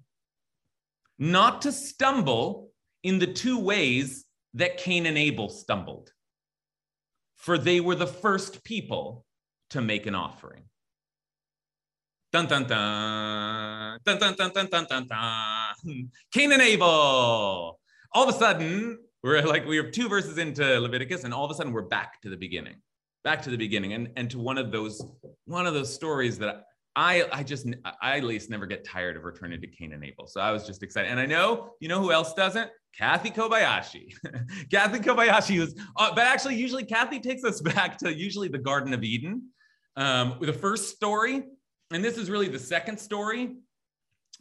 not 1.18 1.62
to 1.62 1.72
stumble 1.72 2.72
in 3.04 3.20
the 3.20 3.28
two 3.28 3.58
ways 3.58 4.26
that 4.54 4.78
Cain 4.78 5.06
and 5.06 5.18
Abel 5.18 5.50
stumbled. 5.50 6.12
For 7.42 7.58
they 7.58 7.80
were 7.80 7.96
the 7.96 8.08
first 8.08 8.64
people 8.64 9.26
to 9.72 9.82
make 9.82 10.06
an 10.06 10.14
offering. 10.14 10.64
Dun 12.32 12.46
dun 12.46 12.66
dun. 12.66 14.00
Dun 14.06 14.20
dun 14.20 14.36
dun 14.36 14.68
dun 14.70 14.86
dun 14.86 15.08
dun. 15.08 16.10
Cain 16.32 16.52
and 16.52 16.62
Abel. 16.62 17.80
All 18.14 18.24
of 18.30 18.30
a 18.30 18.38
sudden, 18.38 19.00
we're 19.24 19.42
like 19.42 19.66
we 19.66 19.80
are 19.80 19.90
two 19.90 20.08
verses 20.08 20.38
into 20.38 20.80
Leviticus, 20.80 21.24
and 21.24 21.34
all 21.34 21.44
of 21.44 21.52
a 21.52 21.56
sudden 21.56 21.74
we're 21.74 21.82
back 21.82 22.22
to 22.22 22.30
the 22.30 22.38
beginning. 22.38 22.76
Back 23.24 23.42
to 23.44 23.50
the 23.50 23.58
beginning. 23.58 23.94
And, 23.94 24.10
and 24.16 24.30
to 24.32 24.40
one 24.40 24.58
of 24.58 24.72
those, 24.72 25.04
one 25.46 25.66
of 25.66 25.74
those 25.74 25.94
stories 25.94 26.38
that 26.40 26.66
I 26.96 27.26
I 27.32 27.44
just 27.44 27.68
I 28.02 28.18
at 28.18 28.24
least 28.24 28.50
never 28.50 28.66
get 28.66 28.84
tired 28.84 29.16
of 29.16 29.24
returning 29.24 29.62
to 29.62 29.68
Cain 29.68 29.94
and 29.94 30.04
Abel. 30.04 30.28
So 30.28 30.42
I 30.42 30.52
was 30.52 30.68
just 30.68 30.84
excited. 30.84 31.10
And 31.10 31.20
I 31.20 31.26
know, 31.26 31.76
you 31.80 31.88
know 31.88 32.02
who 32.02 32.12
else 32.12 32.34
doesn't? 32.34 32.70
Kathy 32.94 33.30
Kobayashi. 33.30 34.14
Kathy 34.72 35.00
Kobayashi 35.00 35.60
was, 35.60 35.74
uh, 35.96 36.14
but 36.14 36.26
actually, 36.26 36.56
usually 36.56 36.84
Kathy 36.84 37.20
takes 37.20 37.44
us 37.44 37.62
back 37.76 37.98
to 38.00 38.14
usually 38.14 38.50
the 38.50 38.58
Garden 38.58 38.94
of 38.94 39.04
Eden. 39.04 39.44
Um, 39.96 40.38
the 40.42 40.54
first 40.54 40.96
story 40.96 41.44
and 41.92 42.04
this 42.04 42.18
is 42.18 42.30
really 42.30 42.48
the 42.48 42.60
second 42.60 42.98
story, 42.98 43.58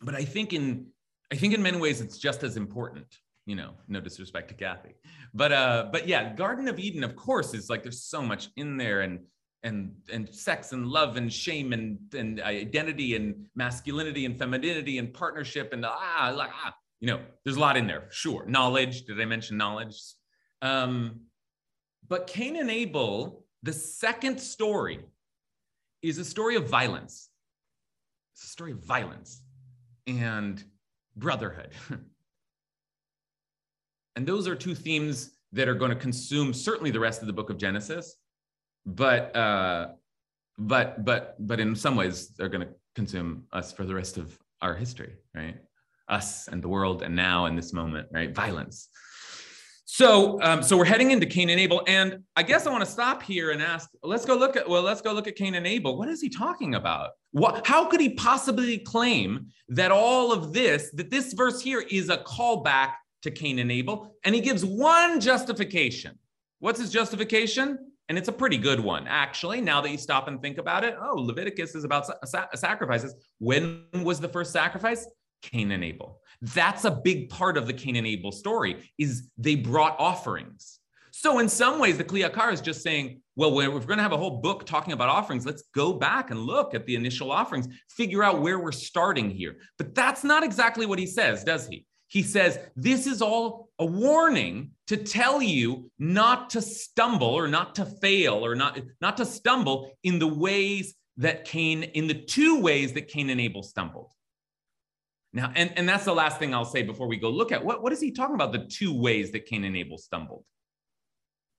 but 0.02 0.14
I 0.14 0.24
think 0.24 0.52
in 0.52 0.86
I 1.32 1.36
think 1.36 1.54
in 1.54 1.62
many 1.62 1.78
ways 1.78 2.00
it's 2.00 2.18
just 2.18 2.42
as 2.42 2.56
important. 2.56 3.06
You 3.46 3.56
know, 3.56 3.72
no 3.88 4.00
disrespect 4.00 4.48
to 4.50 4.54
Kathy, 4.54 4.94
but 5.34 5.52
uh, 5.52 5.88
but 5.90 6.06
yeah, 6.06 6.34
Garden 6.34 6.68
of 6.68 6.78
Eden, 6.78 7.02
of 7.02 7.16
course, 7.16 7.54
is 7.54 7.68
like 7.68 7.82
there's 7.82 8.02
so 8.02 8.22
much 8.22 8.48
in 8.56 8.76
there, 8.76 9.00
and 9.00 9.20
and 9.62 9.92
and 10.12 10.28
sex 10.34 10.72
and 10.72 10.86
love 10.86 11.16
and 11.16 11.32
shame 11.32 11.72
and 11.72 11.98
and 12.14 12.40
identity 12.40 13.14
and 13.14 13.46
masculinity 13.54 14.24
and 14.24 14.38
femininity 14.38 14.98
and 14.98 15.12
partnership 15.12 15.72
and 15.72 15.84
ah 15.84 16.32
like 16.34 16.50
ah 16.64 16.74
you 17.00 17.06
know 17.06 17.20
there's 17.44 17.56
a 17.56 17.60
lot 17.60 17.76
in 17.76 17.86
there 17.86 18.04
sure. 18.10 18.44
Knowledge 18.46 19.02
did 19.04 19.20
i 19.20 19.24
mention 19.24 19.56
knowledge? 19.56 19.96
Um 20.62 21.20
but 22.08 22.26
cain 22.26 22.56
and 22.56 22.70
abel 22.70 23.44
the 23.62 23.72
second 23.72 24.40
story 24.40 25.00
is 26.02 26.18
a 26.18 26.24
story 26.24 26.56
of 26.56 26.68
violence. 26.68 27.28
It's 28.34 28.44
a 28.44 28.48
story 28.48 28.72
of 28.72 28.82
violence 28.84 29.42
and 30.06 30.62
brotherhood. 31.16 31.72
and 34.16 34.26
those 34.26 34.48
are 34.48 34.54
two 34.54 34.74
themes 34.74 35.32
that 35.52 35.68
are 35.68 35.74
going 35.74 35.90
to 35.90 35.96
consume 35.96 36.54
certainly 36.54 36.90
the 36.90 37.00
rest 37.00 37.20
of 37.20 37.26
the 37.26 37.32
book 37.32 37.50
of 37.50 37.58
Genesis, 37.58 38.16
but 38.86 39.34
uh, 39.36 39.88
but 40.58 41.04
but 41.04 41.36
but 41.38 41.60
in 41.60 41.74
some 41.74 41.96
ways 41.96 42.28
they're 42.36 42.48
going 42.48 42.66
to 42.66 42.74
consume 42.94 43.44
us 43.52 43.72
for 43.72 43.84
the 43.84 43.94
rest 43.94 44.18
of 44.18 44.38
our 44.62 44.74
history, 44.74 45.14
right? 45.34 45.56
Us 46.08 46.48
and 46.48 46.62
the 46.62 46.68
world 46.68 47.02
and 47.02 47.14
now 47.14 47.46
in 47.46 47.56
this 47.56 47.72
moment, 47.72 48.08
right? 48.12 48.34
Violence. 48.34 48.88
So, 49.92 50.40
um, 50.40 50.62
so 50.62 50.76
we're 50.76 50.84
heading 50.84 51.10
into 51.10 51.26
Cain 51.26 51.50
and 51.50 51.58
Abel, 51.58 51.82
and 51.88 52.22
I 52.36 52.44
guess 52.44 52.64
I 52.64 52.70
want 52.70 52.84
to 52.84 52.90
stop 52.90 53.24
here 53.24 53.50
and 53.50 53.60
ask. 53.60 53.90
Let's 54.04 54.24
go 54.24 54.36
look 54.36 54.56
at. 54.56 54.68
Well, 54.68 54.82
let's 54.82 55.00
go 55.00 55.12
look 55.12 55.26
at 55.26 55.34
Cain 55.34 55.56
and 55.56 55.66
Abel. 55.66 55.98
What 55.98 56.08
is 56.08 56.20
he 56.20 56.28
talking 56.28 56.76
about? 56.76 57.10
What? 57.32 57.66
How 57.66 57.86
could 57.86 58.00
he 58.00 58.10
possibly 58.10 58.78
claim 58.78 59.48
that 59.68 59.90
all 59.90 60.32
of 60.32 60.52
this, 60.52 60.90
that 60.92 61.10
this 61.10 61.32
verse 61.32 61.60
here, 61.60 61.80
is 61.90 62.08
a 62.08 62.18
callback 62.18 62.92
to 63.22 63.32
Cain 63.32 63.58
and 63.58 63.72
Abel? 63.72 64.14
And 64.24 64.32
he 64.32 64.40
gives 64.40 64.64
one 64.64 65.20
justification. 65.20 66.16
What's 66.60 66.78
his 66.78 66.90
justification? 66.90 67.89
And 68.10 68.18
it's 68.18 68.26
a 68.26 68.32
pretty 68.32 68.58
good 68.58 68.80
one, 68.80 69.06
actually. 69.06 69.60
Now 69.60 69.80
that 69.80 69.88
you 69.88 69.96
stop 69.96 70.26
and 70.26 70.42
think 70.42 70.58
about 70.58 70.82
it, 70.82 70.96
oh, 71.00 71.14
Leviticus 71.14 71.76
is 71.76 71.84
about 71.84 72.06
sacrifices. 72.58 73.14
When 73.38 73.84
was 74.02 74.18
the 74.18 74.26
first 74.26 74.52
sacrifice? 74.52 75.06
Cain 75.42 75.70
and 75.70 75.84
Abel. 75.84 76.20
That's 76.42 76.84
a 76.84 76.90
big 76.90 77.28
part 77.28 77.56
of 77.56 77.68
the 77.68 77.72
Cain 77.72 77.94
and 77.94 78.08
Abel 78.08 78.32
story 78.32 78.90
is 78.98 79.28
they 79.38 79.54
brought 79.54 79.94
offerings. 80.00 80.80
So 81.12 81.38
in 81.38 81.48
some 81.48 81.78
ways, 81.78 81.98
the 81.98 82.04
Kli 82.04 82.28
Yakar 82.28 82.52
is 82.52 82.60
just 82.60 82.82
saying, 82.82 83.20
well, 83.36 83.54
we're 83.54 83.68
going 83.68 83.98
to 83.98 84.02
have 84.02 84.10
a 84.10 84.16
whole 84.16 84.40
book 84.40 84.66
talking 84.66 84.92
about 84.92 85.08
offerings. 85.08 85.46
Let's 85.46 85.62
go 85.72 85.92
back 85.92 86.32
and 86.32 86.40
look 86.40 86.74
at 86.74 86.86
the 86.86 86.96
initial 86.96 87.30
offerings, 87.30 87.68
figure 87.90 88.24
out 88.24 88.42
where 88.42 88.58
we're 88.58 88.72
starting 88.72 89.30
here. 89.30 89.58
But 89.78 89.94
that's 89.94 90.24
not 90.24 90.42
exactly 90.42 90.84
what 90.84 90.98
he 90.98 91.06
says, 91.06 91.44
does 91.44 91.68
he? 91.68 91.86
He 92.10 92.24
says, 92.24 92.58
this 92.74 93.06
is 93.06 93.22
all 93.22 93.68
a 93.78 93.86
warning 93.86 94.72
to 94.88 94.96
tell 94.96 95.40
you 95.40 95.92
not 95.96 96.50
to 96.50 96.60
stumble 96.60 97.28
or 97.28 97.46
not 97.46 97.76
to 97.76 97.84
fail 97.84 98.44
or 98.44 98.56
not, 98.56 98.80
not 99.00 99.16
to 99.18 99.24
stumble 99.24 99.92
in 100.02 100.18
the 100.18 100.26
ways 100.26 100.96
that 101.18 101.44
Cain, 101.44 101.84
in 101.84 102.08
the 102.08 102.14
two 102.14 102.60
ways 102.60 102.94
that 102.94 103.06
Cain 103.06 103.30
and 103.30 103.40
Abel 103.40 103.62
stumbled. 103.62 104.10
Now, 105.32 105.52
and, 105.54 105.72
and 105.76 105.88
that's 105.88 106.04
the 106.04 106.12
last 106.12 106.40
thing 106.40 106.52
I'll 106.52 106.64
say 106.64 106.82
before 106.82 107.06
we 107.06 107.16
go 107.16 107.30
look 107.30 107.52
at 107.52 107.64
what, 107.64 107.80
what 107.80 107.92
is 107.92 108.00
he 108.00 108.10
talking 108.10 108.34
about? 108.34 108.50
The 108.50 108.66
two 108.66 108.92
ways 108.92 109.30
that 109.30 109.46
Cain 109.46 109.62
and 109.62 109.76
Abel 109.76 109.96
stumbled. 109.96 110.44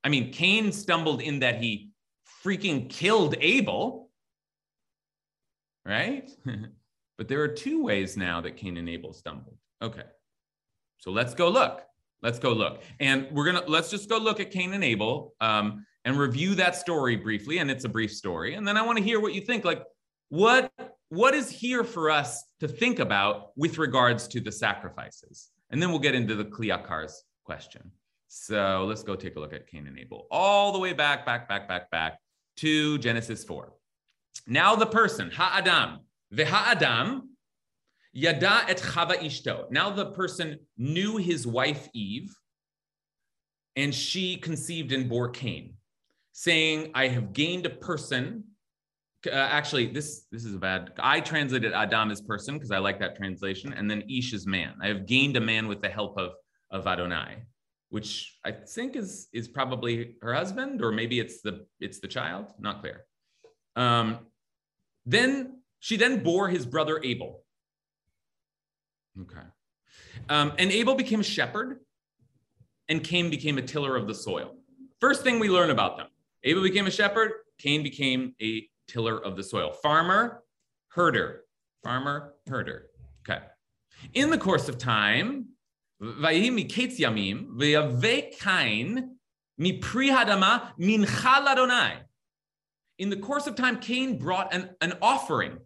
I 0.03 0.09
mean, 0.09 0.33
Cain 0.33 0.73
stumbled 0.73 1.21
in 1.21 1.39
that 1.39 1.63
he 1.63 1.91
freaking 2.43 2.89
killed 2.89 3.35
Abel, 3.39 4.09
right? 5.85 6.29
but 7.17 7.29
there 7.29 7.41
are 7.41 7.47
two 7.47 7.83
ways 7.83 8.17
now 8.17 8.41
that 8.41 8.57
Cain 8.57 8.75
and 8.75 8.89
Abel 8.89 9.13
stumbled. 9.13 9.55
Okay. 9.81 10.03
So 11.01 11.11
let's 11.11 11.33
go 11.33 11.49
look. 11.49 11.81
Let's 12.21 12.37
go 12.37 12.53
look. 12.53 12.83
And 12.99 13.27
we're 13.31 13.51
going 13.51 13.63
to, 13.63 13.69
let's 13.69 13.89
just 13.89 14.07
go 14.07 14.19
look 14.19 14.39
at 14.39 14.51
Cain 14.51 14.73
and 14.73 14.83
Abel 14.83 15.33
um, 15.41 15.83
and 16.05 16.15
review 16.17 16.53
that 16.55 16.75
story 16.75 17.15
briefly. 17.15 17.57
And 17.57 17.71
it's 17.71 17.85
a 17.85 17.89
brief 17.89 18.13
story. 18.13 18.53
And 18.53 18.67
then 18.67 18.77
I 18.77 18.83
want 18.83 18.99
to 18.99 19.03
hear 19.03 19.19
what 19.19 19.33
you 19.33 19.41
think. 19.41 19.65
Like, 19.65 19.83
what, 20.29 20.71
what 21.09 21.33
is 21.33 21.49
here 21.49 21.83
for 21.83 22.11
us 22.11 22.43
to 22.59 22.67
think 22.67 22.99
about 22.99 23.51
with 23.57 23.79
regards 23.79 24.27
to 24.29 24.39
the 24.39 24.51
sacrifices? 24.51 25.49
And 25.71 25.81
then 25.81 25.89
we'll 25.89 25.99
get 25.99 26.13
into 26.13 26.35
the 26.35 26.45
Kli 26.45 26.67
Yakar's 26.67 27.23
question. 27.43 27.91
So 28.27 28.85
let's 28.87 29.01
go 29.01 29.15
take 29.15 29.35
a 29.37 29.39
look 29.39 29.53
at 29.53 29.67
Cain 29.67 29.87
and 29.87 29.97
Abel, 29.97 30.27
all 30.29 30.71
the 30.71 30.79
way 30.79 30.93
back, 30.93 31.25
back, 31.25 31.49
back, 31.49 31.67
back, 31.67 31.89
back 31.89 32.19
to 32.57 32.99
Genesis 32.99 33.43
4. 33.43 33.73
Now 34.45 34.75
the 34.75 34.85
person, 34.85 35.31
Ha 35.31 35.55
Adam, 35.57 35.99
the 36.29 36.45
Ha'adam, 36.45 37.30
Yada 38.13 38.65
et 38.67 38.77
Chava 38.77 39.17
Ishto. 39.17 39.69
Now 39.71 39.89
the 39.89 40.07
person 40.07 40.59
knew 40.77 41.17
his 41.17 41.47
wife 41.47 41.89
Eve, 41.93 42.33
and 43.75 43.93
she 43.93 44.37
conceived 44.37 44.91
and 44.91 45.09
bore 45.09 45.29
Cain, 45.29 45.75
saying, 46.33 46.91
I 46.93 47.07
have 47.07 47.33
gained 47.33 47.65
a 47.65 47.69
person. 47.69 48.43
Uh, 49.25 49.31
actually, 49.35 49.87
this 49.87 50.25
this 50.31 50.45
is 50.45 50.55
a 50.55 50.59
bad. 50.59 50.91
I 50.99 51.21
translated 51.21 51.73
Adam 51.73 52.11
as 52.11 52.21
person 52.21 52.55
because 52.55 52.71
I 52.71 52.79
like 52.79 52.99
that 52.99 53.15
translation, 53.15 53.71
and 53.73 53.89
then 53.89 54.03
Ish 54.09 54.33
is 54.33 54.47
man. 54.47 54.73
I 54.81 54.87
have 54.87 55.05
gained 55.05 55.37
a 55.37 55.41
man 55.41 55.67
with 55.67 55.81
the 55.81 55.89
help 55.89 56.17
of 56.17 56.31
of 56.71 56.87
Adonai 56.87 57.43
which 57.91 58.37
I 58.45 58.51
think 58.51 58.95
is 58.95 59.27
is 59.33 59.47
probably 59.49 60.15
her 60.21 60.33
husband, 60.33 60.81
or 60.81 60.91
maybe 60.91 61.19
it's 61.19 61.41
the 61.41 61.65
it's 61.79 61.99
the 61.99 62.07
child. 62.07 62.47
Not 62.57 62.79
clear. 62.79 63.05
Um, 63.75 64.19
then 65.05 65.61
she 65.79 65.97
then 65.97 66.23
bore 66.23 66.47
his 66.47 66.65
brother 66.65 67.01
Abel. 67.03 67.43
Okay. 69.19 69.41
Um, 70.29 70.53
and 70.57 70.71
Abel 70.71 70.95
became 70.95 71.19
a 71.19 71.23
shepherd, 71.23 71.79
and 72.87 73.03
Cain 73.03 73.29
became 73.29 73.57
a 73.57 73.61
tiller 73.61 73.95
of 73.95 74.07
the 74.07 74.15
soil. 74.15 74.55
First 74.99 75.23
thing 75.23 75.39
we 75.39 75.49
learn 75.49 75.69
about 75.69 75.97
them 75.97 76.07
Abel 76.43 76.63
became 76.63 76.87
a 76.87 76.91
shepherd, 76.91 77.31
Cain 77.57 77.83
became 77.83 78.33
a 78.41 78.67
tiller 78.87 79.23
of 79.23 79.35
the 79.35 79.43
soil. 79.43 79.71
Farmer, 79.71 80.43
herder. 80.89 81.41
Farmer, 81.83 82.33
herder. 82.47 82.87
Okay. 83.27 83.41
In 84.13 84.29
the 84.29 84.37
course 84.37 84.69
of 84.69 84.77
time, 84.77 85.47
in 85.99 86.21
the 93.09 93.17
course 93.17 93.47
of 93.47 93.55
time, 93.55 93.79
Cain 93.79 94.17
brought 94.17 94.53
an, 94.53 94.69
an 94.81 94.93
offering. 95.01 95.57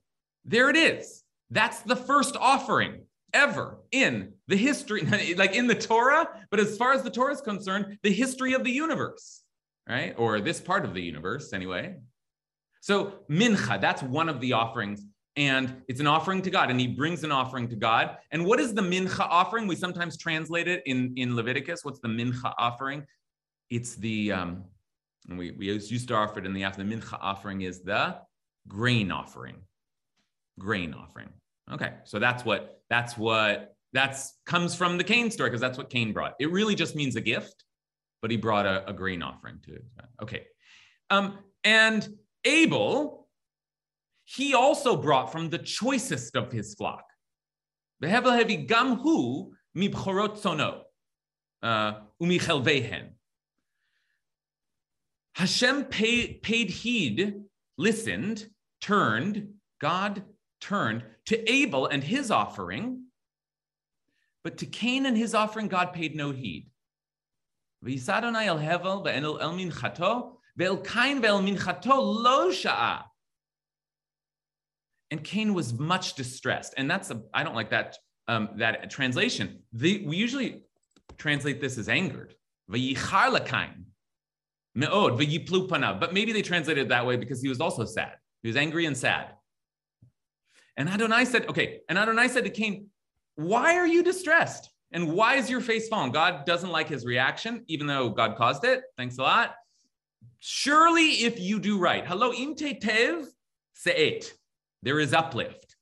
There 0.43 0.69
it 0.69 0.75
is. 0.75 1.23
That's 1.49 1.81
the 1.81 1.95
first 1.95 2.35
offering 2.37 3.01
ever 3.35 3.77
in 3.91 4.33
the 4.47 4.55
history, 4.55 5.01
like 5.37 5.53
in 5.53 5.67
the 5.67 5.75
Torah, 5.75 6.27
but 6.49 6.59
as 6.59 6.77
far 6.77 6.93
as 6.93 7.03
the 7.03 7.11
Torah 7.11 7.33
is 7.33 7.41
concerned, 7.41 7.99
the 8.01 8.11
history 8.11 8.53
of 8.53 8.63
the 8.63 8.71
universe, 8.71 9.43
right? 9.87 10.15
Or 10.17 10.39
this 10.39 10.59
part 10.59 10.85
of 10.85 10.95
the 10.95 11.01
universe, 11.01 11.53
anyway. 11.53 11.97
So, 12.81 13.13
mincha, 13.29 13.79
that's 13.79 14.01
one 14.01 14.29
of 14.29 14.39
the 14.41 14.53
offerings 14.53 15.05
and 15.37 15.81
it's 15.87 15.99
an 15.99 16.07
offering 16.07 16.41
to 16.43 16.49
God, 16.49 16.71
and 16.71 16.79
he 16.79 16.87
brings 16.87 17.23
an 17.23 17.31
offering 17.31 17.67
to 17.69 17.75
God. 17.75 18.17
And 18.31 18.45
what 18.45 18.59
is 18.59 18.73
the 18.73 18.81
mincha 18.81 19.19
offering? 19.19 19.67
We 19.67 19.75
sometimes 19.75 20.17
translate 20.17 20.67
it 20.67 20.81
in, 20.85 21.13
in 21.17 21.35
Leviticus. 21.35 21.83
What's 21.83 21.99
the 21.99 22.07
mincha 22.07 22.53
offering? 22.57 23.05
It's 23.69 23.95
the, 23.95 24.31
um, 24.31 24.63
we, 25.27 25.51
we 25.51 25.71
used 25.71 26.07
to 26.07 26.15
offer 26.15 26.39
it 26.39 26.45
in 26.45 26.53
the 26.53 26.63
after. 26.63 26.83
The 26.83 26.95
mincha 26.95 27.17
offering 27.19 27.61
is 27.61 27.81
the 27.81 28.17
grain 28.67 29.11
offering. 29.11 29.57
Grain 30.57 30.93
offering. 30.93 31.29
Okay, 31.73 31.93
so 32.03 32.19
that's 32.19 32.45
what, 32.45 32.81
that's 32.89 33.17
what, 33.17 33.75
that's 33.91 34.33
comes 34.45 34.75
from 34.75 34.97
the 34.97 35.03
Cain 35.03 35.31
story, 35.31 35.49
because 35.49 35.61
that's 35.61 35.77
what 35.77 35.89
Cain 35.89 36.13
brought. 36.13 36.35
It 36.39 36.51
really 36.51 36.75
just 36.75 36.95
means 36.95 37.15
a 37.15 37.21
gift, 37.21 37.63
but 38.21 38.29
he 38.29 38.37
brought 38.37 38.65
a, 38.65 38.87
a 38.89 38.93
grain 38.93 39.23
offering 39.23 39.59
to 39.65 39.75
it. 39.75 39.85
Okay. 40.21 40.47
Um, 41.09 41.39
and 41.63 42.07
Abel, 42.43 43.27
he 44.25 44.53
also 44.53 44.95
brought 44.95 45.31
from 45.31 45.49
the 45.49 45.57
choicest 45.57 46.35
of 46.35 46.51
his 46.51 46.75
flock. 46.75 47.03
Behevel 48.03 48.37
hevi 48.37 48.67
gam 48.67 48.97
hu 48.97 49.53
mibchorot 49.75 50.37
sono 50.37 50.83
uh, 51.63 51.93
umichelvehen. 52.21 53.09
Hashem 55.35 55.85
paid, 55.85 56.41
paid 56.43 56.69
heed, 56.69 57.41
listened, 57.77 58.47
turned, 58.81 59.49
God 59.81 60.23
turned 60.61 61.03
to 61.27 61.51
Abel 61.51 61.87
and 61.87 62.03
his 62.03 62.31
offering, 62.31 63.05
but 64.43 64.57
to 64.57 64.65
Cain 64.65 65.05
and 65.05 65.17
his 65.17 65.33
offering, 65.33 65.67
God 65.67 65.93
paid 65.93 66.15
no 66.15 66.31
heed. 66.31 66.69
And 75.11 75.23
Cain 75.23 75.53
was 75.53 75.73
much 75.73 76.13
distressed. 76.15 76.73
And 76.77 76.89
that's 76.89 77.11
I 77.33 77.43
don't 77.43 77.55
like 77.55 77.69
that 77.71 77.97
um, 78.27 78.49
that 78.57 78.89
translation. 78.89 79.59
The, 79.73 80.03
we 80.05 80.17
usually 80.17 80.63
translate 81.17 81.61
this 81.61 81.77
as 81.77 81.89
angered. 81.89 82.33
But 85.99 86.13
maybe 86.13 86.33
they 86.33 86.41
translated 86.41 86.85
it 86.85 86.89
that 86.89 87.05
way 87.05 87.17
because 87.17 87.41
he 87.41 87.47
was 87.47 87.61
also 87.61 87.85
sad. 87.85 88.13
He 88.41 88.49
was 88.49 88.57
angry 88.57 88.85
and 88.85 88.97
sad. 88.97 89.33
And 90.77 90.89
Adonai 90.89 91.25
said, 91.25 91.47
okay, 91.47 91.79
and 91.87 91.97
Adonai 91.97 92.27
said 92.27 92.43
to 92.43 92.49
Cain, 92.49 92.87
why 93.35 93.75
are 93.75 93.87
you 93.87 94.03
distressed? 94.03 94.69
And 94.91 95.13
why 95.13 95.35
is 95.35 95.49
your 95.49 95.61
face 95.61 95.87
fallen? 95.87 96.11
God 96.11 96.45
doesn't 96.45 96.69
like 96.69 96.87
his 96.87 97.05
reaction, 97.05 97.63
even 97.67 97.87
though 97.87 98.09
God 98.09 98.37
caused 98.37 98.63
it. 98.63 98.83
Thanks 98.97 99.17
a 99.17 99.23
lot. 99.23 99.55
Surely 100.39 101.23
if 101.23 101.39
you 101.39 101.59
do 101.59 101.79
right, 101.79 102.05
hello, 102.05 102.31
im 102.31 102.55
tev 102.55 103.25
se'et 103.75 104.31
there 104.83 104.99
is 104.99 105.13
uplift. 105.13 105.75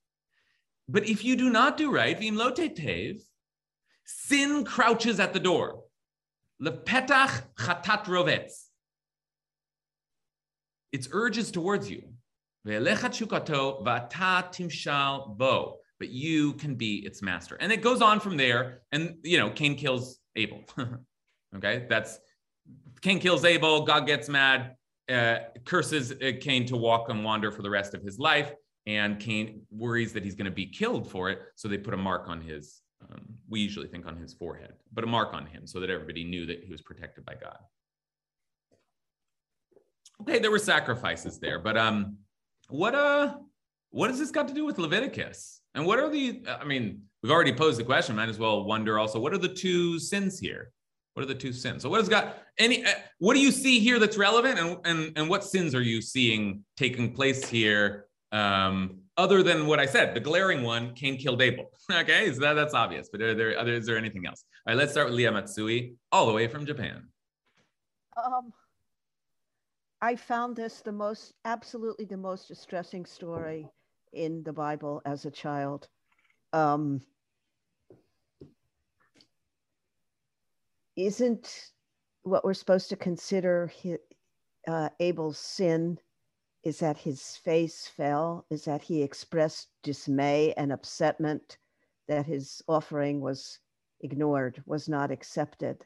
But 0.88 1.08
if 1.08 1.24
you 1.24 1.36
do 1.36 1.50
not 1.50 1.78
do 1.78 1.92
right, 1.92 2.18
tev, 2.20 3.22
sin 4.06 4.64
crouches 4.64 5.20
at 5.20 5.34
the 5.34 5.40
door. 5.40 5.84
Lepetach 6.62 7.44
chatat 7.58 8.06
rovetz. 8.06 8.68
Its 10.92 11.10
urges 11.12 11.52
towards 11.52 11.90
you. 11.90 12.13
But 16.00 16.10
you 16.10 16.54
can 16.54 16.76
be 16.76 17.06
its 17.06 17.22
master. 17.22 17.56
And 17.60 17.72
it 17.72 17.82
goes 17.82 18.02
on 18.02 18.20
from 18.20 18.36
there. 18.38 18.82
And, 18.92 19.16
you 19.24 19.38
know, 19.38 19.50
Cain 19.50 19.76
kills 19.76 20.20
Abel. 20.36 20.64
okay, 21.56 21.86
that's 21.90 22.20
Cain 23.02 23.20
kills 23.20 23.46
Abel. 23.46 23.86
God 23.86 24.06
gets 24.06 24.28
mad, 24.28 24.76
uh, 25.10 25.38
curses 25.66 26.12
uh, 26.12 26.32
Cain 26.42 26.66
to 26.68 26.78
walk 26.78 27.10
and 27.10 27.24
wander 27.24 27.52
for 27.52 27.62
the 27.62 27.70
rest 27.70 27.94
of 27.94 28.02
his 28.02 28.20
life 28.20 28.54
and 28.86 29.20
Cain 29.20 29.62
worries 29.72 30.14
that 30.14 30.24
he's 30.24 30.36
going 30.36 30.46
to 30.46 30.52
be 30.52 30.66
killed 30.66 31.10
for 31.10 31.30
it. 31.30 31.40
So 31.56 31.68
they 31.68 31.78
put 31.78 31.94
a 31.94 31.98
mark 31.98 32.28
on 32.28 32.42
his, 32.42 32.82
um, 33.02 33.22
we 33.50 33.62
usually 33.62 33.88
think 33.88 34.06
on 34.06 34.18
his 34.18 34.34
forehead, 34.34 34.74
but 34.94 35.04
a 35.04 35.08
mark 35.08 35.34
on 35.34 35.46
him 35.46 35.66
so 35.66 35.80
that 35.80 35.90
everybody 35.90 36.24
knew 36.24 36.46
that 36.48 36.64
he 36.64 36.72
was 36.72 36.82
protected 36.82 37.26
by 37.26 37.36
God. 37.36 37.58
Okay, 40.22 40.40
there 40.40 40.52
were 40.52 40.60
sacrifices 40.60 41.40
there, 41.40 41.60
but 41.60 41.78
um, 41.78 42.18
what 42.74 42.96
uh, 42.96 43.36
what 43.92 44.08
does 44.08 44.20
this 44.20 44.32
got 44.32 44.48
to 44.48 44.54
do 44.54 44.66
with 44.66 44.80
Leviticus? 44.80 45.62
And 45.76 45.86
what 45.86 46.00
are 46.00 46.10
the? 46.10 46.42
I 46.48 46.66
mean, 46.66 47.04
we've 47.22 47.32
already 47.32 47.54
posed 47.54 47.80
the 47.80 47.84
question. 47.84 48.16
Might 48.16 48.30
as 48.30 48.40
well 48.40 48.66
wonder 48.66 48.98
also 48.98 49.20
what 49.20 49.34
are 49.34 49.38
the 49.38 49.54
two 49.54 50.00
sins 50.00 50.40
here? 50.40 50.72
What 51.14 51.24
are 51.24 51.28
the 51.28 51.36
two 51.36 51.54
sins? 51.54 51.84
So 51.84 51.90
what 51.90 52.00
has 52.00 52.10
got 52.10 52.38
any? 52.58 52.84
Uh, 52.84 52.92
what 53.20 53.36
do 53.36 53.40
you 53.40 53.52
see 53.52 53.80
here 53.80 54.00
that's 54.00 54.18
relevant, 54.18 54.58
and 54.60 54.78
and 54.86 55.14
and 55.16 55.30
what 55.30 55.44
sins 55.44 55.76
are 55.76 55.82
you 55.82 56.02
seeing 56.02 56.64
taking 56.76 57.14
place 57.14 57.48
here 57.48 58.08
um, 58.32 58.98
other 59.18 59.44
than 59.44 59.68
what 59.68 59.80
I 59.80 59.86
said, 59.86 60.16
the 60.16 60.20
glaring 60.20 60.64
one, 60.64 60.96
Cain 60.96 61.18
killed 61.18 61.42
Abel. 61.42 61.70
okay, 61.92 62.34
so 62.34 62.40
that, 62.40 62.54
that's 62.54 62.74
obvious. 62.74 63.10
But 63.12 63.22
are 63.22 63.36
there, 63.36 63.60
are 63.60 63.64
there, 63.64 63.76
is 63.76 63.86
there 63.86 63.98
anything 63.98 64.26
else? 64.26 64.44
All 64.66 64.74
right, 64.74 64.78
let's 64.78 64.92
start 64.92 65.08
with 65.08 65.16
Leah 65.16 65.32
Matsui, 65.32 65.94
all 66.12 66.26
the 66.26 66.34
way 66.34 66.48
from 66.48 66.66
Japan. 66.66 67.08
Um, 68.18 68.52
I 70.04 70.18
found 70.18 70.58
this 70.58 70.82
the 70.82 70.92
most, 70.92 71.34
absolutely 71.46 72.04
the 72.04 72.18
most 72.18 72.50
distressing 72.50 73.06
story 73.06 73.70
in 74.12 74.44
the 74.44 74.52
Bible 74.52 75.02
as 75.06 75.24
a 75.24 75.32
child. 75.32 75.88
Um, 76.52 77.00
isn't 80.98 81.72
what 82.24 82.44
we're 82.44 82.54
supposed 82.54 82.90
to 82.90 82.98
consider 82.98 83.68
his, 83.68 83.98
uh, 84.68 84.90
Abel's 85.00 85.38
sin 85.38 85.98
is 86.64 86.80
that 86.80 86.98
his 86.98 87.38
face 87.38 87.88
fell, 87.88 88.46
is 88.50 88.66
that 88.66 88.82
he 88.82 89.04
expressed 89.04 89.70
dismay 89.84 90.54
and 90.58 90.74
upsetment 90.74 91.56
that 92.10 92.26
his 92.26 92.62
offering 92.68 93.22
was 93.22 93.58
ignored, 94.02 94.62
was 94.66 94.90
not 94.90 95.12
accepted. 95.12 95.86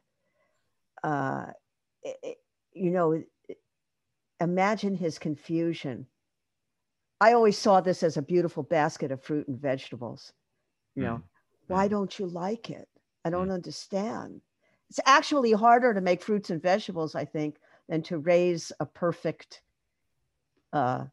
Uh, 1.03 1.45
it, 2.01 2.39
you 2.73 2.89
know, 2.89 3.21
imagine 4.39 4.95
his 4.95 5.19
confusion. 5.19 6.05
I 7.19 7.33
always 7.33 7.57
saw 7.57 7.81
this 7.81 8.03
as 8.03 8.17
a 8.17 8.21
beautiful 8.21 8.63
basket 8.63 9.11
of 9.11 9.23
fruit 9.23 9.47
and 9.47 9.59
vegetables. 9.59 10.33
You 10.95 11.03
know, 11.03 11.15
mm. 11.15 11.23
why 11.67 11.87
don't 11.87 12.17
you 12.17 12.27
like 12.27 12.69
it? 12.69 12.87
I 13.25 13.29
don't 13.29 13.49
mm. 13.49 13.53
understand. 13.53 14.41
It's 14.89 14.99
actually 15.05 15.51
harder 15.51 15.93
to 15.93 16.01
make 16.01 16.23
fruits 16.23 16.49
and 16.49 16.61
vegetables, 16.61 17.15
I 17.15 17.25
think, 17.25 17.57
than 17.89 18.01
to 18.03 18.19
raise 18.19 18.71
a 18.79 18.85
perfect, 18.85 19.61
uh, 20.73 21.05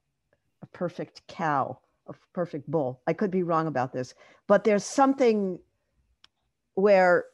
a 0.62 0.66
perfect 0.72 1.22
cow, 1.26 1.78
a 2.06 2.14
perfect 2.32 2.70
bull. 2.70 3.00
I 3.06 3.12
could 3.12 3.30
be 3.30 3.42
wrong 3.42 3.66
about 3.66 3.92
this, 3.92 4.14
but 4.46 4.64
there's 4.64 4.84
something 4.84 5.58
where 6.74 7.24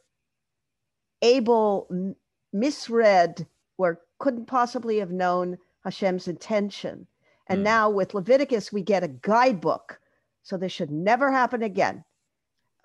Abel 1.23 2.15
misread 2.53 3.47
or 3.79 4.01
couldn't 4.19 4.47
possibly 4.47 4.99
have 4.99 5.11
known 5.11 5.59
Hashem's 5.85 6.29
intention. 6.29 7.07
And 7.49 7.61
mm. 7.61 7.65
now 7.65 7.91
with 7.91 8.15
Leviticus, 8.15 8.73
we 8.73 8.83
get 8.83 9.03
a 9.03 9.09
guidebook. 9.09 10.01
So 10.43 10.57
this 10.57 10.73
should 10.73 10.91
never 10.91 11.31
happen 11.31 11.63
again. 11.63 12.05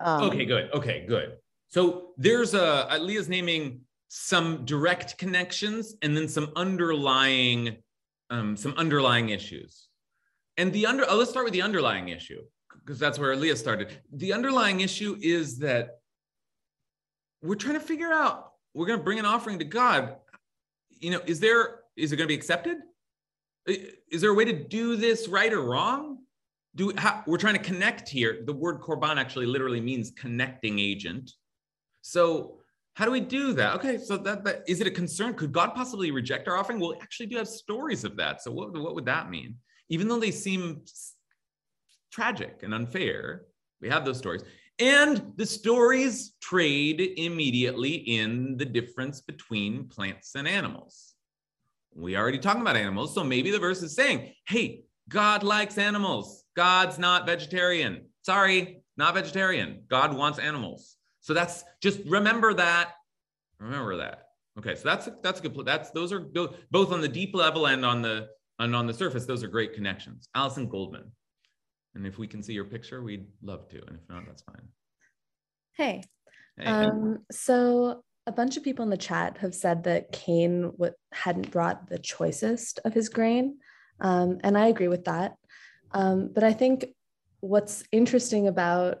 Um, 0.00 0.24
okay, 0.24 0.44
good. 0.44 0.70
Okay, 0.72 1.04
good. 1.08 1.36
So 1.68 2.10
there's 2.16 2.54
a, 2.54 2.92
uh, 2.92 2.98
Leah's 2.98 3.28
naming 3.28 3.80
some 4.08 4.64
direct 4.64 5.18
connections 5.18 5.94
and 6.02 6.16
then 6.16 6.28
some 6.28 6.52
underlying, 6.54 7.76
um, 8.30 8.56
some 8.56 8.74
underlying 8.76 9.30
issues. 9.30 9.88
And 10.56 10.72
the 10.72 10.86
under, 10.86 11.04
oh, 11.08 11.16
let's 11.16 11.30
start 11.30 11.44
with 11.44 11.52
the 11.52 11.62
underlying 11.62 12.08
issue 12.08 12.42
because 12.80 12.98
that's 12.98 13.18
where 13.18 13.34
Leah 13.36 13.56
started. 13.56 13.88
The 14.12 14.32
underlying 14.32 14.80
issue 14.80 15.18
is 15.20 15.58
that 15.58 15.98
we're 17.42 17.56
trying 17.56 17.74
to 17.74 17.80
figure 17.80 18.12
out, 18.12 18.52
we're 18.74 18.86
going 18.86 18.98
to 18.98 19.04
bring 19.04 19.18
an 19.18 19.26
offering 19.26 19.58
to 19.58 19.64
God. 19.64 20.16
You 20.90 21.10
know, 21.10 21.20
is 21.26 21.40
there, 21.40 21.80
is 21.96 22.12
it 22.12 22.16
going 22.16 22.26
to 22.26 22.32
be 22.32 22.34
accepted? 22.34 22.78
Is 23.66 24.20
there 24.20 24.30
a 24.30 24.34
way 24.34 24.44
to 24.44 24.52
do 24.52 24.96
this 24.96 25.28
right 25.28 25.52
or 25.52 25.62
wrong? 25.62 26.18
Do 26.76 26.92
how, 26.96 27.22
we're 27.26 27.38
trying 27.38 27.54
to 27.54 27.62
connect 27.62 28.08
here. 28.08 28.42
The 28.44 28.52
word 28.52 28.80
korban 28.80 29.16
actually 29.16 29.46
literally 29.46 29.80
means 29.80 30.10
connecting 30.10 30.78
agent. 30.78 31.32
So 32.02 32.58
how 32.94 33.04
do 33.04 33.10
we 33.10 33.20
do 33.20 33.52
that? 33.54 33.74
Okay, 33.76 33.98
so 33.98 34.16
that, 34.18 34.44
that 34.44 34.62
is 34.68 34.80
it 34.80 34.86
a 34.86 34.90
concern? 34.90 35.34
Could 35.34 35.52
God 35.52 35.74
possibly 35.74 36.10
reject 36.10 36.48
our 36.48 36.56
offering? 36.56 36.78
Well, 36.78 36.90
we 36.90 36.96
actually 37.00 37.26
do 37.26 37.36
have 37.38 37.48
stories 37.48 38.04
of 38.04 38.16
that. 38.16 38.42
So 38.42 38.52
what, 38.52 38.72
what 38.72 38.94
would 38.94 39.06
that 39.06 39.30
mean? 39.30 39.56
Even 39.88 40.06
though 40.06 40.20
they 40.20 40.30
seem 40.30 40.82
tragic 42.12 42.60
and 42.62 42.72
unfair, 42.72 43.46
we 43.80 43.88
have 43.88 44.04
those 44.04 44.18
stories. 44.18 44.42
And 44.78 45.32
the 45.36 45.46
stories 45.46 46.34
trade 46.40 47.00
immediately 47.16 47.94
in 47.94 48.56
the 48.56 48.64
difference 48.64 49.20
between 49.22 49.88
plants 49.88 50.34
and 50.34 50.46
animals. 50.46 51.15
We 51.96 52.16
already 52.16 52.38
talked 52.38 52.60
about 52.60 52.76
animals, 52.76 53.14
so 53.14 53.24
maybe 53.24 53.50
the 53.50 53.58
verse 53.58 53.82
is 53.82 53.94
saying, 53.94 54.32
hey, 54.46 54.82
God 55.08 55.42
likes 55.42 55.78
animals. 55.78 56.44
God's 56.54 56.98
not 56.98 57.26
vegetarian. 57.26 58.06
Sorry, 58.22 58.82
not 58.96 59.14
vegetarian. 59.14 59.84
God 59.88 60.14
wants 60.14 60.38
animals. 60.38 60.96
So 61.20 61.32
that's 61.32 61.64
just 61.80 62.00
remember 62.06 62.54
that. 62.54 62.92
Remember 63.58 63.96
that. 63.96 64.24
Okay, 64.58 64.74
so 64.74 64.82
that's 64.84 65.08
that's 65.22 65.40
a 65.40 65.48
good. 65.48 65.66
That's 65.66 65.90
those 65.90 66.12
are 66.12 66.20
both 66.70 66.92
on 66.92 67.00
the 67.00 67.08
deep 67.08 67.34
level 67.34 67.66
and 67.66 67.84
on 67.84 68.02
the 68.02 68.28
and 68.58 68.74
on 68.76 68.86
the 68.86 68.94
surface. 68.94 69.26
Those 69.26 69.42
are 69.42 69.48
great 69.48 69.74
connections. 69.74 70.28
Allison 70.34 70.68
Goldman, 70.68 71.10
and 71.94 72.06
if 72.06 72.18
we 72.18 72.26
can 72.26 72.42
see 72.42 72.52
your 72.52 72.64
picture, 72.64 73.02
we'd 73.02 73.26
love 73.42 73.68
to. 73.68 73.76
And 73.86 73.96
if 73.96 74.08
not, 74.08 74.26
that's 74.26 74.42
fine. 74.42 74.68
Hey. 75.76 76.02
hey 76.58 76.66
um, 76.66 77.18
so 77.30 78.02
a 78.26 78.32
bunch 78.32 78.56
of 78.56 78.64
people 78.64 78.82
in 78.82 78.90
the 78.90 78.96
chat 78.96 79.38
have 79.38 79.54
said 79.54 79.84
that 79.84 80.12
Cain 80.12 80.62
w- 80.72 80.92
hadn't 81.12 81.50
brought 81.50 81.88
the 81.88 81.98
choicest 81.98 82.80
of 82.84 82.92
his 82.92 83.08
grain, 83.08 83.58
um, 84.00 84.38
and 84.42 84.58
I 84.58 84.66
agree 84.66 84.88
with 84.88 85.04
that. 85.04 85.36
Um, 85.92 86.30
but 86.34 86.44
I 86.44 86.52
think 86.52 86.86
what's 87.40 87.84
interesting 87.92 88.48
about 88.48 88.98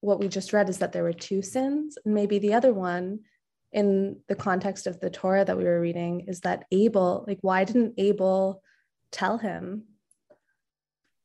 what 0.00 0.20
we 0.20 0.28
just 0.28 0.52
read 0.52 0.68
is 0.68 0.78
that 0.78 0.92
there 0.92 1.02
were 1.02 1.12
two 1.12 1.42
sins. 1.42 1.98
And 2.04 2.14
maybe 2.14 2.38
the 2.38 2.54
other 2.54 2.72
one, 2.72 3.20
in 3.72 4.20
the 4.28 4.36
context 4.36 4.86
of 4.86 5.00
the 5.00 5.10
Torah 5.10 5.44
that 5.44 5.58
we 5.58 5.64
were 5.64 5.80
reading, 5.80 6.24
is 6.28 6.40
that 6.40 6.64
Abel, 6.70 7.24
like, 7.26 7.38
why 7.42 7.64
didn't 7.64 7.94
Abel 7.98 8.62
tell 9.10 9.38
him 9.38 9.84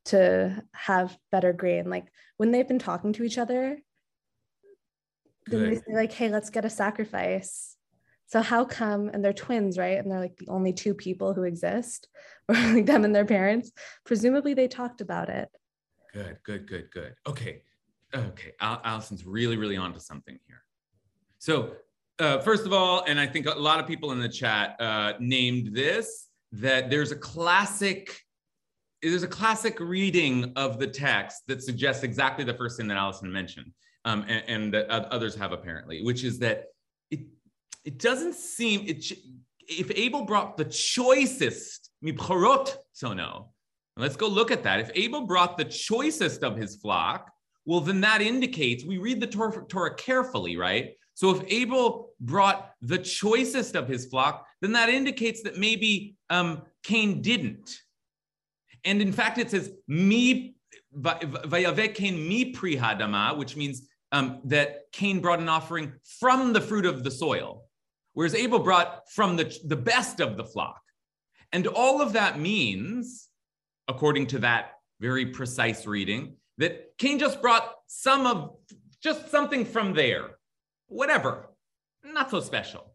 to 0.06 0.64
have 0.74 1.18
better 1.32 1.54
grain? 1.54 1.90
Like, 1.90 2.08
when 2.38 2.52
they've 2.52 2.68
been 2.68 2.80
talking 2.80 3.14
to 3.14 3.24
each 3.24 3.38
other, 3.38 3.80
Good. 5.46 5.60
then 5.60 5.70
they 5.70 5.76
say, 5.76 5.94
like, 5.94 6.12
hey, 6.12 6.30
let's 6.30 6.50
get 6.50 6.66
a 6.66 6.70
sacrifice. 6.70 7.76
So 8.28 8.42
how 8.42 8.66
come, 8.66 9.10
and 9.10 9.24
they're 9.24 9.34
twins, 9.34 9.78
right? 9.78 9.98
And 9.98 10.12
they're 10.12 10.20
like 10.20 10.38
the 10.38 10.48
only 10.48 10.74
two 10.74 10.94
people 10.94 11.34
who 11.34 11.44
exist, 11.44 12.08
or 12.50 12.56
like 12.56 12.86
them 12.86 13.06
and 13.06 13.16
their 13.16 13.26
parents. 13.26 13.72
Presumably 14.06 14.54
they 14.54 14.68
talked 14.68 15.02
about 15.02 15.30
it. 15.30 15.50
Good, 16.14 16.38
good, 16.44 16.68
good, 16.68 16.92
good. 16.92 17.16
Okay 17.28 17.62
okay, 18.16 18.54
Al- 18.60 18.82
Allison's 18.84 19.26
really, 19.26 19.58
really 19.58 19.78
onto 19.78 20.00
something 20.00 20.40
here. 20.48 20.64
So, 21.40 21.76
uh, 22.20 22.40
first 22.40 22.66
of 22.66 22.74
all, 22.74 23.04
and 23.08 23.20
I 23.20 23.26
think 23.26 23.48
a 23.48 23.58
lot 23.58 23.80
of 23.80 23.88
people 23.88 24.12
in 24.12 24.20
the 24.20 24.30
chat 24.30 24.80
uh, 24.80 25.14
named 25.20 25.76
this 25.76 26.30
that 26.52 26.90
there's 26.90 27.12
a 27.12 27.16
classic. 27.16 28.20
There's 29.02 29.24
a 29.24 29.28
classic 29.28 29.80
reading 29.82 30.54
of 30.56 30.80
the 30.80 30.88
text 30.88 31.44
that 31.48 31.62
suggests 31.62 32.04
exactly 32.04 32.46
the 32.46 32.54
first 32.54 32.78
thing 32.78 32.88
that 32.88 32.96
Allison 32.96 33.32
mentioned, 33.32 33.74
um, 34.06 34.26
and, 34.28 34.44
and 34.48 34.74
that 34.74 34.89
others 34.89 35.36
have 35.36 35.52
apparently, 35.52 36.04
which 36.04 36.24
is 36.24 36.39
that 36.39 36.66
it 37.12 37.22
it 37.86 38.00
doesn't 38.00 38.36
seem 38.36 38.86
it 38.88 39.12
if 39.68 39.92
Abel 39.92 40.26
brought 40.26 40.58
the 40.58 40.66
choicest 40.66 41.89
sono. 42.92 43.50
Let's 43.96 44.16
go 44.16 44.28
look 44.28 44.52
at 44.52 44.63
that. 44.63 44.80
If 44.80 44.92
Abel 44.96 45.22
brought 45.22 45.58
the 45.58 45.66
choicest 45.66 46.44
of 46.44 46.58
his 46.58 46.76
flock, 46.78 47.32
well, 47.66 47.80
then 47.80 48.02
that 48.02 48.22
indicates 48.22 48.84
we 48.84 48.98
read 48.98 49.22
the 49.22 49.28
Torah, 49.28 49.66
Torah 49.68 49.96
carefully, 49.96 50.58
right? 50.58 50.94
So 51.13 51.30
if 51.30 51.44
Abel 51.48 52.10
brought 52.20 52.72
the 52.82 52.98
choicest 52.98 53.76
of 53.76 53.88
his 53.88 54.08
flock, 54.08 54.46
then 54.62 54.72
that 54.74 54.89
indicates 54.89 55.44
that 55.44 55.58
maybe 55.58 56.16
um, 56.30 56.63
Cain 56.84 57.22
didn't. 57.22 57.82
And 58.84 59.02
in 59.02 59.13
fact, 59.13 59.38
it 59.38 59.52
says 59.52 59.72
mi 59.88 60.56
vayave 60.98 61.94
Cain 61.94 62.28
mi 62.28 62.52
prihadama, 62.52 63.38
which 63.38 63.56
means 63.56 63.88
um, 64.13 64.39
that 64.45 64.84
Cain 64.93 65.19
brought 65.19 65.39
an 65.39 65.49
offering 65.49 65.91
from 66.19 66.54
the 66.54 66.62
fruit 66.62 66.86
of 66.86 67.04
the 67.04 67.12
soil, 67.12 67.65
whereas 68.13 68.36
Abel 68.36 68.60
brought 68.60 69.10
from 69.10 69.36
the, 69.36 69.54
the 69.65 69.76
best 69.76 70.21
of 70.21 70.38
the 70.38 70.45
flock. 70.45 70.80
And 71.52 71.67
all 71.67 72.02
of 72.02 72.13
that 72.13 72.39
means, 72.39 73.28
according 73.88 74.28
to 74.28 74.39
that 74.39 74.73
very 75.02 75.26
precise 75.26 75.86
reading, 75.88 76.38
that 76.60 76.95
Cain 76.99 77.17
just 77.17 77.41
brought 77.41 77.73
some 77.88 78.28
of 78.28 78.56
just 79.02 79.30
something 79.32 79.65
from 79.65 79.93
there, 79.93 80.38
whatever, 80.88 81.49
not 82.06 82.30
so 82.30 82.39
special. 82.39 82.93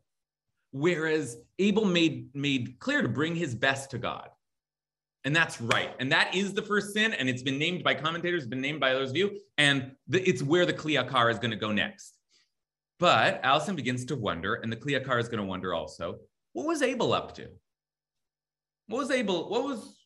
Whereas 0.70 1.36
Abel 1.58 1.84
made, 1.84 2.28
made 2.34 2.78
clear 2.78 3.02
to 3.02 3.08
bring 3.08 3.34
his 3.34 3.54
best 3.54 3.90
to 3.90 3.98
God. 3.98 4.28
And 5.28 5.36
that's 5.36 5.60
right. 5.60 5.90
And 5.98 6.10
that 6.10 6.34
is 6.34 6.54
the 6.54 6.62
first 6.62 6.94
sin. 6.94 7.12
And 7.12 7.28
it's 7.28 7.42
been 7.42 7.58
named 7.58 7.84
by 7.84 7.92
commentators, 7.92 8.46
been 8.46 8.62
named 8.62 8.80
by 8.80 8.94
others 8.94 9.10
of 9.10 9.16
you. 9.18 9.38
And 9.58 9.92
the, 10.06 10.26
it's 10.26 10.42
where 10.42 10.64
the 10.64 10.72
Kli 10.72 10.98
Yakar 10.98 11.30
is 11.30 11.38
going 11.38 11.50
to 11.50 11.56
go 11.58 11.70
next. 11.70 12.14
But 12.98 13.38
Allison 13.42 13.76
begins 13.76 14.06
to 14.06 14.16
wonder, 14.16 14.54
and 14.54 14.72
the 14.72 14.76
Kli 14.76 14.98
Yakar 14.98 15.20
is 15.20 15.28
going 15.28 15.40
to 15.40 15.44
wonder 15.44 15.74
also, 15.74 16.16
what 16.54 16.66
was 16.66 16.80
Abel 16.80 17.12
up 17.12 17.34
to? 17.34 17.46
What 18.86 19.00
was 19.00 19.10
Abel? 19.10 19.50
What 19.50 19.64
was, 19.64 19.98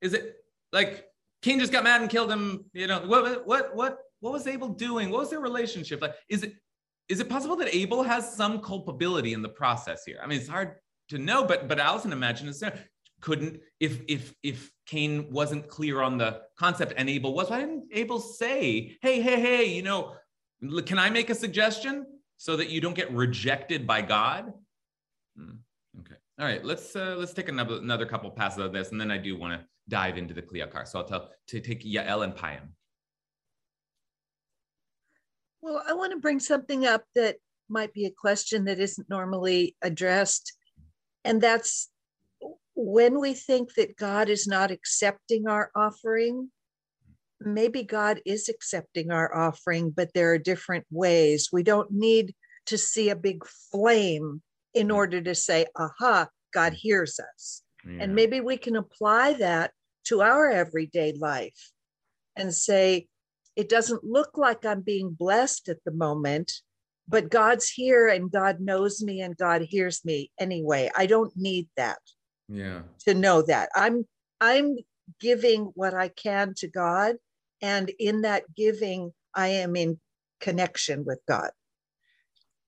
is 0.00 0.14
it 0.14 0.34
like 0.72 1.04
Cain 1.42 1.60
just 1.60 1.70
got 1.70 1.84
mad 1.84 2.00
and 2.00 2.10
killed 2.10 2.28
him. 2.28 2.64
You 2.72 2.88
know, 2.88 3.02
what 3.06 3.46
what 3.46 3.76
what 3.76 3.98
what 4.18 4.32
was 4.32 4.48
Abel 4.48 4.70
doing? 4.70 5.10
What 5.10 5.20
was 5.20 5.30
their 5.30 5.38
relationship 5.38 6.02
like? 6.02 6.14
Is 6.28 6.42
it 6.42 6.54
is 7.08 7.20
it 7.20 7.28
possible 7.28 7.54
that 7.54 7.72
Abel 7.72 8.02
has 8.02 8.34
some 8.34 8.62
culpability 8.62 9.32
in 9.32 9.42
the 9.42 9.48
process 9.48 10.04
here? 10.04 10.18
I 10.20 10.26
mean, 10.26 10.40
it's 10.40 10.48
hard 10.48 10.74
to 11.10 11.18
know, 11.18 11.44
but 11.44 11.68
but 11.68 11.78
Allison 11.78 12.12
imagines 12.12 12.58
couldn't 13.22 13.60
if 13.80 14.00
if 14.08 14.34
if 14.42 14.70
Cain 14.86 15.28
wasn't 15.30 15.68
clear 15.68 16.02
on 16.02 16.18
the 16.18 16.42
concept 16.58 16.92
and 16.96 17.08
Abel 17.08 17.32
was, 17.32 17.48
why 17.48 17.60
didn't 17.60 17.84
Abel 17.92 18.20
say, 18.20 18.98
hey, 19.00 19.22
hey, 19.22 19.40
hey, 19.40 19.64
you 19.64 19.82
know, 19.82 20.14
can 20.84 20.98
I 20.98 21.08
make 21.08 21.30
a 21.30 21.34
suggestion 21.34 22.04
so 22.36 22.56
that 22.56 22.68
you 22.68 22.80
don't 22.80 22.94
get 22.94 23.10
rejected 23.12 23.86
by 23.86 24.02
God? 24.02 24.52
Mm, 25.38 25.58
okay. 26.00 26.16
All 26.38 26.46
right. 26.46 26.64
Let's 26.64 26.94
uh, 26.94 27.14
let's 27.16 27.32
take 27.32 27.48
another 27.48 27.76
another 27.76 28.04
couple 28.04 28.30
passes 28.30 28.58
of 28.58 28.72
this, 28.72 28.90
and 28.90 29.00
then 29.00 29.10
I 29.10 29.18
do 29.18 29.38
want 29.38 29.58
to 29.58 29.66
dive 29.88 30.18
into 30.18 30.34
the 30.34 30.42
Kli 30.42 30.66
Yakar. 30.66 30.86
So 30.86 30.98
I'll 30.98 31.06
tell 31.06 31.30
to 31.48 31.60
take 31.60 31.84
Yael 31.84 32.24
and 32.24 32.34
Payam. 32.34 32.68
Well, 35.62 35.82
I 35.88 35.92
want 35.92 36.12
to 36.12 36.18
bring 36.18 36.40
something 36.40 36.86
up 36.86 37.04
that 37.14 37.36
might 37.68 37.92
be 37.94 38.06
a 38.06 38.10
question 38.10 38.64
that 38.64 38.80
isn't 38.80 39.08
normally 39.08 39.76
addressed, 39.80 40.52
and 41.24 41.40
that's 41.40 41.88
when 42.74 43.20
we 43.20 43.34
think 43.34 43.74
that 43.74 43.96
God 43.96 44.28
is 44.28 44.46
not 44.46 44.70
accepting 44.70 45.48
our 45.48 45.70
offering, 45.74 46.50
maybe 47.40 47.82
God 47.82 48.20
is 48.24 48.48
accepting 48.48 49.10
our 49.10 49.34
offering, 49.34 49.90
but 49.90 50.10
there 50.14 50.32
are 50.32 50.38
different 50.38 50.86
ways. 50.90 51.50
We 51.52 51.62
don't 51.62 51.90
need 51.90 52.34
to 52.66 52.78
see 52.78 53.10
a 53.10 53.16
big 53.16 53.44
flame 53.70 54.42
in 54.74 54.88
mm. 54.88 54.94
order 54.94 55.20
to 55.20 55.34
say, 55.34 55.66
aha, 55.76 56.28
God 56.54 56.72
hears 56.72 57.18
us. 57.18 57.62
Yeah. 57.84 58.04
And 58.04 58.14
maybe 58.14 58.40
we 58.40 58.56
can 58.56 58.76
apply 58.76 59.34
that 59.34 59.72
to 60.04 60.22
our 60.22 60.50
everyday 60.50 61.12
life 61.12 61.70
and 62.36 62.54
say, 62.54 63.08
it 63.56 63.68
doesn't 63.68 64.04
look 64.04 64.38
like 64.38 64.64
I'm 64.64 64.80
being 64.80 65.10
blessed 65.10 65.68
at 65.68 65.84
the 65.84 65.92
moment, 65.92 66.52
but 67.06 67.30
God's 67.30 67.68
here 67.68 68.08
and 68.08 68.30
God 68.30 68.60
knows 68.60 69.02
me 69.02 69.20
and 69.20 69.36
God 69.36 69.62
hears 69.62 70.04
me 70.04 70.30
anyway. 70.40 70.90
I 70.96 71.06
don't 71.06 71.32
need 71.36 71.68
that. 71.76 71.98
Yeah. 72.48 72.82
To 73.06 73.14
know 73.14 73.42
that. 73.42 73.68
I'm 73.74 74.06
I'm 74.40 74.76
giving 75.20 75.72
what 75.74 75.94
I 75.94 76.08
can 76.08 76.54
to 76.58 76.68
God 76.68 77.16
and 77.60 77.90
in 77.98 78.22
that 78.22 78.44
giving 78.54 79.12
I 79.34 79.48
am 79.48 79.76
in 79.76 80.00
connection 80.40 81.04
with 81.04 81.20
God. 81.28 81.50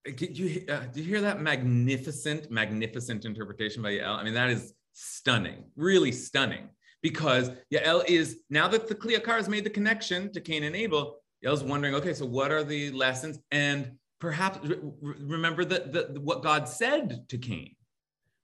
Did 0.05 0.39
you 0.39 0.65
uh, 0.69 0.81
did 0.93 0.99
you 0.99 1.05
hear 1.05 1.23
that 1.23 1.41
magnificent, 1.41 2.51
magnificent 2.51 3.25
interpretation 3.25 3.83
by 3.83 3.93
Yael? 3.93 4.17
I 4.17 4.25
mean, 4.25 4.35
that 4.35 4.51
is 4.51 4.75
stunning, 4.93 5.65
really 5.77 6.13
stunning. 6.13 6.69
Because 7.03 7.51
Yael 7.73 8.03
is 8.09 8.41
now 8.49 8.67
that 8.69 8.89
the 8.89 8.95
Kli 8.95 9.17
Yakar 9.17 9.37
has 9.37 9.49
made 9.49 9.65
the 9.65 9.71
connection 9.71 10.33
to 10.33 10.41
Cain 10.41 10.63
and 10.63 10.75
Abel, 10.75 11.19
Yael's 11.45 11.63
wondering, 11.63 11.95
okay, 11.95 12.15
so 12.15 12.25
what 12.25 12.51
are 12.51 12.65
the 12.65 12.91
lessons? 12.93 13.39
And 13.51 13.93
perhaps 14.21 14.59
remember 15.01 15.65
that 15.67 15.93
the, 15.93 16.21
what 16.21 16.43
God 16.43 16.67
said 16.67 17.29
to 17.29 17.37
Cain, 17.37 17.77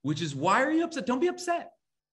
which 0.02 0.22
is, 0.22 0.34
why 0.34 0.62
are 0.62 0.70
you 0.70 0.84
upset? 0.84 1.06
Don't 1.06 1.20
be 1.20 1.28
upset. 1.28 1.72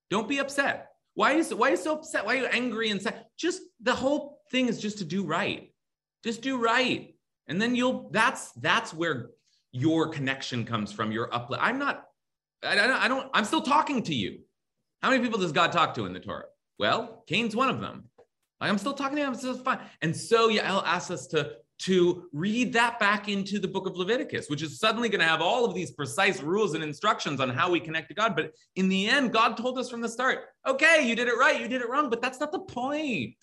Don't 0.10 0.28
be 0.28 0.39
upset. 0.39 0.89
Why 1.15 1.34
is 1.34 1.54
why 1.54 1.69
are 1.69 1.71
you 1.71 1.78
so 1.78 1.93
upset? 1.95 2.26
Why 2.26 2.36
are 2.36 2.41
you 2.41 2.45
angry 2.45 2.91
and 2.91 3.02
sad? 3.02 3.26
Just 3.38 3.62
the 3.82 3.95
whole 3.95 4.39
thing 4.52 4.67
is 4.67 4.80
just 4.80 5.00
to 5.00 5.04
do 5.06 5.23
right. 5.23 5.71
Just 6.23 6.41
do 6.41 6.58
right. 6.58 7.15
And 7.47 7.60
then 7.62 7.76
you'll 7.76 8.10
that's 8.12 8.52
that's 8.52 8.93
where 8.93 9.32
your 9.71 10.10
connection 10.10 10.65
comes 10.65 10.91
from, 10.91 11.12
your 11.12 11.34
uplift. 11.34 11.63
I'm 11.63 11.80
not, 11.80 12.06
I, 12.63 12.76
don't, 12.76 12.91
I 12.91 13.08
don't, 13.08 13.30
I'm 13.34 13.45
still 13.45 13.62
talking 13.62 14.02
to 14.04 14.13
you. 14.13 14.39
How 15.02 15.10
many 15.10 15.23
people 15.23 15.39
does 15.39 15.52
God 15.52 15.71
talk 15.71 15.93
to 15.95 16.06
in 16.06 16.13
the 16.13 16.19
Torah? 16.19 16.45
Well, 16.80 17.23
Cain's 17.28 17.56
one 17.56 17.69
of 17.69 17.80
them. 17.80 18.06
I'm 18.60 18.78
still 18.78 18.93
talking 18.93 19.17
to 19.17 19.23
him, 19.23 19.36
so 19.36 19.52
it's 19.52 19.62
fine. 19.62 19.80
And 20.02 20.15
so 20.15 20.50
Yael 20.50 20.84
asks 20.84 21.12
us 21.12 21.28
to, 21.28 21.52
to 21.80 22.28
read 22.34 22.74
that 22.74 23.00
back 23.00 23.30
into 23.30 23.60
the 23.60 23.68
book 23.68 23.88
of 23.88 23.96
Leviticus, 23.96 24.50
which 24.50 24.62
is 24.62 24.80
suddenly 24.80 25.10
going 25.10 25.22
to 25.22 25.28
have 25.28 25.42
all 25.42 25.63
of 25.63 25.76
these 25.76 25.92
precise 25.92 26.42
rules 26.42 26.74
and 26.74 26.84
instructions 26.84 27.40
on 27.40 27.50
how 27.50 27.70
we 27.70 27.80
connect 27.80 28.08
to 28.10 28.16
God. 28.16 28.36
But 28.36 28.52
in 28.76 28.90
the 28.90 29.08
end, 29.08 29.32
God 29.32 29.58
told 29.58 29.78
us 29.78 29.90
from 29.90 30.02
the 30.02 30.10
start, 30.10 30.46
okay, 30.68 31.08
you 31.08 31.16
did 31.16 31.28
it 31.28 31.38
right, 31.38 31.62
you 31.62 31.68
did 31.68 31.82
it 31.82 31.90
wrong, 31.90 32.10
but 32.10 32.22
that's 32.22 32.40
not 32.40 32.52
the 32.52 32.60
point. 32.60 33.36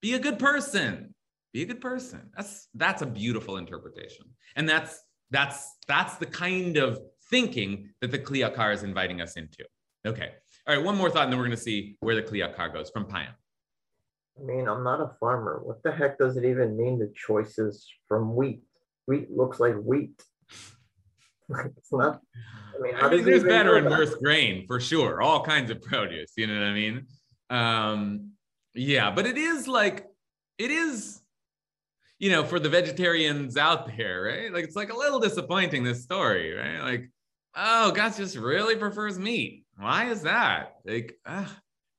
Be 0.00 0.14
a 0.14 0.18
good 0.18 0.38
person. 0.38 1.14
Be 1.52 1.62
a 1.62 1.66
good 1.66 1.80
person. 1.80 2.30
That's 2.36 2.68
that's 2.74 3.02
a 3.02 3.06
beautiful 3.06 3.56
interpretation. 3.56 4.26
And 4.56 4.68
that's 4.68 5.00
that's 5.30 5.76
that's 5.88 6.16
the 6.16 6.26
kind 6.26 6.76
of 6.76 7.00
thinking 7.30 7.90
that 8.00 8.10
the 8.10 8.18
Kli 8.18 8.48
Yakar 8.48 8.74
is 8.74 8.82
inviting 8.82 9.20
us 9.20 9.36
into. 9.36 9.64
Okay. 10.06 10.30
All 10.66 10.76
right, 10.76 10.84
one 10.84 10.96
more 10.96 11.10
thought, 11.10 11.24
and 11.24 11.32
then 11.32 11.38
we're 11.38 11.46
going 11.46 11.56
to 11.56 11.62
see 11.62 11.96
where 12.00 12.14
the 12.14 12.22
Kli 12.22 12.44
Yakar 12.44 12.72
goes 12.72 12.90
from 12.90 13.04
Payam. 13.04 13.34
I 14.38 14.44
mean, 14.44 14.68
I'm 14.68 14.84
not 14.84 15.00
a 15.00 15.12
farmer. 15.18 15.60
What 15.62 15.82
the 15.82 15.92
heck 15.92 16.18
does 16.18 16.36
it 16.36 16.44
even 16.44 16.76
mean 16.76 16.98
the 16.98 17.12
choices 17.14 17.88
from 18.06 18.34
wheat? 18.34 18.62
Wheat 19.06 19.30
looks 19.30 19.60
like 19.60 19.76
wheat. 19.76 20.22
it's 21.50 21.92
not. 21.92 22.20
I 22.76 22.82
mean, 22.82 22.94
I 22.96 23.08
mean 23.08 23.24
there's 23.24 23.44
better 23.44 23.76
and 23.76 23.88
worse 23.88 24.14
grain 24.16 24.66
for 24.66 24.80
sure. 24.80 25.22
All 25.22 25.42
kinds 25.42 25.70
of 25.70 25.80
produce. 25.80 26.32
You 26.36 26.46
know 26.46 26.54
what 26.54 26.64
I 26.64 26.74
mean? 26.74 27.06
Um, 27.48 28.32
yeah, 28.74 29.10
but 29.10 29.26
it 29.26 29.38
is 29.38 29.66
like 29.66 30.06
it 30.58 30.70
is 30.70 31.22
you 32.18 32.30
know, 32.30 32.44
for 32.44 32.58
the 32.58 32.68
vegetarians 32.68 33.56
out 33.56 33.86
there, 33.96 34.22
right? 34.22 34.52
Like 34.52 34.64
it's 34.64 34.76
like 34.76 34.92
a 34.92 34.96
little 34.96 35.20
disappointing 35.20 35.84
this 35.84 36.02
story, 36.02 36.54
right? 36.54 36.80
Like, 36.80 37.10
oh, 37.54 37.90
God 37.92 38.14
just 38.16 38.36
really 38.36 38.76
prefers 38.76 39.18
meat. 39.18 39.64
Why 39.76 40.10
is 40.10 40.22
that? 40.22 40.76
Like, 40.84 41.18
uh, 41.26 41.44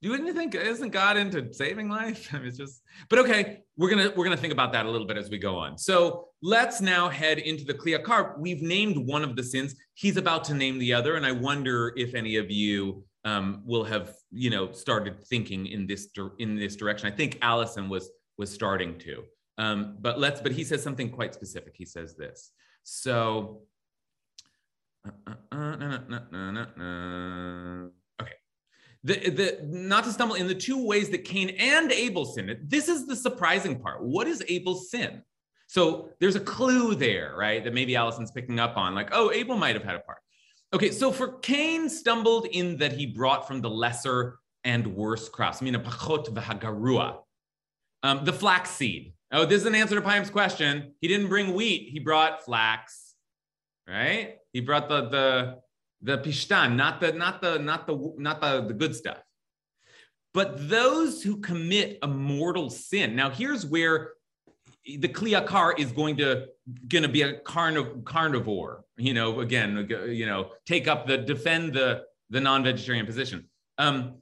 do 0.02 0.10
you 0.10 0.34
think 0.34 0.54
isn't 0.56 0.90
God 0.90 1.18
into 1.18 1.52
saving 1.54 1.90
life? 1.90 2.30
I 2.34 2.38
mean, 2.38 2.48
it's 2.48 2.58
just, 2.58 2.82
but 3.10 3.20
okay, 3.20 3.60
we're 3.78 3.90
gonna 3.90 4.12
we're 4.16 4.24
gonna 4.24 4.38
think 4.38 4.54
about 4.54 4.72
that 4.74 4.86
a 4.86 4.90
little 4.90 5.08
bit 5.08 5.18
as 5.18 5.30
we 5.30 5.38
go 5.38 5.58
on. 5.58 5.78
So 5.78 6.30
let's 6.42 6.82
now 6.82 7.10
head 7.10 7.40
into 7.40 7.64
the 7.66 7.74
Kli 7.74 7.98
Yakar. 7.98 8.38
We've 8.38 8.62
named 8.62 8.98
one 8.98 9.24
of 9.24 9.36
the 9.36 9.44
sins. 9.44 9.76
He's 9.96 10.18
about 10.18 10.44
to 10.46 10.54
name 10.54 10.78
the 10.78 10.94
other, 10.94 11.16
and 11.16 11.26
I 11.26 11.32
wonder 11.32 11.94
if 11.96 12.14
any 12.14 12.38
of 12.38 12.52
you 12.52 13.04
um, 13.26 13.62
will 13.66 13.84
have 13.84 14.14
you 14.32 14.50
know 14.50 14.72
started 14.72 15.24
thinking 15.26 15.68
in 15.68 15.88
this 15.88 16.10
in 16.40 16.56
this 16.56 16.76
direction. 16.76 17.12
I 17.12 17.16
think 17.16 17.40
Allison 17.42 17.90
was 17.90 18.10
was 18.38 18.52
starting 18.52 19.00
to. 19.00 19.24
Um, 19.58 19.98
but 20.00 20.20
let's, 20.20 20.40
but 20.42 20.52
he 20.52 20.64
says 20.64 20.84
something 20.84 21.10
quite 21.10 21.34
specific. 21.34 21.74
He 21.76 21.86
says 21.86 22.16
this. 22.16 22.52
So, 22.84 23.64
uh, 25.06 25.34
uh, 25.52 25.56
uh, 25.56 25.78
okay. 27.82 27.92
The, 29.08 29.30
the, 29.30 29.60
not 29.63 30.04
to 30.04 30.12
stumble 30.12 30.36
in 30.36 30.48
the 30.48 30.56
two 30.56 30.86
ways 30.86 31.10
that 31.12 31.24
Cain 31.24 31.50
and 31.58 31.93
Abel 31.93 32.26
sinned. 32.26 32.58
This 32.63 32.89
is 32.89 33.08
the 33.08 33.15
surprising 33.15 33.80
part. 33.80 34.04
What 34.04 34.28
is 34.28 34.43
Abel's 34.50 34.91
sin? 34.91 35.24
So 35.67 36.10
there's 36.20 36.36
a 36.36 36.41
clue 36.41 36.93
there, 36.93 37.34
right? 37.38 37.63
That 37.63 37.74
maybe 37.74 37.96
Allison's 37.96 38.32
picking 38.32 38.60
up 38.60 38.76
on, 38.76 38.96
like, 38.96 39.10
oh, 39.13 39.32
Abel 39.32 39.56
might 39.56 39.76
have 39.76 39.86
had 39.86 39.96
a 39.96 40.00
part. 40.00 40.17
Okay, 40.74 40.91
so 40.91 41.13
for 41.13 41.39
Cain 41.39 41.88
stumbled 41.88 42.48
in 42.48 42.76
that 42.80 42.91
he 42.91 43.06
brought 43.06 43.48
from 43.48 43.62
the 43.62 43.70
lesser 43.70 44.39
and 44.65 44.86
worse 44.88 45.30
crops. 45.30 45.62
I 45.62 45.65
mean, 45.65 45.76
a 45.76 45.80
pachot 45.80 46.28
v'hagarua, 46.28 47.20
um, 48.04 48.26
the 48.26 48.34
flax 48.34 48.72
seed. 48.72 49.13
Oh, 49.32 49.46
this 49.46 49.62
is 49.62 49.67
an 49.67 49.76
answer 49.76 49.96
to 49.96 50.02
Payam's 50.02 50.30
question. 50.30 50.96
He 51.00 51.08
didn't 51.08 51.30
bring 51.30 51.54
wheat, 51.54 51.89
he 51.93 52.00
brought 52.00 52.43
flax, 52.43 53.13
right? 53.88 54.36
He 54.52 54.60
brought 54.60 54.89
the 54.89 55.08
the 55.08 55.60
the 56.02 56.18
pishtan, 56.18 56.76
not 56.76 57.02
the 57.02 57.14
not 57.14 57.42
the 57.42 57.58
not 57.60 57.88
the 57.88 58.14
not 58.18 58.42
the, 58.42 58.62
the 58.68 58.74
good 58.74 58.96
stuff. 58.96 59.18
But 60.34 60.70
those 60.70 61.24
who 61.24 61.38
commit 61.38 62.00
a 62.02 62.08
mortal 62.08 62.70
sin. 62.70 63.16
Now, 63.16 63.30
here's 63.30 63.66
where 63.66 64.12
the 64.86 65.08
Kli 65.08 65.32
Yakar 65.32 65.80
is 65.80 65.92
going 65.92 66.18
to 66.18 66.48
going 66.88 67.04
to 67.04 67.10
be 67.10 67.24
a 67.24 67.40
carniv- 67.40 68.04
carnivore. 68.06 68.84
You 68.98 69.14
know, 69.14 69.40
again, 69.40 69.88
you 70.08 70.26
know, 70.26 70.52
take 70.66 70.88
up 70.88 71.08
the 71.08 71.18
defend 71.18 71.74
the 71.74 72.04
the 72.30 72.40
non-vegetarian 72.40 73.06
position. 73.06 73.46
Um, 73.78 74.16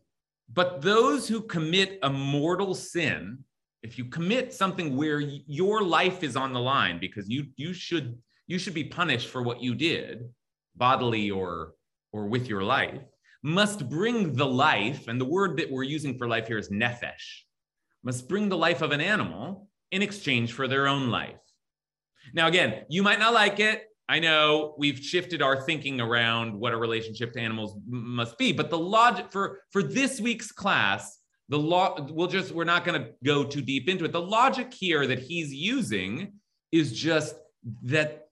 but 0.53 0.81
those 0.81 1.27
who 1.27 1.41
commit 1.41 1.99
a 2.03 2.09
mortal 2.09 2.75
sin 2.75 3.39
if 3.85 3.99
you 3.99 4.05
commit 4.05 4.51
something 4.51 4.97
where 4.97 5.19
your 5.19 5.83
life 5.83 6.23
is 6.23 6.35
on 6.35 6.53
the 6.53 6.59
line 6.59 6.99
because 6.99 7.29
you 7.29 7.45
you 7.55 7.71
should 7.71 8.17
you 8.47 8.57
should 8.57 8.73
be 8.73 8.83
punished 8.83 9.29
for 9.29 9.43
what 9.43 9.61
you 9.61 9.75
did 9.75 10.27
bodily 10.75 11.31
or 11.31 11.73
or 12.11 12.27
with 12.27 12.47
your 12.47 12.63
life 12.63 13.01
must 13.43 13.89
bring 13.89 14.33
the 14.33 14.45
life 14.45 15.07
and 15.07 15.19
the 15.19 15.25
word 15.25 15.57
that 15.57 15.69
we're 15.69 15.83
using 15.83 16.17
for 16.17 16.27
life 16.27 16.47
here 16.47 16.57
is 16.57 16.69
nefesh 16.69 17.43
must 18.03 18.27
bring 18.27 18.49
the 18.49 18.57
life 18.57 18.81
of 18.81 18.91
an 18.91 19.01
animal 19.01 19.67
in 19.91 20.01
exchange 20.01 20.53
for 20.53 20.67
their 20.67 20.87
own 20.87 21.09
life. 21.09 21.39
Now 22.33 22.47
again 22.47 22.85
you 22.89 23.03
might 23.03 23.19
not 23.19 23.33
like 23.33 23.59
it. 23.59 23.83
I 24.07 24.19
know 24.19 24.75
we've 24.77 24.99
shifted 24.99 25.41
our 25.41 25.63
thinking 25.63 25.99
around 25.99 26.53
what 26.53 26.73
a 26.73 26.77
relationship 26.77 27.33
to 27.33 27.39
animals 27.39 27.75
must 27.87 28.37
be 28.37 28.51
but 28.51 28.69
the 28.69 28.77
logic 28.77 29.31
for 29.31 29.59
for 29.71 29.81
this 29.81 30.19
week's 30.19 30.51
class 30.51 31.19
the 31.49 31.59
law 31.59 31.95
we'll 32.11 32.27
just 32.27 32.51
we're 32.51 32.63
not 32.63 32.85
going 32.85 33.01
to 33.01 33.09
go 33.23 33.43
too 33.43 33.61
deep 33.61 33.87
into 33.87 34.05
it. 34.05 34.11
The 34.11 34.21
logic 34.21 34.73
here 34.73 35.05
that 35.07 35.19
he's 35.19 35.53
using 35.53 36.33
is 36.71 36.91
just 36.91 37.35
that 37.83 38.24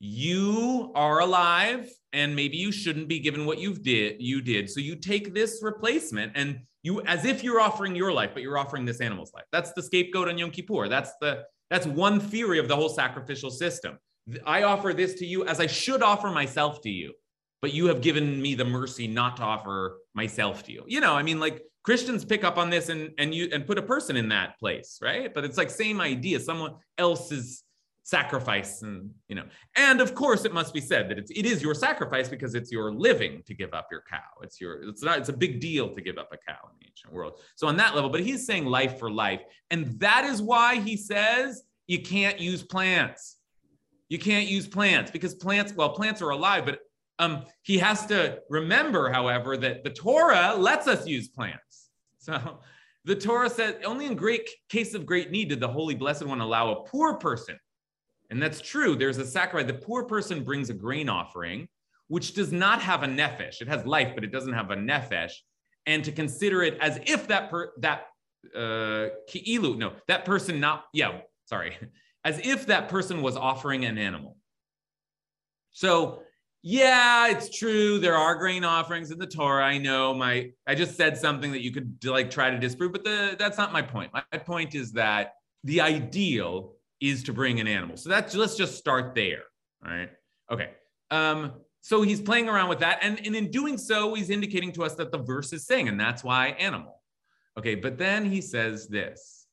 you 0.00 0.92
are 0.94 1.20
alive 1.20 1.90
and 2.12 2.34
maybe 2.34 2.56
you 2.56 2.70
shouldn't 2.70 3.08
be 3.08 3.18
given 3.18 3.46
what 3.46 3.58
you've 3.58 3.82
did 3.82 4.16
you 4.20 4.40
did. 4.40 4.70
So 4.70 4.80
you 4.80 4.96
take 4.96 5.34
this 5.34 5.60
replacement 5.62 6.32
and 6.34 6.60
you 6.82 7.02
as 7.02 7.24
if 7.24 7.42
you're 7.42 7.60
offering 7.60 7.96
your 7.96 8.12
life 8.12 8.30
but 8.32 8.42
you're 8.42 8.58
offering 8.58 8.84
this 8.84 9.00
animal's 9.00 9.32
life. 9.34 9.46
That's 9.52 9.72
the 9.72 9.82
scapegoat 9.82 10.28
on 10.28 10.38
yom 10.38 10.50
kippur. 10.50 10.88
That's 10.88 11.12
the 11.20 11.44
that's 11.70 11.86
one 11.86 12.20
theory 12.20 12.58
of 12.58 12.68
the 12.68 12.76
whole 12.76 12.88
sacrificial 12.88 13.50
system. 13.50 13.98
I 14.46 14.62
offer 14.62 14.92
this 14.92 15.14
to 15.14 15.26
you 15.26 15.46
as 15.46 15.58
i 15.58 15.66
should 15.66 16.02
offer 16.02 16.28
myself 16.28 16.82
to 16.82 16.90
you 16.90 17.14
but 17.60 17.72
you 17.72 17.86
have 17.86 18.00
given 18.02 18.40
me 18.40 18.54
the 18.54 18.64
mercy 18.64 19.08
not 19.08 19.36
to 19.38 19.42
offer 19.42 19.98
myself 20.14 20.62
to 20.64 20.72
you. 20.72 20.84
You 20.86 21.00
know 21.00 21.14
i 21.14 21.22
mean 21.22 21.40
like 21.40 21.62
Christians 21.82 22.24
pick 22.24 22.44
up 22.44 22.58
on 22.58 22.68
this 22.68 22.90
and 22.90 23.10
and 23.18 23.34
you 23.34 23.48
and 23.52 23.66
put 23.66 23.78
a 23.78 23.82
person 23.82 24.16
in 24.16 24.28
that 24.28 24.58
place, 24.58 24.98
right? 25.00 25.32
But 25.32 25.44
it's 25.44 25.56
like 25.56 25.70
same 25.70 26.00
idea. 26.00 26.38
Someone 26.38 26.74
else 26.98 27.32
is 27.32 27.64
sacrifice 28.08 28.80
and 28.80 29.10
you 29.28 29.34
know 29.34 29.44
and 29.76 30.00
of 30.00 30.14
course 30.14 30.46
it 30.46 30.54
must 30.54 30.72
be 30.72 30.80
said 30.80 31.10
that 31.10 31.18
it's 31.18 31.30
it 31.30 31.44
is 31.44 31.60
your 31.60 31.74
sacrifice 31.74 32.26
because 32.26 32.54
it's 32.54 32.72
your 32.72 32.90
living 32.90 33.42
to 33.46 33.52
give 33.52 33.74
up 33.74 33.86
your 33.90 34.02
cow. 34.08 34.30
It's 34.42 34.58
your 34.62 34.88
it's 34.88 35.02
not 35.02 35.18
it's 35.18 35.28
a 35.28 35.36
big 35.44 35.60
deal 35.60 35.94
to 35.94 36.00
give 36.00 36.16
up 36.16 36.30
a 36.32 36.38
cow 36.38 36.56
in 36.70 36.78
the 36.80 36.86
ancient 36.86 37.12
world. 37.12 37.38
So 37.54 37.66
on 37.66 37.76
that 37.76 37.94
level 37.94 38.08
but 38.08 38.20
he's 38.22 38.46
saying 38.46 38.64
life 38.64 38.98
for 38.98 39.10
life. 39.10 39.42
And 39.70 40.00
that 40.00 40.24
is 40.24 40.40
why 40.40 40.80
he 40.80 40.96
says 40.96 41.64
you 41.86 42.00
can't 42.00 42.40
use 42.40 42.62
plants. 42.62 43.36
You 44.08 44.18
can't 44.18 44.48
use 44.48 44.66
plants 44.66 45.10
because 45.10 45.34
plants 45.34 45.74
well 45.74 45.90
plants 45.90 46.22
are 46.22 46.30
alive 46.30 46.64
but 46.64 46.78
um 47.18 47.44
he 47.60 47.76
has 47.76 48.06
to 48.06 48.38
remember 48.48 49.12
however 49.12 49.58
that 49.58 49.84
the 49.84 49.90
torah 49.90 50.54
lets 50.56 50.88
us 50.88 51.06
use 51.06 51.28
plants. 51.28 51.90
So 52.20 52.60
the 53.04 53.16
torah 53.16 53.50
said 53.50 53.80
only 53.84 54.06
in 54.06 54.14
great 54.14 54.48
case 54.70 54.94
of 54.94 55.04
great 55.04 55.30
need 55.30 55.50
did 55.50 55.60
the 55.60 55.68
holy 55.68 55.94
blessed 55.94 56.24
one 56.24 56.40
allow 56.40 56.70
a 56.70 56.84
poor 56.84 57.18
person 57.18 57.58
and 58.30 58.42
that's 58.42 58.60
true. 58.60 58.94
There's 58.94 59.18
a 59.18 59.26
sacrifice. 59.26 59.66
The 59.66 59.74
poor 59.74 60.04
person 60.04 60.44
brings 60.44 60.70
a 60.70 60.74
grain 60.74 61.08
offering, 61.08 61.68
which 62.08 62.34
does 62.34 62.52
not 62.52 62.82
have 62.82 63.02
a 63.02 63.06
nefesh. 63.06 63.60
It 63.60 63.68
has 63.68 63.86
life, 63.86 64.12
but 64.14 64.24
it 64.24 64.32
doesn't 64.32 64.52
have 64.52 64.70
a 64.70 64.76
nefesh. 64.76 65.32
And 65.86 66.04
to 66.04 66.12
consider 66.12 66.62
it 66.62 66.76
as 66.80 67.00
if 67.06 67.28
that 67.28 67.50
per, 67.50 67.72
that 67.78 68.06
uh 68.54 69.08
ki'ilu, 69.28 69.76
no, 69.76 69.92
that 70.06 70.24
person 70.24 70.60
not, 70.60 70.84
yeah, 70.92 71.20
sorry, 71.46 71.76
as 72.24 72.38
if 72.44 72.66
that 72.66 72.88
person 72.88 73.22
was 73.22 73.36
offering 73.36 73.84
an 73.84 73.96
animal. 73.96 74.36
So 75.70 76.22
yeah, 76.62 77.28
it's 77.28 77.56
true. 77.56 77.98
There 77.98 78.16
are 78.16 78.34
grain 78.34 78.64
offerings 78.64 79.10
in 79.10 79.18
the 79.18 79.26
Torah. 79.26 79.64
I 79.64 79.78
know 79.78 80.12
my 80.12 80.50
I 80.66 80.74
just 80.74 80.96
said 80.96 81.16
something 81.16 81.52
that 81.52 81.62
you 81.62 81.72
could 81.72 82.04
like 82.04 82.30
try 82.30 82.50
to 82.50 82.58
disprove, 82.58 82.92
but 82.92 83.04
the, 83.04 83.36
that's 83.38 83.56
not 83.56 83.72
my 83.72 83.82
point. 83.82 84.12
My 84.12 84.38
point 84.38 84.74
is 84.74 84.92
that 84.92 85.34
the 85.64 85.80
ideal 85.80 86.74
is 87.00 87.22
to 87.24 87.32
bring 87.32 87.60
an 87.60 87.66
animal. 87.68 87.96
So 87.96 88.08
that's 88.08 88.34
let's 88.34 88.56
just 88.56 88.76
start 88.76 89.14
there. 89.14 89.42
All 89.84 89.92
right. 89.92 90.10
Okay. 90.50 90.70
Um, 91.10 91.52
so 91.80 92.02
he's 92.02 92.20
playing 92.20 92.48
around 92.48 92.68
with 92.68 92.80
that. 92.80 92.98
And, 93.02 93.24
and 93.24 93.34
in 93.34 93.50
doing 93.50 93.78
so, 93.78 94.14
he's 94.14 94.30
indicating 94.30 94.72
to 94.72 94.84
us 94.84 94.94
that 94.96 95.12
the 95.12 95.18
verse 95.18 95.52
is 95.52 95.66
saying, 95.66 95.88
and 95.88 95.98
that's 95.98 96.24
why 96.24 96.48
animal. 96.48 97.00
Okay, 97.58 97.74
but 97.74 97.98
then 97.98 98.24
he 98.24 98.40
says 98.40 98.88
this. 98.88 99.46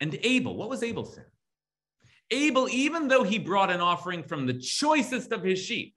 And 0.00 0.18
Abel, 0.22 0.56
what 0.56 0.70
was 0.70 0.82
Abel's 0.82 1.14
sin? 1.14 1.24
Abel, 2.30 2.68
even 2.70 3.08
though 3.08 3.22
he 3.22 3.38
brought 3.38 3.70
an 3.70 3.80
offering 3.80 4.22
from 4.22 4.46
the 4.46 4.54
choicest 4.54 5.32
of 5.32 5.42
his 5.42 5.58
sheep, 5.58 5.94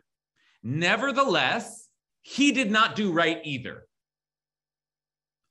nevertheless, 0.63 1.87
he 2.21 2.51
did 2.51 2.69
not 2.69 2.95
do 2.95 3.11
right 3.11 3.39
either. 3.43 3.86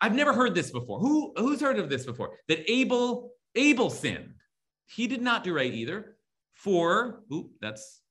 I've 0.06 0.14
never 0.14 0.32
heard 0.32 0.54
this 0.54 0.70
before. 0.70 1.00
Who 1.00 1.32
who's 1.36 1.60
heard 1.60 1.80
of 1.80 1.88
this 1.88 2.06
before? 2.06 2.30
That 2.46 2.70
Abel 2.70 3.32
Abel 3.56 3.90
sinned. 3.90 4.34
He 4.86 5.08
did 5.08 5.20
not 5.20 5.42
do 5.42 5.52
right 5.52 5.72
either. 5.72 6.16
For 6.54 7.24
oop, 7.32 7.50
that's 7.60 8.02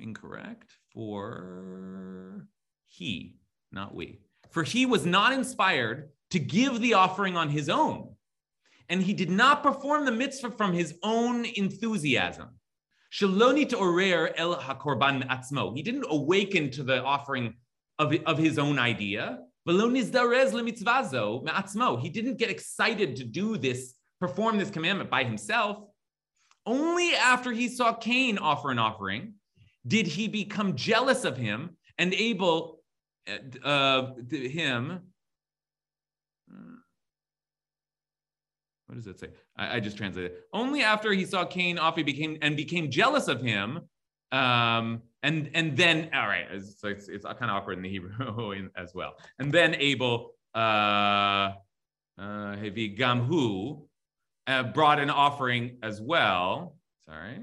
incorrect. 0.00 0.72
For 0.92 2.48
he, 2.86 3.36
not 3.70 3.94
we. 3.94 4.18
For 4.50 4.64
he 4.64 4.86
was 4.86 5.06
not 5.06 5.32
inspired 5.32 6.10
to 6.32 6.40
give 6.40 6.80
the 6.80 6.94
offering 6.94 7.36
on 7.36 7.48
his 7.48 7.68
own, 7.68 8.16
and 8.88 9.00
he 9.00 9.14
did 9.14 9.30
not 9.30 9.62
perform 9.62 10.04
the 10.04 10.10
mitzvah 10.10 10.50
from 10.50 10.72
his 10.72 10.98
own 11.04 11.44
enthusiasm. 11.44 12.48
Shaloni 13.12 13.68
to 13.68 13.76
orer 13.76 14.32
el 14.36 14.56
hakorban 14.56 15.28
atzmo. 15.28 15.76
He 15.76 15.82
didn't 15.84 16.06
awaken 16.08 16.72
to 16.72 16.82
the 16.82 17.04
offering 17.04 17.54
of, 18.00 18.12
of 18.26 18.36
his 18.36 18.58
own 18.58 18.80
idea. 18.80 19.45
He 21.96 22.08
didn't 22.08 22.38
get 22.38 22.50
excited 22.50 23.16
to 23.16 23.24
do 23.24 23.56
this, 23.56 23.94
perform 24.20 24.58
this 24.58 24.70
commandment 24.70 25.10
by 25.10 25.24
himself. 25.24 25.84
Only 26.64 27.14
after 27.14 27.52
he 27.52 27.68
saw 27.68 27.92
Cain 27.92 28.38
offer 28.38 28.70
an 28.70 28.78
offering 28.78 29.34
did 29.86 30.06
he 30.06 30.28
become 30.28 30.76
jealous 30.76 31.24
of 31.24 31.36
him 31.36 31.76
and 31.98 32.14
able 32.14 32.80
uh, 33.64 34.12
him. 34.30 35.00
What 38.86 38.96
does 38.96 39.06
it 39.08 39.18
say? 39.18 39.28
I, 39.56 39.76
I 39.76 39.80
just 39.80 39.96
translated. 39.96 40.32
Only 40.52 40.82
after 40.82 41.12
he 41.12 41.24
saw 41.24 41.44
Cain 41.44 41.78
off, 41.78 41.96
he 41.96 42.02
became 42.04 42.38
and 42.40 42.56
became 42.56 42.90
jealous 42.90 43.26
of 43.26 43.42
him. 43.42 43.80
Um, 44.32 45.02
and 45.22 45.50
and 45.54 45.76
then 45.76 46.10
all 46.14 46.26
right, 46.26 46.46
so 46.78 46.88
it's, 46.88 47.08
it's 47.08 47.24
kind 47.24 47.44
of 47.44 47.50
awkward 47.50 47.78
in 47.78 47.82
the 47.82 47.88
Hebrew 47.88 48.68
as 48.76 48.94
well. 48.94 49.14
And 49.38 49.52
then 49.52 49.74
Abel, 49.76 50.32
uh, 50.54 51.52
uh, 52.18 52.56
Gamhu, 52.56 53.82
uh, 54.46 54.62
brought 54.64 55.00
an 55.00 55.10
offering 55.10 55.78
as 55.82 56.00
well. 56.00 56.76
Sorry. 57.04 57.38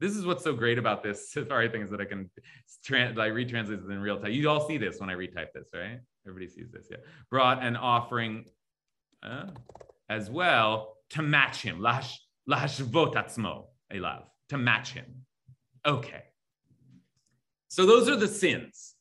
This 0.00 0.16
is 0.16 0.26
what's 0.26 0.44
so 0.44 0.52
great 0.52 0.78
about 0.78 1.02
this 1.02 1.32
Sefaria 1.34 1.70
thing 1.70 1.82
is 1.82 1.90
that 1.90 2.00
I 2.00 2.04
can 2.04 2.30
trans- 2.84 3.16
like 3.16 3.32
retranslate 3.32 3.80
this 3.80 3.90
in 3.90 4.00
real 4.00 4.18
time. 4.18 4.32
You 4.32 4.48
all 4.50 4.66
see 4.66 4.76
this 4.76 4.98
when 4.98 5.08
I 5.08 5.14
retype 5.14 5.52
this, 5.54 5.68
right? 5.74 6.00
Everybody 6.26 6.48
sees 6.48 6.70
this, 6.70 6.88
yeah. 6.90 6.98
Brought 7.30 7.62
an 7.62 7.76
offering 7.76 8.44
uh, 9.22 9.46
as 10.08 10.30
well 10.30 10.96
to 11.10 11.22
match 11.22 11.62
him. 11.62 11.80
Lash 11.80 12.20
lash 12.46 12.78
votatzmo 12.80 13.64
elav 13.92 14.24
to 14.48 14.58
match 14.58 14.92
him. 14.92 15.06
Okay. 15.86 16.22
So 17.68 17.86
those 17.86 18.08
are 18.08 18.16
the 18.16 18.28
sins. 18.28 18.94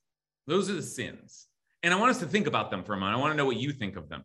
Those 0.47 0.69
are 0.69 0.73
the 0.73 0.81
sins. 0.81 1.47
And 1.83 1.93
I 1.93 1.97
want 1.97 2.11
us 2.11 2.19
to 2.19 2.25
think 2.25 2.47
about 2.47 2.71
them 2.71 2.83
for 2.83 2.93
a 2.93 2.97
moment. 2.97 3.17
I 3.17 3.19
want 3.19 3.33
to 3.33 3.37
know 3.37 3.45
what 3.45 3.57
you 3.57 3.71
think 3.71 3.97
of 3.97 4.09
them. 4.09 4.23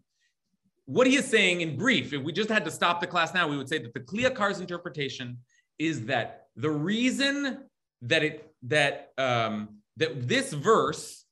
What 0.87 1.07
he 1.07 1.17
is 1.17 1.27
saying 1.27 1.61
in 1.61 1.77
brief, 1.77 2.13
if 2.13 2.23
we 2.23 2.33
just 2.33 2.49
had 2.49 2.65
to 2.65 2.71
stop 2.71 3.01
the 3.01 3.07
class 3.07 3.35
now, 3.35 3.49
we 3.49 3.57
would 3.57 3.69
say 3.69 3.79
that 3.79 3.93
the 3.93 4.01
Yakar's 4.01 4.61
interpretation 4.61 5.39
is 5.79 6.07
that 6.07 6.47
the 6.57 6.71
reason 6.71 7.65
that 8.03 8.23
it 8.23 8.53
that 8.63 9.13
um, 9.19 9.81
that 9.97 10.29
this 10.29 10.53
verse 10.53 11.25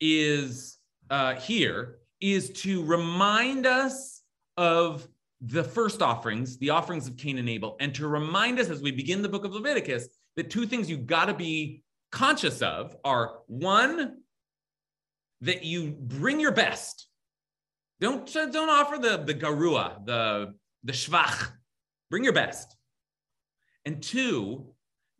is 0.00 0.78
uh, 1.08 1.34
here 1.34 1.98
is 2.20 2.50
to 2.50 2.84
remind 2.84 3.66
us 3.66 4.22
of 4.56 5.06
the 5.40 5.64
first 5.64 6.02
offerings, 6.02 6.58
the 6.58 6.70
offerings 6.70 7.06
of 7.06 7.16
Cain 7.16 7.38
and 7.38 7.48
Abel, 7.48 7.76
and 7.80 7.94
to 7.94 8.06
remind 8.06 8.58
us 8.58 8.68
as 8.68 8.82
we 8.82 8.90
begin 8.90 9.22
the 9.22 9.28
book 9.28 9.44
of 9.44 9.52
Leviticus 9.52 10.08
that 10.36 10.50
two 10.50 10.66
things 10.66 10.90
you 10.90 10.98
got 10.98 11.26
to 11.26 11.34
be 11.34 11.82
conscious 12.12 12.60
of 12.60 12.96
are 13.04 13.38
one, 13.46 14.18
that 15.40 15.64
you 15.64 15.96
bring 15.98 16.40
your 16.40 16.52
best. 16.52 17.06
Don't, 18.00 18.30
don't 18.32 18.68
offer 18.68 18.98
the, 18.98 19.18
the 19.18 19.34
garua, 19.34 20.04
the, 20.04 20.54
the 20.84 20.92
shvach. 20.92 21.52
Bring 22.10 22.24
your 22.24 22.32
best. 22.32 22.76
And 23.86 24.02
two, 24.02 24.66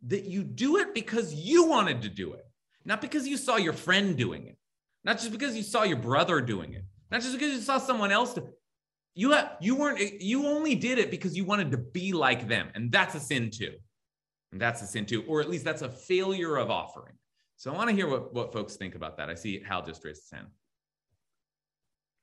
that 0.07 0.25
you 0.25 0.43
do 0.43 0.77
it 0.77 0.93
because 0.93 1.33
you 1.33 1.65
wanted 1.67 2.01
to 2.03 2.09
do 2.09 2.33
it, 2.33 2.45
not 2.85 3.01
because 3.01 3.27
you 3.27 3.37
saw 3.37 3.57
your 3.57 3.73
friend 3.73 4.17
doing 4.17 4.47
it, 4.47 4.57
not 5.03 5.17
just 5.17 5.31
because 5.31 5.55
you 5.55 5.63
saw 5.63 5.83
your 5.83 5.97
brother 5.97 6.41
doing 6.41 6.73
it, 6.73 6.83
not 7.11 7.21
just 7.21 7.33
because 7.33 7.53
you 7.53 7.61
saw 7.61 7.77
someone 7.77 8.11
else 8.11 8.33
do 8.33 8.47
You, 9.13 9.31
have, 9.31 9.57
you 9.59 9.75
weren't, 9.75 10.21
you 10.21 10.47
only 10.47 10.75
did 10.75 10.97
it 10.97 11.11
because 11.11 11.35
you 11.35 11.43
wanted 11.43 11.71
to 11.71 11.77
be 11.77 12.13
like 12.13 12.47
them. 12.47 12.69
And 12.75 12.91
that's 12.91 13.15
a 13.15 13.19
sin 13.19 13.49
too. 13.49 13.73
And 14.51 14.61
that's 14.61 14.81
a 14.81 14.87
sin 14.87 15.05
too, 15.05 15.23
or 15.27 15.41
at 15.41 15.49
least 15.49 15.65
that's 15.65 15.81
a 15.81 15.89
failure 15.89 16.57
of 16.57 16.69
offering. 16.69 17.15
So 17.57 17.71
I 17.71 17.75
want 17.75 17.89
to 17.89 17.95
hear 17.95 18.07
what, 18.07 18.33
what 18.33 18.51
folks 18.51 18.75
think 18.75 18.95
about 18.95 19.17
that. 19.17 19.29
I 19.29 19.35
see 19.35 19.61
Hal 19.67 19.83
just 19.85 20.03
raised 20.03 20.23
his 20.23 20.31
hand. 20.31 20.47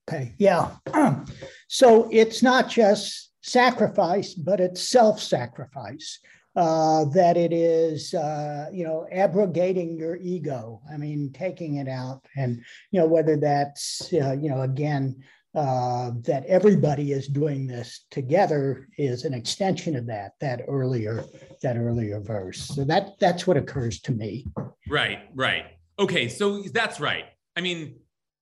Okay, 0.09 0.34
yeah. 0.39 0.70
so 1.68 2.09
it's 2.11 2.43
not 2.43 2.68
just 2.68 3.30
sacrifice, 3.43 4.34
but 4.34 4.59
it's 4.59 4.82
self 4.82 5.20
sacrifice. 5.20 6.18
Uh, 6.57 7.05
that 7.05 7.36
it 7.36 7.53
is, 7.53 8.14
uh, 8.14 8.66
you 8.72 8.82
know, 8.82 9.07
abrogating 9.12 9.97
your 9.97 10.16
ego. 10.16 10.80
I 10.93 10.97
mean, 10.97 11.30
taking 11.32 11.76
it 11.76 11.86
out, 11.86 12.26
and 12.36 12.64
you 12.91 12.99
know 12.99 13.07
whether 13.07 13.36
that's, 13.36 14.12
uh, 14.12 14.32
you 14.32 14.51
know, 14.51 14.62
again, 14.62 15.22
uh, 15.59 16.13
that 16.23 16.47
everybody 16.47 17.11
is 17.11 17.27
doing 17.27 17.67
this 17.67 18.07
together 18.13 18.87
is 18.97 19.25
an 19.25 19.35
extension 19.35 19.97
of 19.97 20.07
that 20.07 20.35
that 20.41 20.63
earlier 20.69 21.25
that 21.63 21.77
earlier 21.77 22.21
verse. 22.21 22.61
So 22.63 22.85
that 22.85 23.19
that's 23.19 23.45
what 23.45 23.57
occurs 23.57 24.01
to 24.03 24.13
me. 24.13 24.47
Right 24.89 25.19
right. 25.35 25.65
Okay 25.99 26.29
so 26.29 26.63
that's 26.73 27.01
right. 27.01 27.25
I 27.57 27.61
mean 27.61 27.97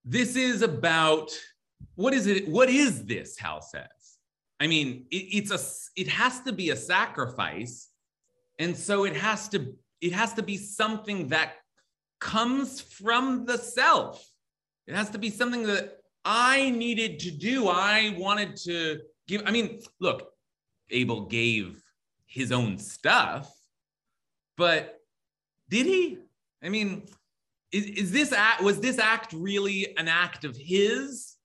this 0.04 0.36
is 0.36 0.60
about 0.60 1.30
what 1.94 2.12
is 2.12 2.26
it 2.26 2.46
what 2.48 2.68
is 2.68 3.06
this 3.06 3.38
hal 3.38 3.62
says? 3.62 4.18
I 4.60 4.66
mean 4.66 5.06
it, 5.10 5.24
it's 5.38 5.50
a 5.50 5.60
it 5.98 6.08
has 6.08 6.40
to 6.40 6.52
be 6.52 6.68
a 6.68 6.76
sacrifice. 6.76 7.88
And 8.58 8.76
so 8.76 9.04
it 9.04 9.16
has 9.16 9.48
to 9.50 9.74
it 10.02 10.12
has 10.12 10.34
to 10.34 10.42
be 10.42 10.58
something 10.58 11.28
that 11.28 11.54
comes 12.20 12.82
from 12.82 13.46
the 13.46 13.56
self. 13.56 14.22
It 14.86 14.94
has 14.94 15.08
to 15.10 15.18
be 15.18 15.30
something 15.30 15.62
that 15.62 15.95
I 16.26 16.70
needed 16.70 17.20
to 17.20 17.30
do. 17.30 17.68
I 17.68 18.14
wanted 18.18 18.56
to 18.64 19.00
give. 19.28 19.44
I 19.46 19.52
mean, 19.52 19.80
look, 20.00 20.28
Abel 20.90 21.26
gave 21.26 21.80
his 22.26 22.50
own 22.50 22.78
stuff, 22.78 23.50
but 24.56 24.98
did 25.70 25.86
he? 25.86 26.18
I 26.62 26.68
mean, 26.68 27.06
is, 27.70 27.84
is 27.86 28.12
this 28.12 28.32
act 28.32 28.60
was 28.60 28.80
this 28.80 28.98
act 28.98 29.32
really 29.32 29.96
an 29.96 30.08
act 30.08 30.44
of 30.44 30.56
his? 30.56 31.36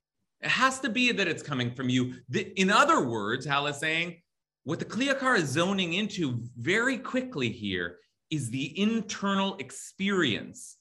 It 0.42 0.50
has 0.50 0.80
to 0.80 0.90
be 0.90 1.12
that 1.12 1.28
it's 1.28 1.44
coming 1.44 1.72
from 1.76 1.88
you. 1.88 2.16
In 2.34 2.72
other 2.72 3.08
words, 3.08 3.46
Hal 3.46 3.68
is 3.68 3.78
saying 3.78 4.22
what 4.64 4.80
the 4.80 4.86
Kli 4.86 5.14
Yakar 5.14 5.38
is 5.38 5.50
zoning 5.50 5.94
into 5.94 6.42
very 6.58 6.98
quickly 6.98 7.50
here 7.50 7.98
is 8.32 8.50
the 8.50 8.80
internal 8.80 9.56
experience 9.58 10.78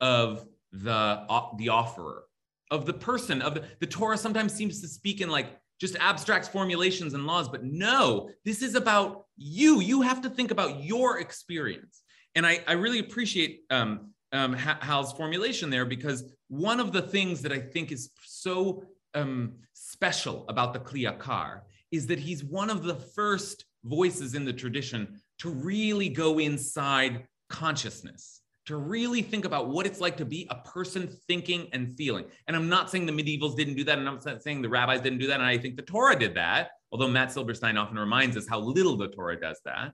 of 0.00 0.46
the, 0.70 0.92
uh, 0.92 1.46
the 1.56 1.70
offerer, 1.70 2.24
of 2.70 2.86
the 2.86 2.92
person, 2.92 3.42
of 3.42 3.54
the, 3.54 3.64
the 3.80 3.86
Torah 3.86 4.18
sometimes 4.18 4.52
seems 4.54 4.80
to 4.80 4.88
speak 4.88 5.20
in 5.20 5.28
like 5.28 5.58
just 5.80 5.96
abstract 5.96 6.48
formulations 6.48 7.14
and 7.14 7.26
laws, 7.26 7.48
but 7.48 7.64
no, 7.64 8.28
this 8.44 8.62
is 8.62 8.74
about 8.74 9.24
you. 9.36 9.80
You 9.80 10.02
have 10.02 10.20
to 10.22 10.30
think 10.30 10.50
about 10.50 10.84
your 10.84 11.18
experience. 11.18 12.02
And 12.34 12.46
I, 12.46 12.60
I 12.66 12.72
really 12.72 12.98
appreciate 12.98 13.62
um, 13.70 14.10
um, 14.32 14.52
Hal's 14.52 15.12
formulation 15.12 15.70
there 15.70 15.86
because 15.86 16.24
one 16.48 16.80
of 16.80 16.92
the 16.92 17.02
things 17.02 17.42
that 17.42 17.52
I 17.52 17.58
think 17.58 17.90
is 17.92 18.10
so 18.24 18.84
um, 19.14 19.54
special 19.72 20.44
about 20.48 20.72
the 20.72 20.80
Kli 20.80 21.10
Yakar 21.10 21.62
is 21.90 22.06
that 22.06 22.20
he's 22.20 22.44
one 22.44 22.70
of 22.70 22.82
the 22.82 22.94
first 22.94 23.64
voices 23.84 24.34
in 24.34 24.44
the 24.44 24.52
tradition 24.52 25.20
to 25.38 25.48
really 25.48 26.08
go 26.08 26.38
inside 26.38 27.26
consciousness, 27.48 28.39
to 28.66 28.76
really 28.76 29.22
think 29.22 29.44
about 29.44 29.68
what 29.68 29.86
it's 29.86 30.00
like 30.00 30.16
to 30.18 30.24
be 30.24 30.46
a 30.50 30.56
person 30.56 31.08
thinking 31.26 31.68
and 31.72 31.96
feeling. 31.96 32.24
And 32.46 32.54
I'm 32.56 32.68
not 32.68 32.90
saying 32.90 33.06
the 33.06 33.12
medievals 33.12 33.56
didn't 33.56 33.74
do 33.74 33.84
that, 33.84 33.98
and 33.98 34.08
I'm 34.08 34.20
not 34.24 34.42
saying 34.42 34.62
the 34.62 34.68
rabbis 34.68 35.00
didn't 35.00 35.18
do 35.18 35.26
that, 35.28 35.40
and 35.40 35.44
I 35.44 35.58
think 35.58 35.76
the 35.76 35.82
Torah 35.82 36.18
did 36.18 36.34
that, 36.34 36.70
although 36.92 37.08
Matt 37.08 37.32
Silberstein 37.32 37.76
often 37.76 37.98
reminds 37.98 38.36
us 38.36 38.46
how 38.48 38.60
little 38.60 38.96
the 38.96 39.08
Torah 39.08 39.40
does 39.40 39.60
that. 39.64 39.92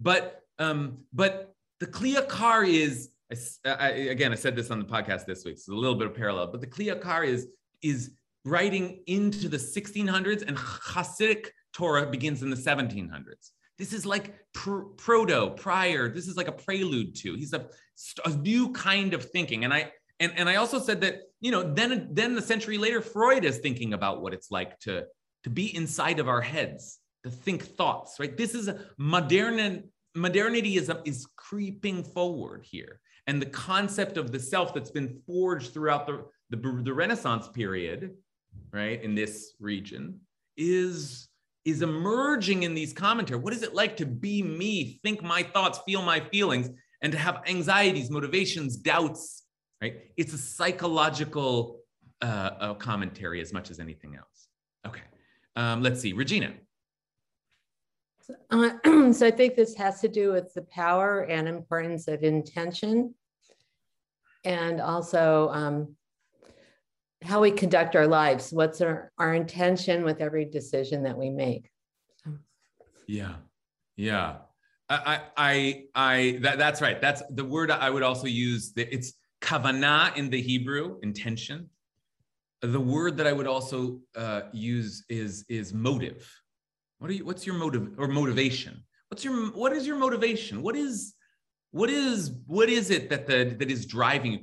But 0.00 0.42
um, 0.58 0.98
but 1.12 1.54
the 1.80 1.86
Kli 1.86 2.16
Yakar 2.16 2.68
is 2.68 3.10
I, 3.64 3.70
I, 3.70 3.88
again, 3.88 4.32
I 4.32 4.36
said 4.36 4.56
this 4.56 4.70
on 4.70 4.78
the 4.78 4.84
podcast 4.84 5.26
this 5.26 5.44
week, 5.44 5.58
so 5.58 5.72
a 5.72 5.74
little 5.74 5.96
bit 5.96 6.06
of 6.06 6.14
parallel, 6.14 6.48
but 6.48 6.60
the 6.60 6.66
Kli 6.66 6.94
Yakar 6.94 7.26
is 7.26 7.48
is 7.82 8.12
writing 8.44 9.02
into 9.06 9.48
the 9.48 9.56
1600s, 9.56 10.42
and 10.42 10.56
Hasidic 10.56 11.46
Torah 11.72 12.06
begins 12.06 12.42
in 12.42 12.50
the 12.50 12.56
1700s. 12.56 13.50
This 13.78 13.92
is 13.92 14.04
like 14.04 14.34
pr- 14.52 14.88
proto, 14.96 15.50
prior. 15.50 16.08
This 16.08 16.26
is 16.26 16.36
like 16.36 16.48
a 16.48 16.52
prelude 16.52 17.14
to. 17.16 17.34
He's 17.34 17.52
a, 17.52 17.66
a 18.24 18.30
new 18.30 18.72
kind 18.72 19.14
of 19.14 19.30
thinking, 19.30 19.64
and 19.64 19.72
I 19.72 19.92
and 20.20 20.32
and 20.36 20.48
I 20.48 20.56
also 20.56 20.78
said 20.78 21.00
that 21.02 21.20
you 21.40 21.50
know 21.50 21.62
then 21.62 22.08
then 22.12 22.36
a 22.36 22.42
century 22.42 22.78
later, 22.78 23.00
Freud 23.00 23.44
is 23.44 23.58
thinking 23.58 23.94
about 23.94 24.20
what 24.22 24.34
it's 24.34 24.50
like 24.50 24.78
to 24.80 25.04
to 25.44 25.50
be 25.50 25.74
inside 25.74 26.18
of 26.18 26.28
our 26.28 26.40
heads, 26.40 26.98
to 27.24 27.30
think 27.30 27.62
thoughts. 27.62 28.16
Right. 28.18 28.36
This 28.36 28.54
is 28.54 28.68
a 28.68 28.86
modern 28.98 29.84
modernity 30.14 30.76
is 30.76 30.90
is 31.04 31.26
creeping 31.36 32.02
forward 32.02 32.64
here, 32.68 33.00
and 33.26 33.40
the 33.40 33.46
concept 33.46 34.16
of 34.16 34.32
the 34.32 34.40
self 34.40 34.74
that's 34.74 34.90
been 34.90 35.20
forged 35.26 35.72
throughout 35.72 36.06
the 36.06 36.24
the, 36.50 36.56
the 36.82 36.92
Renaissance 36.92 37.46
period 37.48 38.14
right, 38.72 39.02
in 39.02 39.14
this 39.14 39.54
region, 39.60 40.20
is 40.56 41.27
is 41.70 41.82
emerging 41.82 42.62
in 42.62 42.74
these 42.74 42.92
commentaries. 42.92 43.42
What 43.42 43.52
is 43.52 43.62
it 43.62 43.74
like 43.74 43.96
to 43.98 44.06
be 44.06 44.42
me, 44.42 45.00
think 45.02 45.22
my 45.22 45.42
thoughts, 45.42 45.80
feel 45.86 46.02
my 46.02 46.20
feelings, 46.20 46.70
and 47.02 47.12
to 47.12 47.18
have 47.18 47.42
anxieties, 47.46 48.10
motivations, 48.10 48.76
doubts, 48.76 49.44
right? 49.80 50.10
It's 50.16 50.32
a 50.32 50.38
psychological 50.38 51.80
uh, 52.20 52.74
commentary 52.74 53.40
as 53.40 53.52
much 53.52 53.70
as 53.70 53.80
anything 53.80 54.16
else. 54.16 54.48
Okay, 54.86 55.02
um, 55.56 55.82
let's 55.82 56.00
see, 56.00 56.12
Regina. 56.12 56.54
Uh, 58.50 58.70
so 59.12 59.26
I 59.26 59.30
think 59.30 59.54
this 59.54 59.74
has 59.76 60.00
to 60.00 60.08
do 60.08 60.32
with 60.32 60.52
the 60.54 60.62
power 60.62 61.22
and 61.22 61.48
importance 61.48 62.08
of 62.08 62.22
intention 62.22 63.14
and 64.44 64.80
also 64.80 65.50
um, 65.52 65.96
how 67.22 67.40
we 67.40 67.50
conduct 67.50 67.96
our 67.96 68.06
lives 68.06 68.52
what's 68.52 68.80
our, 68.80 69.10
our 69.18 69.34
intention 69.34 70.04
with 70.04 70.20
every 70.20 70.44
decision 70.44 71.02
that 71.02 71.16
we 71.16 71.30
make. 71.30 71.70
Yeah 73.06 73.34
yeah. 73.98 74.36
I 74.88 75.20
i 75.36 75.84
i 75.94 76.38
that, 76.40 76.56
that's 76.56 76.80
right. 76.80 76.98
That's 76.98 77.22
the 77.28 77.44
word 77.44 77.70
i 77.70 77.90
would 77.90 78.02
also 78.02 78.26
use 78.26 78.72
that 78.72 78.94
it's 78.94 79.12
kavanah 79.42 80.16
in 80.16 80.30
the 80.30 80.40
hebrew 80.40 80.98
intention. 81.02 81.68
The 82.62 82.80
word 82.80 83.18
that 83.18 83.26
i 83.26 83.32
would 83.32 83.46
also 83.46 84.00
uh, 84.16 84.42
use 84.52 85.04
is 85.10 85.44
is 85.50 85.74
motive. 85.74 86.32
What 87.00 87.10
are 87.10 87.14
you 87.14 87.26
what's 87.26 87.44
your 87.44 87.56
motive 87.56 87.98
or 87.98 88.08
motivation? 88.08 88.82
What's 89.08 89.24
your 89.24 89.48
what 89.48 89.72
is 89.74 89.86
your 89.86 89.96
motivation? 89.96 90.62
What 90.62 90.76
is 90.76 91.14
what 91.72 91.90
is 91.90 92.32
what 92.46 92.70
is 92.70 92.90
it 92.90 93.10
that 93.10 93.26
the 93.26 93.56
that 93.58 93.70
is 93.70 93.84
driving 93.84 94.32
you 94.32 94.38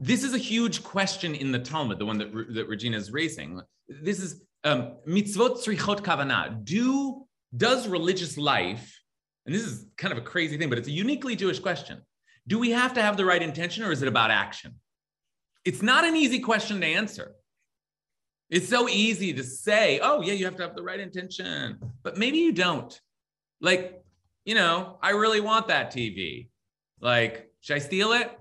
this 0.00 0.24
is 0.24 0.32
a 0.34 0.38
huge 0.38 0.82
question 0.82 1.34
in 1.34 1.52
the 1.52 1.58
Talmud, 1.58 1.98
the 1.98 2.06
one 2.06 2.18
that, 2.18 2.32
that 2.54 2.68
Regina 2.68 2.96
is 2.96 3.12
raising. 3.12 3.60
This 3.86 4.18
is 4.18 4.42
um, 4.64 4.96
mitzvot 5.06 5.62
tzrichot 5.62 6.00
kavana. 6.00 6.64
Do 6.64 7.26
does 7.54 7.86
religious 7.86 8.38
life, 8.38 8.98
and 9.44 9.54
this 9.54 9.62
is 9.62 9.86
kind 9.98 10.12
of 10.12 10.18
a 10.18 10.22
crazy 10.22 10.56
thing, 10.56 10.70
but 10.70 10.78
it's 10.78 10.88
a 10.88 10.92
uniquely 10.92 11.36
Jewish 11.36 11.58
question. 11.58 12.00
Do 12.48 12.58
we 12.58 12.70
have 12.70 12.94
to 12.94 13.02
have 13.02 13.18
the 13.18 13.26
right 13.26 13.42
intention, 13.42 13.84
or 13.84 13.92
is 13.92 14.00
it 14.00 14.08
about 14.08 14.30
action? 14.30 14.76
It's 15.66 15.82
not 15.82 16.04
an 16.04 16.16
easy 16.16 16.40
question 16.40 16.80
to 16.80 16.86
answer. 16.86 17.34
It's 18.48 18.68
so 18.68 18.88
easy 18.88 19.34
to 19.34 19.44
say, 19.44 20.00
"Oh, 20.02 20.22
yeah, 20.22 20.32
you 20.32 20.46
have 20.46 20.56
to 20.56 20.62
have 20.62 20.74
the 20.74 20.82
right 20.82 20.98
intention," 20.98 21.78
but 22.02 22.16
maybe 22.16 22.38
you 22.38 22.52
don't. 22.52 22.98
Like, 23.60 24.02
you 24.46 24.54
know, 24.54 24.98
I 25.02 25.10
really 25.10 25.40
want 25.40 25.68
that 25.68 25.92
TV. 25.92 26.48
Like, 27.00 27.50
should 27.60 27.76
I 27.76 27.80
steal 27.80 28.12
it? 28.12 28.39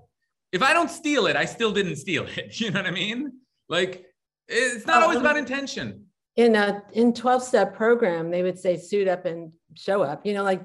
If 0.52 0.62
I 0.62 0.74
don't 0.74 0.90
steal 0.90 1.28
it, 1.28 1.36
I 1.36 1.46
still 1.46 1.72
didn't 1.72 1.98
steal 1.98 2.26
it. 2.26 2.56
You 2.60 2.72
know 2.72 2.80
what 2.80 2.88
I 2.88 2.92
mean? 2.92 3.34
Like 3.68 4.06
it's 4.48 4.86
not 4.86 5.04
always 5.04 5.20
about 5.20 5.38
intention. 5.38 6.06
In 6.36 6.56
a 6.56 6.84
in 6.94 7.14
12 7.14 7.44
step 7.44 7.76
program, 7.76 8.32
they 8.32 8.44
would 8.44 8.58
say 8.58 8.78
suit 8.78 9.08
up 9.08 9.26
and 9.26 9.52
show 9.76 10.02
up, 10.02 10.26
you 10.26 10.34
know, 10.34 10.44
like 10.44 10.64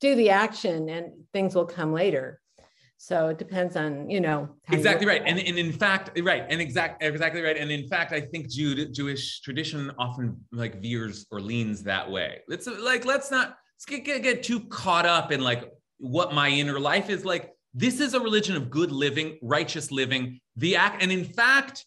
do 0.00 0.14
the 0.14 0.30
action 0.30 0.88
and 0.88 1.12
things 1.32 1.54
will 1.54 1.66
come 1.66 1.92
later. 1.92 2.40
So 3.02 3.28
it 3.28 3.38
depends 3.38 3.76
on, 3.76 4.10
you 4.10 4.20
know. 4.20 4.50
Exactly 4.70 5.06
right. 5.06 5.22
And, 5.24 5.38
and 5.38 5.58
in 5.58 5.72
fact, 5.72 6.10
right. 6.20 6.44
And 6.46 6.60
exact, 6.60 7.02
exactly 7.02 7.40
right. 7.40 7.56
And 7.56 7.70
in 7.70 7.88
fact, 7.88 8.12
I 8.12 8.20
think 8.20 8.50
Jew, 8.50 8.90
Jewish 8.90 9.40
tradition 9.40 9.90
often 9.98 10.36
like 10.52 10.82
veers 10.82 11.24
or 11.30 11.40
leans 11.40 11.82
that 11.84 12.10
way. 12.10 12.40
Let's 12.46 12.66
like, 12.66 13.06
let's 13.06 13.30
not 13.30 13.56
let's 13.76 13.86
get, 13.86 14.04
get, 14.04 14.22
get 14.22 14.42
too 14.42 14.60
caught 14.60 15.06
up 15.06 15.32
in 15.32 15.40
like 15.40 15.72
what 15.96 16.34
my 16.34 16.50
inner 16.50 16.78
life 16.78 17.08
is 17.08 17.24
like 17.24 17.54
this 17.74 18.00
is 18.00 18.14
a 18.14 18.20
religion 18.20 18.56
of 18.56 18.70
good 18.70 18.90
living, 18.90 19.38
righteous 19.42 19.90
living. 19.90 20.40
The 20.56 20.76
act, 20.76 21.02
and 21.02 21.12
in 21.12 21.24
fact, 21.24 21.86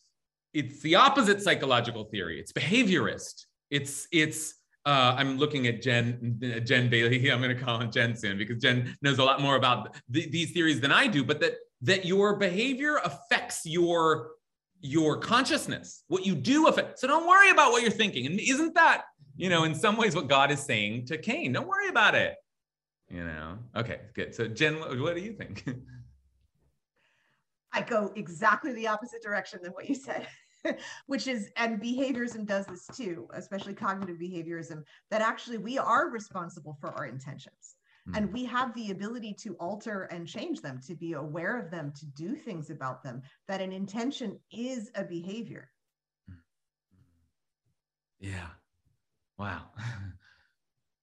it's 0.54 0.82
the 0.82 0.96
opposite 0.96 1.42
psychological 1.42 2.06
theory. 2.06 2.40
It's 2.40 2.52
behaviorist. 2.52 3.46
It's 3.70 4.08
it's. 4.12 4.56
Uh, 4.86 5.16
I'm 5.18 5.38
looking 5.38 5.68
at 5.68 5.82
Jen 5.82 6.40
Jen 6.66 6.90
Bailey. 6.90 7.30
I'm 7.32 7.42
going 7.42 7.56
to 7.56 7.62
call 7.62 7.80
him 7.80 7.92
Jen 7.92 8.16
soon 8.16 8.38
because 8.38 8.62
Jen 8.62 8.96
knows 9.02 9.20
a 9.20 9.24
lot 9.24 9.42
more 9.42 9.56
about 9.56 9.96
th- 10.14 10.32
these 10.32 10.52
theories 10.52 10.82
than 10.82 10.92
I 10.92 11.08
do. 11.08 11.24
But 11.24 11.40
that 11.42 11.56
that 11.82 12.06
your 12.06 12.38
behavior 12.38 12.98
affects 13.04 13.66
your 13.66 14.32
your 14.80 15.18
consciousness. 15.18 16.04
What 16.08 16.26
you 16.26 16.36
do 16.36 16.68
affect. 16.68 17.00
So 17.00 17.08
don't 17.08 17.28
worry 17.28 17.50
about 17.50 17.72
what 17.72 17.82
you're 17.82 17.92
thinking. 17.92 18.26
And 18.26 18.40
isn't 18.40 18.76
that 18.76 19.04
you 19.36 19.50
know 19.50 19.64
in 19.64 19.76
some 19.76 19.98
ways 19.98 20.16
what 20.16 20.28
God 20.28 20.52
is 20.52 20.60
saying 20.60 21.08
to 21.08 21.18
Cain? 21.18 21.54
Don't 21.54 21.68
worry 21.68 21.90
about 21.90 22.16
it 22.16 22.36
you 23.10 23.24
know? 23.24 23.58
Okay 23.76 24.02
good. 24.14 24.34
So 24.34 24.48
jen 24.48 24.76
what, 24.76 25.16
do 25.16 25.22
you 25.22 25.34
think? 25.34 25.66
I 27.74 27.82
go 27.82 28.12
exactly 28.16 28.72
the 28.74 28.88
opposite 28.88 29.24
direction 29.24 29.60
than 29.64 29.72
what 29.72 29.90
you 29.90 29.96
said 29.96 30.28
which 31.08 31.28
is 31.28 31.50
and 31.58 31.82
behaviorism 31.82 32.46
does 32.46 32.66
this 32.66 32.88
too 32.96 33.28
especially 33.34 33.74
cognitive 33.74 34.18
behaviorism 34.18 34.84
that 35.10 35.22
actually 35.22 35.58
we 35.58 35.78
are 35.78 36.10
responsible 36.10 36.78
for 36.80 36.92
our 36.92 37.06
intentions. 37.06 37.76
Mm. 38.10 38.18
and 38.18 38.34
we 38.34 38.44
have 38.44 38.74
the 38.74 38.92
ability 38.92 39.34
to 39.34 39.56
alter 39.62 40.10
and 40.12 40.28
change 40.28 40.60
them 40.60 40.82
to 40.86 40.94
be 40.94 41.14
aware 41.14 41.58
of 41.58 41.72
them 41.72 41.94
to 41.98 42.06
do 42.06 42.36
things 42.36 42.70
about 42.70 43.02
them 43.02 43.22
that 43.48 43.62
an 43.62 43.72
intention 43.72 44.38
is 44.52 44.92
a 44.96 45.06
behavior. 45.06 45.70
Hmm. 46.28 46.36
yeah. 48.20 48.48
Wow. 49.38 49.72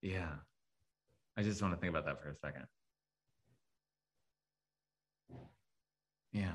Yeah 0.03 0.37
I 1.41 1.43
just 1.43 1.63
want 1.63 1.73
to 1.73 1.81
think 1.81 1.89
about 1.89 2.05
that 2.05 2.23
for 2.23 2.29
a 2.29 2.35
second. 2.37 2.67
Yeah. 6.35 6.53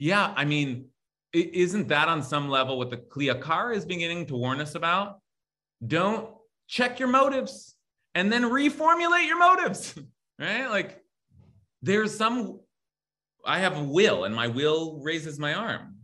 Yeah, 0.00 0.34
I 0.34 0.44
mean, 0.44 0.86
isn't 1.32 1.86
that 1.86 2.08
on 2.08 2.24
some 2.24 2.48
level 2.48 2.78
what 2.78 2.90
the 2.90 2.96
Kli 2.96 3.32
Yakar 3.32 3.76
is 3.76 3.84
beginning 3.84 4.26
to 4.26 4.34
warn 4.34 4.60
us 4.60 4.74
about? 4.74 5.20
Don't 5.86 6.30
check 6.66 6.98
your 6.98 7.08
motives 7.08 7.76
and 8.16 8.32
then 8.32 8.42
reformulate 8.42 9.28
your 9.28 9.38
motives, 9.38 9.94
right? 10.40 10.66
Like 10.66 11.00
there's 11.80 12.12
some, 12.12 12.58
I 13.44 13.60
have 13.60 13.76
a 13.76 13.84
will 13.84 14.24
and 14.24 14.34
my 14.34 14.48
will 14.48 14.98
raises 15.00 15.38
my 15.38 15.54
arm. 15.54 15.94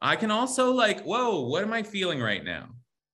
I 0.00 0.14
can 0.14 0.30
also 0.30 0.70
like, 0.70 1.02
whoa, 1.02 1.40
what 1.40 1.64
am 1.64 1.72
I 1.72 1.82
feeling 1.82 2.20
right 2.20 2.44
now? 2.44 2.68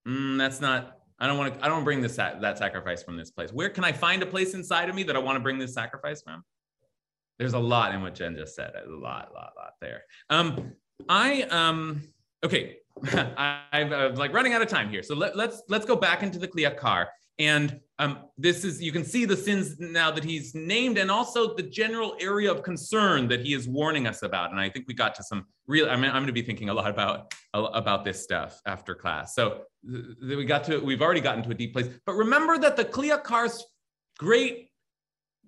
Mm, 0.07 0.37
that's 0.37 0.61
not 0.61 1.00
I 1.21 1.27
don't 1.27 1.37
want 1.37 1.55
to. 1.55 1.65
I 1.65 1.69
don't 1.69 1.85
bring 1.85 2.01
this 2.01 2.17
that 2.17 2.59
sacrifice 2.59 3.03
from 3.03 3.17
this 3.17 3.31
place. 3.31 3.53
Where 3.53 3.69
can 3.69 3.85
I 3.85 3.93
find 3.93 4.23
a 4.23 4.27
place 4.27 4.55
inside 4.55 4.89
of 4.89 4.95
me 4.95 5.03
that 5.05 5.17
I 5.17 5.19
want 5.19 5.37
to 5.37 5.41
bring 5.41 5.59
this 5.59 5.75
sacrifice 5.75 6.23
from? 6.23 6.43
there's 7.41 7.55
a 7.55 7.59
lot 7.59 7.95
in 7.95 8.03
what 8.03 8.15
Jen 8.15 8.37
just 8.37 8.55
said. 8.55 8.73
A 8.77 8.91
lot, 8.91 9.33
lot, 9.35 9.55
lot 9.57 9.73
there. 9.81 10.03
Um, 10.29 10.73
I 11.09 11.43
um, 11.45 12.03
okay. 12.45 12.77
I, 13.07 13.63
am 13.73 14.15
like 14.17 14.35
running 14.35 14.53
out 14.53 14.61
of 14.61 14.69
time 14.69 14.91
here, 14.91 15.03
so 15.03 15.15
let, 15.15 15.35
let's 15.35 15.63
let's 15.71 15.87
go 15.87 15.97
back 15.97 16.23
into 16.23 16.39
the 16.39 16.47
Kli 16.47 16.71
Yakar. 16.71 17.07
And 17.41 17.81
um, 17.99 18.19
this 18.37 18.65
is, 18.65 18.83
you 18.83 18.93
can 18.93 19.03
see 19.03 19.25
the 19.25 19.37
sins 19.37 19.77
now 19.79 20.11
that 20.11 20.23
he's 20.23 20.55
named 20.55 20.99
and 20.99 21.11
also 21.11 21.55
the 21.55 21.63
general 21.63 22.15
area 22.21 22.53
of 22.53 22.63
concern 22.63 23.29
that 23.29 23.41
he 23.41 23.55
is 23.55 23.67
warning 23.67 24.07
us 24.07 24.23
about. 24.23 24.51
And 24.51 24.61
I 24.61 24.69
think 24.69 24.85
we 24.87 24.93
got 24.93 25.15
to 25.15 25.23
some 25.23 25.47
real, 25.67 25.89
I 25.89 25.97
mean, 25.97 26.11
I'm 26.11 26.17
going 26.17 26.27
to 26.27 26.35
be 26.35 26.43
thinking 26.43 26.69
a 26.69 26.75
lot 26.75 26.91
about, 26.91 27.33
about 27.55 28.05
this 28.05 28.23
stuff 28.23 28.61
after 28.67 28.95
class. 28.95 29.35
So 29.35 29.63
we 29.83 30.45
got 30.45 30.65
to, 30.65 30.81
we've 30.81 31.01
already 31.01 31.23
gotten 31.23 31.43
to 31.45 31.51
a 31.51 31.55
deep 31.55 31.73
place, 31.73 31.89
but 32.05 32.13
remember 32.13 32.59
that 32.59 32.77
the 32.77 32.85
Yakar's 32.85 33.65
great, 34.19 34.69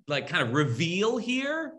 like 0.08 0.28
kind 0.28 0.48
of 0.48 0.54
reveal 0.54 1.18
here 1.18 1.74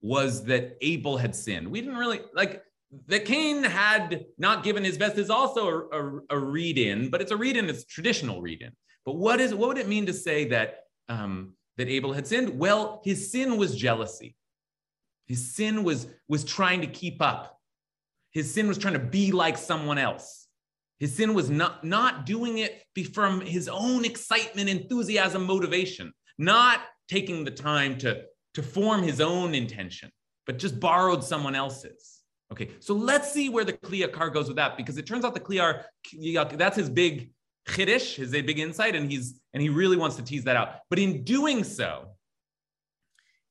was 0.00 0.44
that 0.44 0.76
Abel 0.80 1.16
had 1.16 1.34
sinned. 1.34 1.66
We 1.66 1.80
didn't 1.80 1.96
really 1.96 2.20
like 2.34 2.62
that 3.08 3.24
Cain 3.24 3.64
had 3.64 4.26
not 4.38 4.62
given 4.62 4.84
his 4.84 4.96
best 4.96 5.18
is 5.18 5.28
also 5.28 5.68
a, 5.68 5.78
a, 5.78 6.20
a 6.30 6.38
read 6.38 6.78
in, 6.78 7.10
but 7.10 7.20
it's 7.20 7.32
a 7.32 7.36
read 7.36 7.56
in, 7.56 7.68
it's 7.68 7.84
traditional 7.84 8.40
read 8.40 8.62
in. 8.62 8.70
But 9.06 9.16
what 9.16 9.40
is 9.40 9.54
what 9.54 9.68
would 9.68 9.78
it 9.78 9.88
mean 9.88 10.06
to 10.06 10.12
say 10.12 10.46
that 10.46 10.80
um, 11.08 11.54
that 11.78 11.88
Abel 11.88 12.12
had 12.12 12.26
sinned? 12.26 12.58
Well, 12.58 13.00
his 13.04 13.30
sin 13.30 13.56
was 13.56 13.74
jealousy. 13.74 14.36
His 15.26 15.54
sin 15.54 15.84
was 15.84 16.08
was 16.28 16.44
trying 16.44 16.82
to 16.82 16.88
keep 16.88 17.22
up. 17.22 17.58
His 18.32 18.52
sin 18.52 18.68
was 18.68 18.76
trying 18.76 18.94
to 18.94 19.00
be 19.00 19.32
like 19.32 19.56
someone 19.56 19.96
else. 19.96 20.48
His 20.98 21.14
sin 21.14 21.34
was 21.34 21.48
not 21.48 21.84
not 21.84 22.26
doing 22.26 22.58
it 22.58 22.82
from 23.14 23.40
his 23.40 23.68
own 23.68 24.04
excitement, 24.04 24.68
enthusiasm, 24.68 25.46
motivation, 25.46 26.12
not 26.36 26.80
taking 27.08 27.44
the 27.44 27.50
time 27.50 27.96
to 27.98 28.24
to 28.54 28.62
form 28.62 29.02
his 29.02 29.20
own 29.20 29.54
intention, 29.54 30.10
but 30.46 30.58
just 30.58 30.80
borrowed 30.80 31.22
someone 31.22 31.54
else's. 31.54 32.22
Okay, 32.52 32.70
so 32.80 32.94
let's 32.94 33.30
see 33.30 33.48
where 33.48 33.64
the 33.64 33.72
Kli 33.72 34.06
Yakar 34.06 34.32
goes 34.32 34.46
with 34.46 34.56
that, 34.56 34.76
because 34.76 34.96
it 34.98 35.06
turns 35.06 35.24
out 35.24 35.34
the 35.34 35.40
Kliyar, 35.40 35.82
that's 36.56 36.76
his 36.76 36.88
big 36.88 37.32
chiddush, 37.68 38.16
his 38.16 38.34
a 38.34 38.42
big 38.42 38.58
insight, 38.58 38.94
and 38.94 39.10
he's 39.10 39.40
and 39.52 39.62
he 39.62 39.68
really 39.68 39.96
wants 39.96 40.16
to 40.16 40.22
tease 40.22 40.44
that 40.44 40.56
out. 40.56 40.80
But 40.88 40.98
in 40.98 41.24
doing 41.24 41.64
so, 41.64 42.08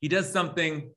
he 0.02 0.08
does 0.08 0.32
something 0.32 0.92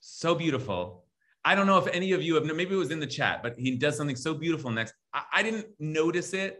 so 0.00 0.34
beautiful. 0.34 1.04
I 1.44 1.54
don't 1.54 1.66
know 1.66 1.78
if 1.78 1.86
any 1.88 2.12
of 2.12 2.22
you 2.22 2.34
have 2.34 2.44
maybe 2.44 2.74
it 2.74 2.78
was 2.78 2.90
in 2.90 3.00
the 3.00 3.06
chat, 3.06 3.42
but 3.42 3.56
he 3.56 3.76
does 3.76 3.96
something 3.96 4.16
so 4.16 4.34
beautiful 4.34 4.70
next. 4.70 4.94
I, 5.12 5.22
I 5.34 5.42
didn't 5.42 5.66
notice 5.78 6.32
it 6.34 6.58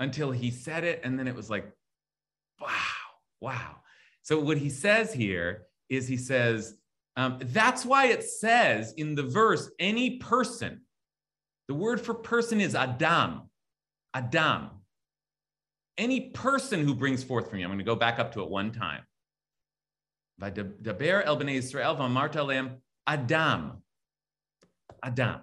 until 0.00 0.30
he 0.30 0.50
said 0.50 0.84
it, 0.84 1.00
and 1.04 1.18
then 1.18 1.28
it 1.28 1.34
was 1.34 1.50
like, 1.50 1.70
wow, 2.60 2.68
wow. 3.40 3.76
So 4.22 4.40
what 4.40 4.58
he 4.58 4.70
says 4.70 5.12
here 5.12 5.66
is 5.88 6.08
he 6.08 6.16
says, 6.16 6.76
um, 7.16 7.38
that's 7.40 7.84
why 7.84 8.06
it 8.06 8.24
says 8.24 8.92
in 8.96 9.14
the 9.14 9.22
verse, 9.22 9.70
any 9.78 10.18
person, 10.18 10.80
the 11.68 11.74
word 11.74 12.00
for 12.00 12.14
person 12.14 12.60
is 12.60 12.74
Adam, 12.74 13.42
Adam 14.12 14.70
any 15.98 16.30
person 16.30 16.84
who 16.84 16.94
brings 16.94 17.22
forth 17.22 17.48
from 17.48 17.58
you. 17.58 17.64
I'm 17.64 17.70
going 17.70 17.78
to 17.78 17.84
go 17.84 17.96
back 17.96 18.18
up 18.18 18.32
to 18.34 18.42
it 18.42 18.50
one 18.50 18.72
time. 18.72 19.02
Daber 20.40 21.24
el 21.24 21.38
bnei 21.38 21.56
Israel 21.56 21.96
v'amarta 21.96 22.70
Adam. 23.06 23.82
Adam. 25.02 25.40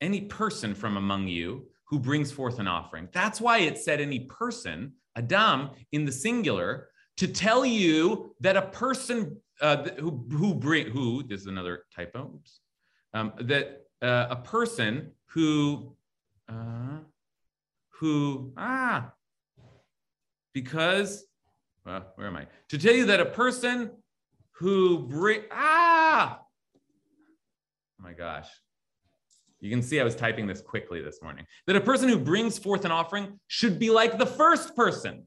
Any 0.00 0.22
person 0.22 0.74
from 0.74 0.96
among 0.96 1.28
you 1.28 1.66
who 1.84 1.98
brings 1.98 2.32
forth 2.32 2.58
an 2.58 2.66
offering. 2.66 3.08
That's 3.12 3.40
why 3.40 3.58
it 3.58 3.78
said 3.78 4.00
any 4.00 4.20
person, 4.20 4.92
Adam, 5.16 5.70
in 5.92 6.04
the 6.04 6.12
singular, 6.12 6.88
to 7.18 7.28
tell 7.28 7.64
you 7.64 8.34
that 8.40 8.56
a 8.56 8.62
person 8.62 9.40
uh, 9.60 9.88
who 9.98 10.26
who 10.30 10.54
bring 10.54 10.88
who 10.88 11.22
this 11.22 11.42
is 11.42 11.46
another 11.46 11.84
typo. 11.94 12.30
Oops, 12.34 12.60
um, 13.14 13.32
that 13.40 13.86
uh, 14.02 14.26
a 14.30 14.36
person 14.36 15.12
who 15.28 15.96
uh, 16.48 16.98
who, 17.98 18.52
ah, 18.56 19.12
because, 20.52 21.24
well, 21.84 22.12
where 22.16 22.26
am 22.26 22.36
I? 22.36 22.46
To 22.70 22.78
tell 22.78 22.94
you 22.94 23.06
that 23.06 23.20
a 23.20 23.26
person 23.26 23.90
who 24.52 25.00
bring, 25.06 25.42
ah, 25.50 26.40
oh 26.40 28.02
my 28.02 28.12
gosh. 28.12 28.48
You 29.60 29.70
can 29.70 29.82
see 29.82 29.98
I 30.00 30.04
was 30.04 30.14
typing 30.14 30.46
this 30.46 30.60
quickly 30.60 31.00
this 31.00 31.22
morning. 31.22 31.46
That 31.66 31.76
a 31.76 31.80
person 31.80 32.08
who 32.08 32.18
brings 32.18 32.58
forth 32.58 32.84
an 32.84 32.92
offering 32.92 33.40
should 33.46 33.78
be 33.78 33.90
like 33.90 34.18
the 34.18 34.26
first 34.26 34.76
person, 34.76 35.24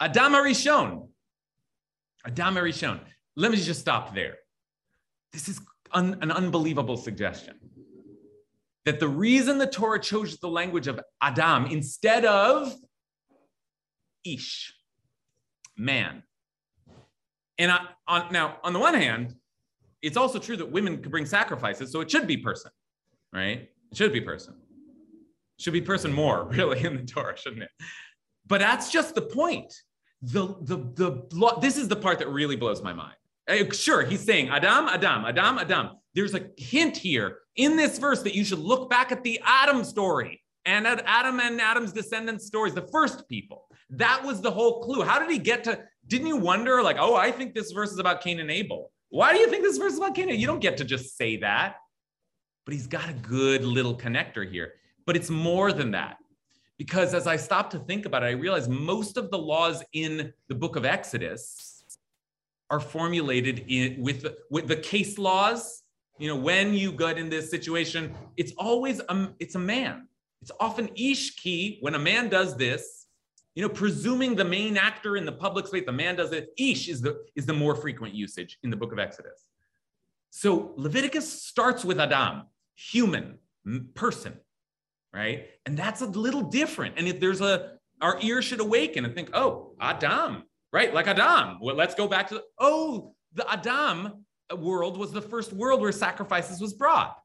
Adam 0.00 0.32
Arishon. 0.32 1.08
Adam 2.26 2.54
Arishon. 2.54 3.00
Let 3.36 3.50
me 3.50 3.58
just 3.58 3.80
stop 3.80 4.14
there. 4.14 4.36
This 5.32 5.48
is 5.48 5.60
un- 5.92 6.18
an 6.22 6.32
unbelievable 6.32 6.96
suggestion 6.96 7.56
that 8.84 9.00
the 9.00 9.08
reason 9.08 9.58
the 9.58 9.66
Torah 9.66 10.00
chose 10.00 10.38
the 10.38 10.48
language 10.48 10.86
of 10.86 11.00
Adam 11.20 11.66
instead 11.66 12.24
of 12.24 12.74
Ish, 14.24 14.74
man. 15.76 16.22
And 17.58 17.70
I, 17.70 17.80
on, 18.06 18.32
now, 18.32 18.58
on 18.62 18.72
the 18.72 18.78
one 18.78 18.94
hand, 18.94 19.34
it's 20.02 20.16
also 20.16 20.38
true 20.38 20.56
that 20.56 20.70
women 20.70 21.02
could 21.02 21.10
bring 21.10 21.26
sacrifices, 21.26 21.92
so 21.92 22.00
it 22.00 22.10
should 22.10 22.26
be 22.26 22.36
person, 22.36 22.70
right? 23.32 23.68
It 23.90 23.96
should 23.96 24.12
be 24.12 24.20
person. 24.20 24.54
Should 25.58 25.74
be 25.74 25.82
person 25.82 26.12
more, 26.12 26.44
really, 26.50 26.84
in 26.84 26.96
the 26.96 27.02
Torah, 27.02 27.36
shouldn't 27.36 27.62
it? 27.62 27.70
But 28.46 28.60
that's 28.60 28.90
just 28.90 29.14
the 29.14 29.22
point. 29.22 29.72
The, 30.22 30.54
the, 30.62 30.76
the, 30.94 31.58
this 31.60 31.76
is 31.76 31.88
the 31.88 31.96
part 31.96 32.18
that 32.18 32.28
really 32.28 32.56
blows 32.56 32.82
my 32.82 32.92
mind. 32.92 33.14
Uh, 33.48 33.70
sure, 33.72 34.04
he's 34.04 34.24
saying 34.24 34.48
Adam, 34.48 34.86
Adam, 34.86 35.24
Adam, 35.24 35.58
Adam. 35.58 35.90
There's 36.14 36.34
a 36.34 36.46
hint 36.56 36.96
here 36.96 37.38
in 37.56 37.76
this 37.76 37.98
verse 37.98 38.22
that 38.22 38.34
you 38.34 38.44
should 38.44 38.58
look 38.58 38.90
back 38.90 39.12
at 39.12 39.22
the 39.22 39.40
Adam 39.44 39.84
story 39.84 40.42
and 40.64 40.86
at 40.86 41.02
Adam 41.06 41.40
and 41.40 41.60
Adam's 41.60 41.92
descendants 41.92 42.46
stories, 42.46 42.74
the 42.74 42.88
first 42.92 43.28
people. 43.28 43.66
That 43.90 44.24
was 44.24 44.40
the 44.40 44.50
whole 44.50 44.82
clue. 44.82 45.02
How 45.02 45.18
did 45.18 45.30
he 45.30 45.38
get 45.38 45.64
to? 45.64 45.80
Didn't 46.06 46.26
you 46.26 46.36
wonder, 46.36 46.82
like, 46.82 46.96
oh, 46.98 47.14
I 47.14 47.30
think 47.30 47.54
this 47.54 47.72
verse 47.72 47.92
is 47.92 47.98
about 47.98 48.20
Cain 48.20 48.40
and 48.40 48.50
Abel. 48.50 48.90
Why 49.08 49.32
do 49.32 49.40
you 49.40 49.48
think 49.48 49.62
this 49.62 49.78
verse 49.78 49.92
is 49.92 49.98
about 49.98 50.14
Cain? 50.14 50.28
You 50.28 50.46
don't 50.46 50.60
get 50.60 50.76
to 50.78 50.84
just 50.84 51.16
say 51.16 51.36
that. 51.38 51.76
But 52.64 52.74
he's 52.74 52.86
got 52.86 53.08
a 53.08 53.14
good 53.14 53.64
little 53.64 53.96
connector 53.96 54.48
here. 54.48 54.74
But 55.06 55.16
it's 55.16 55.30
more 55.30 55.72
than 55.72 55.92
that. 55.92 56.18
Because 56.78 57.14
as 57.14 57.26
I 57.26 57.36
stopped 57.36 57.72
to 57.72 57.78
think 57.78 58.06
about 58.06 58.22
it, 58.22 58.26
I 58.26 58.30
realized 58.30 58.70
most 58.70 59.16
of 59.16 59.30
the 59.30 59.38
laws 59.38 59.82
in 59.92 60.32
the 60.48 60.54
book 60.54 60.76
of 60.76 60.84
Exodus 60.84 61.84
are 62.70 62.80
formulated 62.80 63.64
in, 63.68 64.00
with, 64.00 64.26
with 64.50 64.68
the 64.68 64.76
case 64.76 65.18
laws 65.18 65.82
you 66.20 66.28
know, 66.28 66.36
when 66.36 66.74
you 66.74 66.92
get 66.92 67.18
in 67.18 67.30
this 67.30 67.50
situation, 67.50 68.14
it's 68.36 68.52
always 68.58 69.00
um, 69.08 69.34
it's 69.40 69.54
a 69.54 69.58
man. 69.58 70.06
It's 70.42 70.52
often 70.60 70.88
ishki 70.88 71.78
when 71.80 71.94
a 71.94 71.98
man 71.98 72.28
does 72.28 72.56
this. 72.56 73.06
You 73.54 73.62
know, 73.62 73.70
presuming 73.70 74.36
the 74.36 74.44
main 74.44 74.76
actor 74.76 75.16
in 75.16 75.24
the 75.24 75.32
public 75.32 75.66
space, 75.66 75.84
the 75.84 75.92
man 75.92 76.16
does 76.16 76.32
it. 76.32 76.50
Ish 76.58 76.88
is 76.88 77.00
the 77.00 77.24
is 77.34 77.46
the 77.46 77.54
more 77.54 77.74
frequent 77.74 78.14
usage 78.14 78.58
in 78.62 78.68
the 78.68 78.76
book 78.76 78.92
of 78.92 78.98
Exodus. 78.98 79.46
So 80.28 80.74
Leviticus 80.76 81.42
starts 81.42 81.84
with 81.86 81.98
Adam, 81.98 82.42
human 82.76 83.38
person, 83.94 84.38
right? 85.14 85.46
And 85.64 85.76
that's 85.76 86.02
a 86.02 86.06
little 86.06 86.42
different. 86.42 86.94
And 86.98 87.08
if 87.08 87.18
there's 87.18 87.40
a 87.40 87.78
our 88.02 88.18
ear 88.20 88.42
should 88.42 88.60
awaken 88.60 89.06
and 89.06 89.14
think, 89.14 89.30
oh, 89.32 89.72
Adam, 89.80 90.44
right? 90.70 90.92
Like 90.92 91.08
Adam. 91.08 91.58
Well, 91.62 91.76
let's 91.76 91.94
go 91.94 92.06
back 92.06 92.28
to 92.28 92.34
the, 92.34 92.44
oh, 92.58 93.14
the 93.34 93.50
Adam 93.50 94.24
world 94.56 94.96
was 94.96 95.12
the 95.12 95.22
first 95.22 95.52
world 95.52 95.80
where 95.80 95.92
sacrifices 95.92 96.60
was 96.60 96.72
brought. 96.72 97.16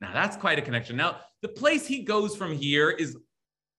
Now 0.00 0.12
that's 0.12 0.36
quite 0.36 0.58
a 0.58 0.62
connection. 0.62 0.96
Now, 0.96 1.20
the 1.42 1.48
place 1.48 1.86
he 1.86 2.02
goes 2.02 2.36
from 2.36 2.52
here 2.56 2.90
is, 2.90 3.16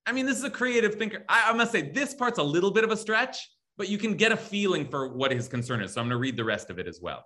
I 0.05 0.11
mean, 0.11 0.25
this 0.25 0.37
is 0.37 0.43
a 0.43 0.49
creative 0.49 0.95
thinker. 0.95 1.23
I, 1.29 1.51
I 1.51 1.53
must 1.53 1.71
say, 1.71 1.91
this 1.91 2.13
part's 2.13 2.39
a 2.39 2.43
little 2.43 2.71
bit 2.71 2.83
of 2.83 2.91
a 2.91 2.97
stretch, 2.97 3.49
but 3.77 3.89
you 3.89 3.97
can 3.97 4.15
get 4.15 4.31
a 4.31 4.37
feeling 4.37 4.85
for 4.87 5.07
what 5.13 5.31
his 5.31 5.47
concern 5.47 5.81
is. 5.81 5.93
So 5.93 6.01
I'm 6.01 6.07
going 6.07 6.17
to 6.17 6.21
read 6.21 6.37
the 6.37 6.43
rest 6.43 6.69
of 6.69 6.79
it 6.79 6.87
as 6.87 6.99
well. 7.01 7.23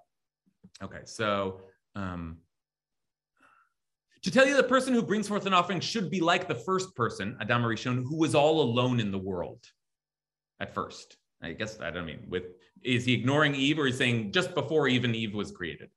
Okay, 0.82 1.02
so 1.06 1.62
um, 1.96 2.38
to 4.22 4.32
tell 4.32 4.46
you 4.46 4.56
the 4.56 4.64
person 4.64 4.94
who 4.94 5.02
brings 5.02 5.28
forth 5.28 5.46
an 5.46 5.54
offering 5.54 5.80
should 5.80 6.10
be 6.10 6.20
like 6.20 6.48
the 6.48 6.56
first 6.56 6.96
person, 6.96 7.38
Adam 7.42 7.64
Arishon, 7.64 8.04
who 8.04 8.18
was 8.18 8.36
all 8.36 8.62
alone 8.62 9.00
in 9.00 9.12
the 9.12 9.18
world 9.18 9.64
at 10.60 10.74
first. 10.74 11.18
I 11.42 11.54
guess 11.54 11.80
I 11.80 11.92
don't 11.92 12.06
mean 12.06 12.26
with 12.30 12.44
is 12.84 13.06
he 13.06 13.14
ignoring 13.14 13.56
Eve 13.56 13.80
or 13.80 13.88
is 13.88 13.98
saying 13.98 14.32
just 14.32 14.54
before 14.54 14.88
even 14.88 15.16
Eve 15.16 15.34
was 15.34 15.52
created? 15.52 15.90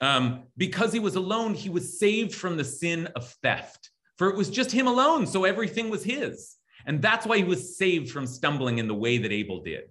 Um, 0.00 0.44
because 0.56 0.92
he 0.92 0.98
was 0.98 1.16
alone, 1.16 1.54
he 1.54 1.70
was 1.70 1.98
saved 1.98 2.34
from 2.34 2.56
the 2.56 2.64
sin 2.64 3.06
of 3.16 3.28
theft. 3.42 3.90
For 4.18 4.28
it 4.28 4.36
was 4.36 4.50
just 4.50 4.70
him 4.70 4.86
alone, 4.86 5.26
so 5.26 5.44
everything 5.44 5.90
was 5.90 6.04
his. 6.04 6.56
And 6.86 7.02
that's 7.02 7.26
why 7.26 7.38
he 7.38 7.44
was 7.44 7.76
saved 7.76 8.10
from 8.10 8.26
stumbling 8.26 8.78
in 8.78 8.88
the 8.88 8.94
way 8.94 9.18
that 9.18 9.32
Abel 9.32 9.62
did. 9.62 9.84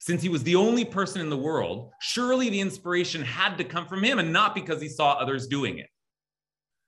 Since 0.00 0.22
he 0.22 0.28
was 0.28 0.44
the 0.44 0.56
only 0.56 0.84
person 0.84 1.20
in 1.20 1.28
the 1.28 1.36
world, 1.36 1.90
surely 2.00 2.48
the 2.48 2.60
inspiration 2.60 3.22
had 3.22 3.58
to 3.58 3.64
come 3.64 3.86
from 3.86 4.02
him 4.02 4.18
and 4.18 4.32
not 4.32 4.54
because 4.54 4.80
he 4.80 4.88
saw 4.88 5.12
others 5.12 5.48
doing 5.48 5.78
it. 5.78 5.88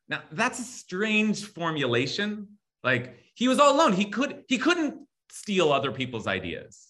Now, 0.08 0.22
that's 0.32 0.58
a 0.58 0.64
strange 0.64 1.44
formulation. 1.44 2.48
Like 2.82 3.16
he 3.34 3.48
was 3.48 3.58
all 3.58 3.74
alone. 3.74 3.92
He 3.92 4.06
could 4.06 4.44
he 4.48 4.58
couldn't 4.58 5.06
steal 5.30 5.72
other 5.72 5.92
people's 5.92 6.26
ideas. 6.26 6.89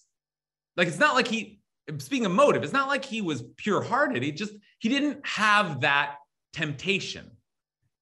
Like 0.77 0.87
it's 0.87 0.99
not 0.99 1.15
like 1.15 1.27
he 1.27 1.61
speaking 1.99 2.25
of 2.25 2.31
motive, 2.31 2.63
it's 2.63 2.73
not 2.73 2.87
like 2.87 3.03
he 3.03 3.21
was 3.21 3.43
pure 3.57 3.81
hearted. 3.81 4.23
He 4.23 4.31
just, 4.31 4.53
he 4.79 4.89
didn't 4.89 5.25
have 5.25 5.81
that 5.81 6.15
temptation. 6.53 7.31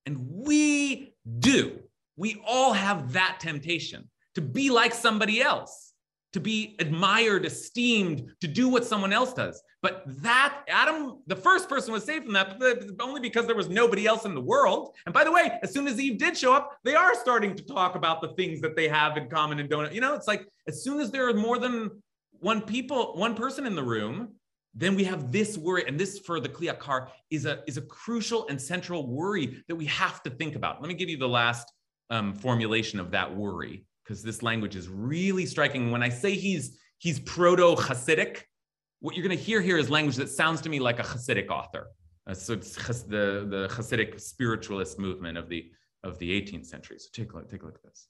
And 0.05 0.17
we 0.29 1.15
do. 1.39 1.79
We 2.17 2.41
all 2.45 2.73
have 2.73 3.13
that 3.13 3.37
temptation 3.39 4.09
to 4.35 4.41
be 4.41 4.69
like 4.69 4.93
somebody 4.93 5.41
else, 5.41 5.93
to 6.33 6.39
be 6.39 6.75
admired, 6.79 7.45
esteemed, 7.45 8.31
to 8.41 8.47
do 8.47 8.67
what 8.67 8.85
someone 8.85 9.13
else 9.13 9.33
does. 9.33 9.61
But 9.81 10.03
that 10.21 10.63
Adam, 10.67 11.19
the 11.27 11.37
first 11.37 11.69
person 11.69 11.93
was 11.93 12.03
saved 12.03 12.25
from 12.25 12.33
that, 12.33 12.57
only 12.99 13.21
because 13.21 13.45
there 13.45 13.55
was 13.55 13.69
nobody 13.69 14.05
else 14.05 14.25
in 14.25 14.35
the 14.35 14.41
world. 14.41 14.93
And 15.05 15.13
by 15.13 15.23
the 15.23 15.31
way, 15.31 15.57
as 15.63 15.71
soon 15.71 15.87
as 15.87 15.99
Eve 15.99 16.17
did 16.17 16.37
show 16.37 16.53
up, 16.53 16.77
they 16.83 16.95
are 16.95 17.15
starting 17.15 17.55
to 17.55 17.63
talk 17.63 17.95
about 17.95 18.21
the 18.21 18.33
things 18.33 18.59
that 18.59 18.75
they 18.75 18.89
have 18.89 19.15
in 19.15 19.29
common 19.29 19.59
and 19.59 19.69
don't. 19.69 19.93
You 19.93 20.01
know, 20.01 20.15
it's 20.15 20.27
like 20.27 20.45
as 20.67 20.83
soon 20.83 20.99
as 20.99 21.11
there 21.11 21.29
are 21.29 21.33
more 21.33 21.59
than 21.59 21.91
one 22.39 22.61
people, 22.61 23.15
one 23.15 23.35
person 23.35 23.65
in 23.65 23.75
the 23.75 23.83
room, 23.83 24.35
then 24.75 24.95
we 24.95 25.03
have 25.05 25.31
this 25.31 25.57
worry, 25.57 25.83
and 25.87 25.99
this 25.99 26.19
for 26.19 26.39
the 26.39 26.49
Kli 26.49 26.71
Yakar 26.73 27.09
is 27.31 27.45
a 27.45 27.63
is 27.67 27.77
a 27.77 27.81
crucial 27.81 28.47
and 28.49 28.61
central 28.61 29.07
worry 29.07 29.63
that 29.67 29.75
we 29.75 29.85
have 29.85 30.21
to 30.23 30.29
think 30.29 30.55
about. 30.55 30.81
Let 30.81 30.87
me 30.87 30.93
give 30.93 31.09
you 31.09 31.17
the 31.17 31.27
last 31.27 31.71
um, 32.09 32.33
formulation 32.33 32.99
of 32.99 33.11
that 33.11 33.35
worry, 33.35 33.85
because 34.03 34.21
this 34.23 34.43
language 34.43 34.75
is 34.75 34.87
really 34.87 35.45
striking. 35.45 35.91
When 35.91 36.03
I 36.03 36.09
say 36.09 36.35
he's 36.35 36.77
he's 36.99 37.19
proto 37.19 37.75
Hasidic, 37.75 38.43
what 38.99 39.15
you're 39.15 39.25
going 39.25 39.37
to 39.37 39.43
hear 39.43 39.61
here 39.61 39.77
is 39.77 39.89
language 39.89 40.17
that 40.17 40.29
sounds 40.29 40.61
to 40.61 40.69
me 40.69 40.79
like 40.79 40.99
a 40.99 41.03
Hasidic 41.03 41.49
author. 41.49 41.87
Uh, 42.27 42.33
so 42.33 42.53
it's 42.53 42.75
the, 42.75 43.47
the 43.49 43.67
Hasidic 43.71 44.19
spiritualist 44.19 44.99
movement 44.99 45.37
of 45.37 45.49
the, 45.49 45.71
of 46.03 46.19
the 46.19 46.29
18th 46.29 46.65
century. 46.65 46.99
So 46.99 47.07
take 47.11 47.33
a 47.33 47.37
look, 47.37 47.49
take 47.49 47.63
a 47.63 47.65
look 47.65 47.75
at 47.75 47.83
this. 47.83 48.07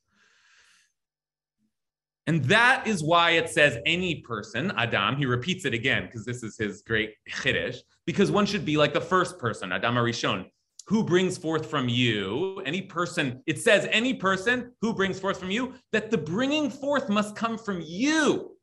And 2.27 2.43
that 2.45 2.85
is 2.85 3.03
why 3.03 3.31
it 3.31 3.49
says 3.49 3.79
any 3.85 4.21
person, 4.21 4.71
Adam, 4.77 5.15
he 5.15 5.25
repeats 5.25 5.65
it 5.65 5.73
again 5.73 6.05
because 6.05 6.25
this 6.25 6.43
is 6.43 6.57
his 6.57 6.81
great 6.83 7.13
chiddush, 7.27 7.77
because 8.05 8.29
one 8.29 8.45
should 8.45 8.65
be 8.65 8.77
like 8.77 8.93
the 8.93 9.01
first 9.01 9.39
person, 9.39 9.71
Adam 9.71 9.95
Arishon, 9.95 10.45
who 10.85 11.03
brings 11.03 11.37
forth 11.37 11.65
from 11.65 11.89
you, 11.89 12.61
any 12.65 12.81
person, 12.81 13.41
it 13.47 13.59
says 13.59 13.87
any 13.91 14.13
person 14.13 14.71
who 14.81 14.93
brings 14.93 15.19
forth 15.19 15.39
from 15.39 15.49
you, 15.49 15.73
that 15.91 16.11
the 16.11 16.17
bringing 16.17 16.69
forth 16.69 17.09
must 17.09 17.35
come 17.35 17.57
from 17.57 17.81
you 17.83 18.55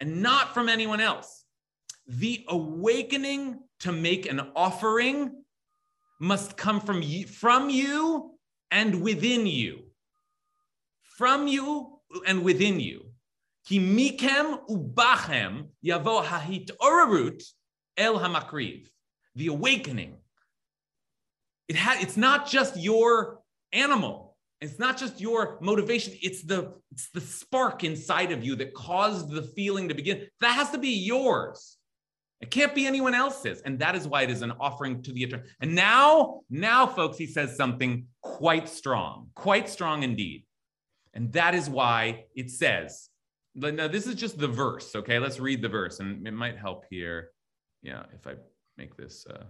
and 0.00 0.22
not 0.22 0.54
from 0.54 0.68
anyone 0.68 1.00
else 1.00 1.42
the 2.06 2.44
awakening 2.48 3.60
to 3.80 3.92
make 3.92 4.26
an 4.26 4.40
offering 4.54 5.44
must 6.20 6.56
come 6.56 6.80
from 6.80 7.02
you, 7.02 7.26
from 7.26 7.70
you 7.70 8.32
and 8.70 9.02
within 9.02 9.46
you. 9.46 9.84
From 11.16 11.46
you 11.46 11.91
and 12.26 12.42
within 12.42 12.80
you. 12.80 13.06
Ki 13.66 13.78
mikem 13.78 14.66
ubachem 14.68 15.68
yavo 15.84 16.24
hahit 16.24 16.70
orarut 16.80 17.42
el 17.96 18.18
hamakriv. 18.18 18.88
The 19.34 19.48
awakening. 19.48 20.16
It 21.68 21.76
ha- 21.76 21.98
it's 22.00 22.16
not 22.16 22.48
just 22.48 22.76
your 22.76 23.40
animal. 23.72 24.36
It's 24.60 24.78
not 24.78 24.96
just 24.96 25.20
your 25.20 25.58
motivation. 25.60 26.14
It's 26.22 26.42
the, 26.42 26.74
it's 26.92 27.10
the 27.10 27.20
spark 27.20 27.82
inside 27.82 28.30
of 28.30 28.44
you 28.44 28.54
that 28.56 28.74
caused 28.74 29.30
the 29.30 29.42
feeling 29.42 29.88
to 29.88 29.94
begin. 29.94 30.26
That 30.40 30.52
has 30.52 30.70
to 30.70 30.78
be 30.78 30.90
yours. 30.90 31.78
It 32.40 32.50
can't 32.50 32.74
be 32.74 32.86
anyone 32.86 33.14
else's. 33.14 33.60
And 33.62 33.78
that 33.78 33.94
is 33.96 34.06
why 34.06 34.22
it 34.22 34.30
is 34.30 34.42
an 34.42 34.52
offering 34.60 35.02
to 35.02 35.12
the 35.12 35.22
eternal. 35.22 35.46
And 35.60 35.74
now, 35.74 36.42
now, 36.50 36.86
folks, 36.86 37.16
he 37.16 37.26
says 37.26 37.56
something 37.56 38.06
quite 38.20 38.68
strong, 38.68 39.30
quite 39.34 39.68
strong 39.68 40.02
indeed. 40.02 40.44
And 41.14 41.32
that 41.32 41.54
is 41.54 41.68
why 41.68 42.24
it 42.34 42.50
says, 42.50 43.08
now 43.54 43.88
this 43.88 44.06
is 44.06 44.14
just 44.14 44.38
the 44.38 44.48
verse, 44.48 44.94
okay? 44.96 45.18
Let's 45.18 45.38
read 45.38 45.60
the 45.60 45.68
verse, 45.68 46.00
and 46.00 46.26
it 46.26 46.32
might 46.32 46.56
help 46.56 46.84
here. 46.88 47.30
Yeah, 47.82 48.04
if 48.14 48.26
I 48.26 48.34
make 48.78 48.96
this 48.96 49.26
uh, 49.28 49.44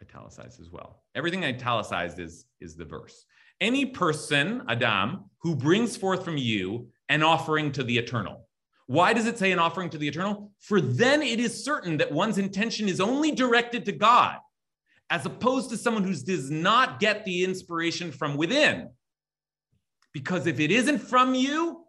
italicized 0.00 0.60
as 0.60 0.70
well. 0.70 1.02
Everything 1.14 1.44
italicized 1.44 2.18
is, 2.18 2.46
is 2.60 2.76
the 2.76 2.84
verse. 2.84 3.26
Any 3.60 3.86
person, 3.86 4.62
Adam, 4.68 5.30
who 5.40 5.54
brings 5.54 5.96
forth 5.96 6.24
from 6.24 6.36
you 6.36 6.88
an 7.08 7.22
offering 7.22 7.72
to 7.72 7.82
the 7.82 7.98
eternal. 7.98 8.48
Why 8.86 9.12
does 9.12 9.26
it 9.26 9.38
say 9.38 9.52
an 9.52 9.58
offering 9.58 9.90
to 9.90 9.98
the 9.98 10.08
eternal? 10.08 10.52
For 10.60 10.80
then 10.80 11.22
it 11.22 11.40
is 11.40 11.64
certain 11.64 11.96
that 11.98 12.12
one's 12.12 12.38
intention 12.38 12.88
is 12.88 13.00
only 13.00 13.30
directed 13.30 13.84
to 13.86 13.92
God, 13.92 14.38
as 15.10 15.24
opposed 15.24 15.70
to 15.70 15.76
someone 15.76 16.04
who 16.04 16.14
does 16.14 16.50
not 16.50 17.00
get 17.00 17.24
the 17.24 17.44
inspiration 17.44 18.12
from 18.12 18.36
within. 18.36 18.90
Because 20.14 20.46
if 20.46 20.60
it 20.60 20.70
isn't 20.70 21.00
from 21.00 21.34
you, 21.34 21.84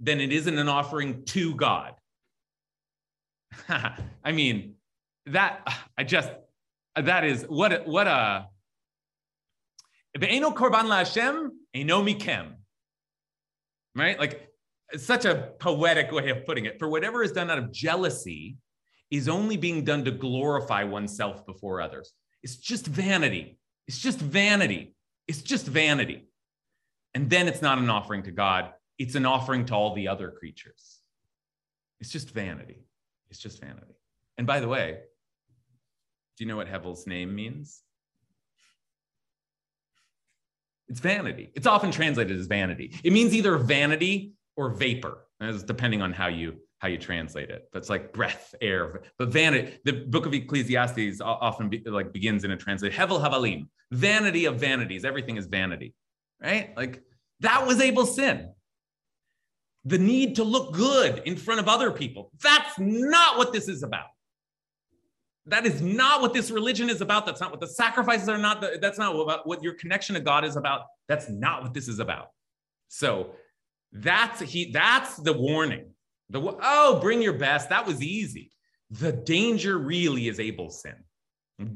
then 0.00 0.20
it 0.20 0.32
isn't 0.32 0.58
an 0.58 0.68
offering 0.68 1.24
to 1.26 1.54
God. 1.54 1.94
I 3.68 4.32
mean, 4.32 4.74
that 5.26 5.66
I 5.96 6.04
just 6.04 6.30
that 6.96 7.24
is 7.24 7.44
what 7.44 7.86
what 7.86 8.06
a 8.06 8.48
Ve'eno 10.18 10.54
korban 10.54 10.88
mikem. 11.74 12.54
Right? 13.94 14.18
Like 14.18 14.48
such 14.96 15.24
a 15.24 15.52
poetic 15.58 16.12
way 16.12 16.30
of 16.30 16.44
putting 16.46 16.66
it. 16.66 16.78
For 16.78 16.88
whatever 16.88 17.22
is 17.22 17.32
done 17.32 17.50
out 17.50 17.58
of 17.58 17.72
jealousy 17.72 18.56
is 19.10 19.28
only 19.28 19.56
being 19.56 19.84
done 19.84 20.04
to 20.04 20.10
glorify 20.10 20.84
oneself 20.84 21.46
before 21.46 21.80
others. 21.80 22.12
It's 22.42 22.56
just 22.56 22.86
vanity. 22.86 23.58
It's 23.86 23.98
just 23.98 24.18
vanity. 24.18 24.94
It's 25.26 25.42
just 25.42 25.66
vanity. 25.66 26.28
And 27.18 27.28
then 27.28 27.48
it's 27.48 27.60
not 27.60 27.78
an 27.78 27.90
offering 27.90 28.22
to 28.22 28.30
God, 28.30 28.70
it's 28.96 29.16
an 29.16 29.26
offering 29.26 29.66
to 29.66 29.74
all 29.74 29.92
the 29.92 30.06
other 30.06 30.30
creatures. 30.30 31.00
It's 31.98 32.12
just 32.12 32.30
vanity. 32.30 32.86
It's 33.28 33.40
just 33.40 33.60
vanity. 33.60 33.96
And 34.36 34.46
by 34.46 34.60
the 34.60 34.68
way, 34.68 35.00
do 36.36 36.44
you 36.44 36.48
know 36.48 36.56
what 36.56 36.68
Hevel's 36.68 37.08
name 37.08 37.34
means? 37.34 37.82
It's 40.86 41.00
vanity. 41.00 41.50
It's 41.56 41.66
often 41.66 41.90
translated 41.90 42.38
as 42.38 42.46
vanity. 42.46 42.94
It 43.02 43.12
means 43.12 43.34
either 43.34 43.58
vanity 43.58 44.34
or 44.56 44.68
vapor, 44.68 45.26
depending 45.66 46.02
on 46.02 46.12
how 46.12 46.28
you 46.28 46.60
how 46.78 46.86
you 46.86 46.98
translate 46.98 47.50
it. 47.50 47.68
But 47.72 47.80
it's 47.80 47.90
like 47.90 48.12
breath, 48.12 48.54
air. 48.60 49.02
But 49.18 49.30
vanity, 49.30 49.80
the 49.84 50.04
book 50.04 50.24
of 50.24 50.34
Ecclesiastes 50.34 51.20
often 51.20 51.68
be, 51.68 51.82
like 51.84 52.12
begins 52.12 52.44
in 52.44 52.52
a 52.52 52.56
translation, 52.56 52.96
Hevel 52.96 53.20
Havalim, 53.20 53.66
vanity 53.90 54.44
of 54.44 54.60
vanities. 54.60 55.04
Everything 55.04 55.36
is 55.36 55.46
vanity, 55.46 55.94
right? 56.40 56.76
Like 56.76 57.02
that 57.40 57.66
was 57.66 57.80
Abel's 57.80 58.14
sin. 58.14 58.52
The 59.84 59.98
need 59.98 60.36
to 60.36 60.44
look 60.44 60.74
good 60.74 61.22
in 61.24 61.36
front 61.36 61.60
of 61.60 61.68
other 61.68 61.90
people. 61.90 62.30
That's 62.42 62.78
not 62.78 63.38
what 63.38 63.52
this 63.52 63.68
is 63.68 63.82
about. 63.82 64.08
That 65.46 65.64
is 65.64 65.80
not 65.80 66.20
what 66.20 66.34
this 66.34 66.50
religion 66.50 66.90
is 66.90 67.00
about. 67.00 67.24
That's 67.24 67.40
not 67.40 67.50
what 67.50 67.60
the 67.60 67.68
sacrifices 67.68 68.28
are 68.28 68.36
not. 68.36 68.64
That's 68.82 68.98
not 68.98 69.14
what, 69.14 69.46
what 69.46 69.62
your 69.62 69.74
connection 69.74 70.14
to 70.14 70.20
God 70.20 70.44
is 70.44 70.56
about. 70.56 70.82
That's 71.08 71.30
not 71.30 71.62
what 71.62 71.72
this 71.72 71.88
is 71.88 72.00
about. 72.00 72.28
So 72.88 73.30
that's 73.92 74.40
he. 74.40 74.70
That's 74.72 75.16
the 75.16 75.32
warning. 75.32 75.86
The 76.28 76.56
oh, 76.62 77.00
bring 77.00 77.22
your 77.22 77.32
best. 77.32 77.70
That 77.70 77.86
was 77.86 78.02
easy. 78.02 78.50
The 78.90 79.12
danger 79.12 79.78
really 79.78 80.28
is 80.28 80.38
Abel's 80.38 80.82
sin, 80.82 80.96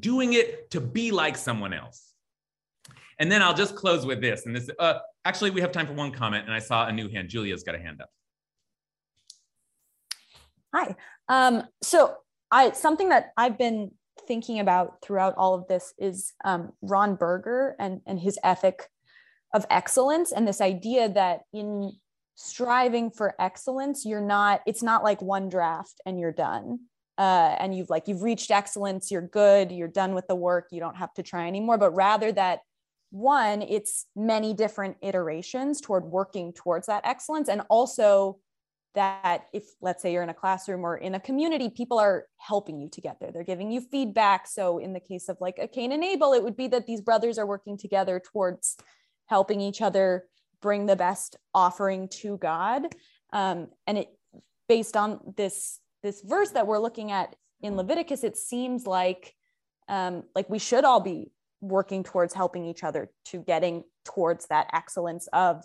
doing 0.00 0.34
it 0.34 0.70
to 0.72 0.80
be 0.80 1.10
like 1.10 1.36
someone 1.36 1.72
else. 1.72 2.11
And 3.18 3.30
then 3.30 3.43
I'll 3.43 3.55
just 3.55 3.76
close 3.76 4.05
with 4.05 4.20
this. 4.20 4.47
And 4.47 4.57
this, 4.57 4.68
uh, 4.78 4.99
actually, 5.24 5.51
we 5.51 5.61
have 5.61 5.72
time 5.72 5.87
for 5.87 5.93
one 5.93 6.11
comment. 6.11 6.45
And 6.47 6.55
I 6.55 6.59
saw 6.59 6.87
a 6.87 6.93
new 6.93 7.09
hand. 7.09 7.28
Julia's 7.28 7.62
got 7.62 7.74
a 7.74 7.78
hand 7.78 8.01
up. 8.01 8.11
Hi. 10.74 10.97
Um, 11.28 11.64
so 11.83 12.16
I 12.51 12.72
something 12.72 13.11
that 13.11 13.33
I've 13.37 13.59
been 13.59 13.93
thinking 14.26 14.61
about 14.61 15.03
throughout 15.03 15.35
all 15.37 15.55
of 15.55 15.66
this 15.68 15.93
is 15.99 16.33
um, 16.45 16.72
Ron 16.83 17.16
Berger 17.16 17.76
and 17.78 18.01
and 18.07 18.18
his 18.18 18.39
ethic 18.43 18.89
of 19.55 19.66
excellence 19.70 20.33
and 20.33 20.49
this 20.49 20.61
idea 20.61 21.09
that 21.11 21.43
in 21.53 21.93
striving 22.35 23.11
for 23.11 23.35
excellence 23.39 24.05
you're 24.07 24.20
not 24.20 24.62
it's 24.66 24.83
not 24.83 25.05
like 25.05 25.20
one 25.20 25.49
draft 25.49 26.01
and 26.07 26.18
you're 26.18 26.33
done 26.33 26.80
uh, 27.18 27.55
and 27.59 27.76
you've 27.76 27.91
like 27.91 28.09
you've 28.09 28.22
reached 28.22 28.51
excellence 28.51 29.11
you're 29.11 29.20
good 29.20 29.70
you're 29.70 29.89
done 29.89 30.14
with 30.14 30.26
the 30.26 30.35
work 30.35 30.68
you 30.70 30.80
don't 30.80 30.97
have 30.97 31.12
to 31.12 31.22
try 31.22 31.47
anymore 31.47 31.76
but 31.76 31.95
rather 31.95 32.33
that 32.33 32.61
one 33.12 33.62
it's 33.62 34.06
many 34.16 34.54
different 34.54 34.96
iterations 35.02 35.80
toward 35.80 36.04
working 36.04 36.52
towards 36.52 36.86
that 36.86 37.06
excellence 37.06 37.48
and 37.48 37.62
also 37.68 38.38
that 38.94 39.44
if 39.52 39.64
let's 39.80 40.02
say 40.02 40.12
you're 40.12 40.22
in 40.22 40.28
a 40.28 40.34
classroom 40.34 40.84
or 40.84 40.96
in 40.96 41.14
a 41.14 41.20
community 41.20 41.68
people 41.68 41.98
are 41.98 42.26
helping 42.38 42.80
you 42.80 42.88
to 42.88 43.00
get 43.00 43.20
there 43.20 43.30
they're 43.30 43.44
giving 43.44 43.70
you 43.70 43.80
feedback 43.80 44.46
so 44.46 44.78
in 44.78 44.92
the 44.92 45.00
case 45.00 45.28
of 45.28 45.36
like 45.40 45.58
a 45.60 45.68
cain 45.68 45.92
and 45.92 46.02
abel 46.02 46.32
it 46.32 46.42
would 46.42 46.56
be 46.56 46.68
that 46.68 46.86
these 46.86 47.00
brothers 47.00 47.38
are 47.38 47.46
working 47.46 47.76
together 47.76 48.20
towards 48.20 48.76
helping 49.26 49.60
each 49.60 49.80
other 49.80 50.24
bring 50.62 50.86
the 50.86 50.96
best 50.96 51.36
offering 51.52 52.08
to 52.08 52.38
God. 52.38 52.86
Um, 53.32 53.68
and 53.86 53.98
it 53.98 54.08
based 54.68 54.96
on 54.96 55.34
this 55.36 55.80
this 56.02 56.22
verse 56.22 56.50
that 56.50 56.66
we're 56.66 56.78
looking 56.78 57.12
at 57.12 57.36
in 57.60 57.76
Leviticus, 57.76 58.24
it 58.24 58.36
seems 58.36 58.86
like 58.86 59.34
um, 59.88 60.22
like 60.34 60.48
we 60.48 60.58
should 60.58 60.84
all 60.84 61.00
be 61.00 61.32
working 61.62 62.02
towards 62.02 62.34
helping 62.34 62.66
each 62.66 62.84
other 62.84 63.10
to 63.24 63.38
getting 63.38 63.84
towards 64.04 64.46
that 64.48 64.68
excellence 64.74 65.28
of 65.32 65.64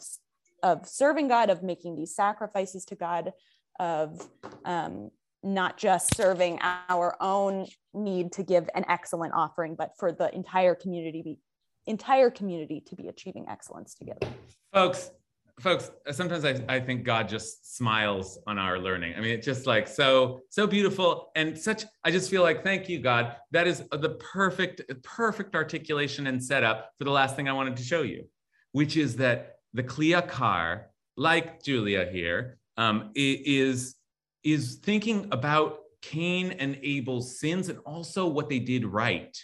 of 0.63 0.87
serving 0.87 1.27
God, 1.27 1.49
of 1.49 1.61
making 1.61 1.95
these 1.95 2.15
sacrifices 2.15 2.83
to 2.85 2.95
God, 2.95 3.31
of 3.79 4.27
um, 4.65 5.11
not 5.43 5.77
just 5.77 6.15
serving 6.15 6.59
our 6.89 7.15
own 7.21 7.67
need 7.93 8.31
to 8.33 8.43
give 8.43 8.67
an 8.73 8.83
excellent 8.89 9.33
offering, 9.33 9.75
but 9.75 9.91
for 9.97 10.11
the 10.11 10.33
entire 10.33 10.73
community, 10.73 11.21
be, 11.21 11.39
entire 11.85 12.31
community 12.31 12.83
to 12.87 12.95
be 12.95 13.07
achieving 13.07 13.45
excellence 13.47 13.93
together. 13.93 14.27
Folks, 14.73 15.11
folks, 15.59 15.89
sometimes 16.11 16.45
I, 16.45 16.61
I 16.69 16.79
think 16.79 17.03
God 17.03 17.27
just 17.27 17.75
smiles 17.75 18.39
on 18.45 18.57
our 18.57 18.77
learning. 18.77 19.15
I 19.17 19.21
mean, 19.21 19.31
it's 19.31 19.45
just 19.45 19.65
like 19.65 19.87
so, 19.87 20.41
so 20.49 20.67
beautiful 20.67 21.31
and 21.35 21.57
such, 21.57 21.83
I 22.03 22.11
just 22.11 22.29
feel 22.29 22.43
like, 22.43 22.63
thank 22.63 22.87
you, 22.87 22.99
God. 22.99 23.35
That 23.51 23.67
is 23.67 23.83
the 23.91 24.17
perfect, 24.19 24.81
perfect 25.03 25.55
articulation 25.55 26.27
and 26.27 26.43
setup 26.43 26.91
for 26.97 27.05
the 27.05 27.11
last 27.11 27.35
thing 27.35 27.49
I 27.49 27.53
wanted 27.53 27.75
to 27.77 27.83
show 27.83 28.03
you, 28.03 28.25
which 28.71 28.97
is 28.97 29.15
that 29.17 29.55
the 29.73 29.83
Kli 29.83 30.19
Yakar, 30.19 30.83
like 31.15 31.63
Julia 31.63 32.07
here, 32.11 32.59
um, 32.77 33.11
is 33.15 33.95
is 34.43 34.75
thinking 34.75 35.27
about 35.31 35.79
Cain 36.01 36.51
and 36.51 36.77
Abel's 36.81 37.39
sins 37.39 37.69
and 37.69 37.79
also 37.85 38.27
what 38.27 38.47
they 38.47 38.59
did 38.59 38.85
right. 38.85 39.35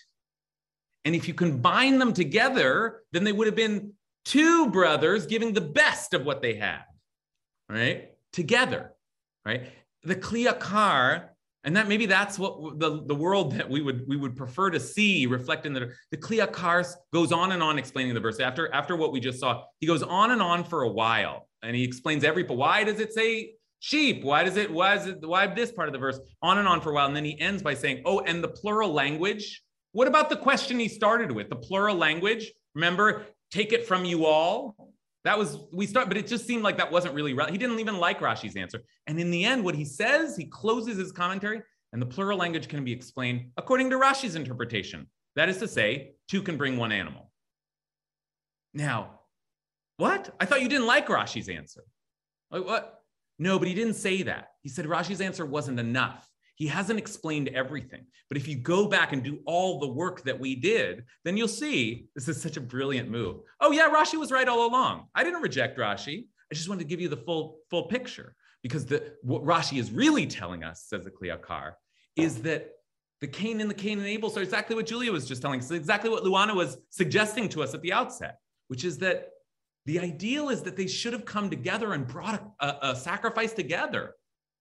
And 1.04 1.16
if 1.16 1.28
you 1.28 1.34
combine 1.34 1.98
them 1.98 2.14
together, 2.14 3.02
then 3.12 3.24
they 3.24 3.34
would 3.34 3.48
have 3.48 3.56
been 3.56 3.94
two 4.26 4.70
brothers 4.70 5.26
giving 5.26 5.54
the 5.54 5.62
best 5.62 6.14
of 6.14 6.26
what 6.26 6.42
they 6.42 6.56
had, 6.56 6.84
right? 7.70 8.12
Together, 8.32 8.94
right? 9.46 9.68
The 10.04 10.16
Kli 10.16 10.48
Yakar, 10.48 11.30
and 11.64 11.78
that 11.78 11.88
maybe 11.88 12.06
that's 12.06 12.38
what 12.38 12.80
the, 12.80 13.04
the 13.06 13.16
world 13.16 13.54
that 13.54 13.70
we 13.70 13.82
would 13.82 14.06
we 14.08 14.18
would 14.18 14.36
prefer 14.36 14.70
to 14.70 14.80
see 14.80 15.26
reflect 15.26 15.66
in 15.66 15.74
the 15.74 15.92
the 16.12 16.18
Kli 16.18 16.46
Yakar 16.46 16.86
goes 17.14 17.32
on 17.32 17.52
and 17.52 17.64
on 17.64 17.78
explaining 17.78 18.14
the 18.14 18.20
verse. 18.20 18.40
After 18.40 18.74
after 18.74 18.96
what 18.96 19.12
we 19.12 19.20
just 19.20 19.40
saw, 19.40 19.64
he 19.80 19.88
goes 19.88 20.04
on 20.04 20.32
and 20.32 20.42
on 20.42 20.64
for 20.64 20.84
a 20.84 20.90
while, 20.90 21.48
and 21.62 21.76
he 21.76 21.84
explains 21.84 22.24
every. 22.24 22.44
Why 22.44 22.84
does 22.84 23.00
it 23.00 23.14
say 23.14 23.54
sheep 23.84 24.24
why 24.24 24.46
does 24.46 24.56
it 24.56 24.72
why 24.72 24.96
is 24.96 25.08
it 25.08 25.20
why 25.28 25.46
this 25.46 25.70
part 25.70 25.90
of 25.90 25.92
the 25.92 26.00
verse 26.00 26.18
on 26.42 26.58
and 26.58 26.70
on 26.70 26.80
for 26.80 26.92
a 26.92 26.94
while 26.94 27.06
and 27.06 27.14
then 27.14 27.26
he 27.26 27.38
ends 27.42 27.62
by 27.62 27.74
saying 27.74 28.02
oh 28.06 28.22
and 28.22 28.42
the 28.42 28.48
plural 28.48 28.94
language 28.94 29.62
what 29.92 30.08
about 30.08 30.30
the 30.30 30.38
question 30.38 30.80
he 30.80 30.88
started 30.88 31.30
with 31.30 31.50
the 31.50 31.56
plural 31.58 31.94
language 31.94 32.50
remember 32.76 33.26
take 33.54 33.72
it 33.72 33.86
from 33.86 34.04
you 34.04 34.26
all. 34.26 34.76
That 35.24 35.38
was 35.38 35.58
we 35.72 35.86
start 35.86 36.10
but 36.10 36.18
it 36.18 36.28
just 36.28 36.46
seemed 36.46 36.64
like 36.64 36.78
that 36.78 36.92
wasn't 36.92 37.14
really 37.14 37.32
he 37.50 37.58
didn't 37.58 37.80
even 37.80 37.98
like 37.98 38.20
rashi's 38.20 38.58
answer. 38.58 38.82
And 39.08 39.20
in 39.20 39.32
the 39.32 39.46
end 39.46 39.64
what 39.64 39.76
he 39.76 39.86
says 39.86 40.36
he 40.36 40.46
closes 40.46 40.98
his 40.98 41.12
commentary 41.12 41.62
and 41.94 42.02
the 42.02 42.06
plural 42.06 42.38
language 42.38 42.68
can 42.68 42.84
be 42.84 42.92
explained 42.92 43.52
according 43.56 43.90
to 43.92 43.98
rashi's 43.98 44.36
interpretation. 44.36 45.08
That 45.36 45.50
is 45.50 45.58
to 45.60 45.68
say 45.68 46.16
two 46.28 46.42
can 46.42 46.58
bring 46.58 46.78
one 46.78 46.92
animal. 46.92 47.32
Now 48.74 49.20
what? 49.98 50.36
I 50.40 50.46
thought 50.46 50.62
you 50.62 50.68
didn't 50.68 50.88
like 50.88 51.08
rashi's 51.08 51.48
answer. 51.48 51.84
Like 52.52 52.66
what? 52.66 53.04
No, 53.40 53.60
but 53.60 53.68
he 53.68 53.74
didn't 53.74 53.96
say 53.96 54.24
that. 54.24 54.50
He 54.62 54.70
said 54.70 54.86
Rashi's 54.86 55.22
answer 55.22 55.46
wasn't 55.46 55.80
enough. 55.80 56.30
He 56.56 56.68
hasn't 56.68 57.00
explained 57.00 57.50
everything. 57.50 58.06
But 58.30 58.38
if 58.38 58.48
you 58.48 58.56
go 58.56 58.88
back 58.88 59.12
and 59.12 59.24
do 59.24 59.40
all 59.46 59.80
the 59.80 59.88
work 59.88 60.24
that 60.24 60.40
we 60.40 60.56
did, 60.56 61.04
then 61.24 61.36
you'll 61.38 61.48
see 61.48 62.08
this 62.16 62.28
is 62.28 62.42
such 62.42 62.58
a 62.58 62.62
brilliant 62.62 63.10
move. 63.10 63.38
Oh, 63.60 63.72
yeah, 63.72 63.90
Rashi 63.90 64.20
was 64.20 64.32
right 64.32 64.48
all 64.48 64.68
along. 64.68 65.08
I 65.16 65.24
didn't 65.24 65.42
reject 65.42 65.78
Rashi. 65.78 66.26
I 66.52 66.56
just 66.56 66.70
wanted 66.70 66.82
to 66.82 66.88
give 66.88 67.02
you 67.02 67.10
the 67.10 67.18
full, 67.18 67.60
full 67.70 67.84
picture 67.84 68.36
because 68.62 68.86
the, 68.86 69.14
what 69.22 69.44
Rashi 69.44 69.80
is 69.80 69.92
really 69.92 70.28
telling 70.28 70.64
us, 70.64 70.86
says 70.88 71.04
the 71.04 71.12
Kli 71.12 71.36
Yakar, 71.36 71.74
is 72.16 72.42
that 72.44 72.72
the 73.22 73.28
Cain 73.28 73.62
and 73.62 73.70
the 73.70 73.76
Cain 73.76 74.00
and 74.00 74.08
Abel 74.08 74.38
are 74.38 74.42
exactly 74.42 74.76
what 74.76 74.86
Julia 74.86 75.12
was 75.12 75.28
just 75.28 75.42
telling 75.42 75.60
us, 75.60 75.72
exactly 75.72 76.10
what 76.10 76.24
Luana 76.24 76.56
was 76.56 76.78
suggesting 76.90 77.50
to 77.50 77.64
us 77.64 77.74
at 77.74 77.82
the 77.82 77.94
outset, 77.94 78.38
which 78.68 78.84
is 78.84 78.98
that 79.00 79.30
the 79.86 80.00
ideal 80.00 80.50
is 80.50 80.64
that 80.64 80.78
they 80.78 80.88
should 80.88 81.14
have 81.14 81.26
come 81.26 81.50
together 81.50 81.94
and 81.94 82.08
brought 82.08 82.42
a, 82.60 82.76
a, 82.82 82.96
sacrifice 82.96 83.54
together. 83.54 84.16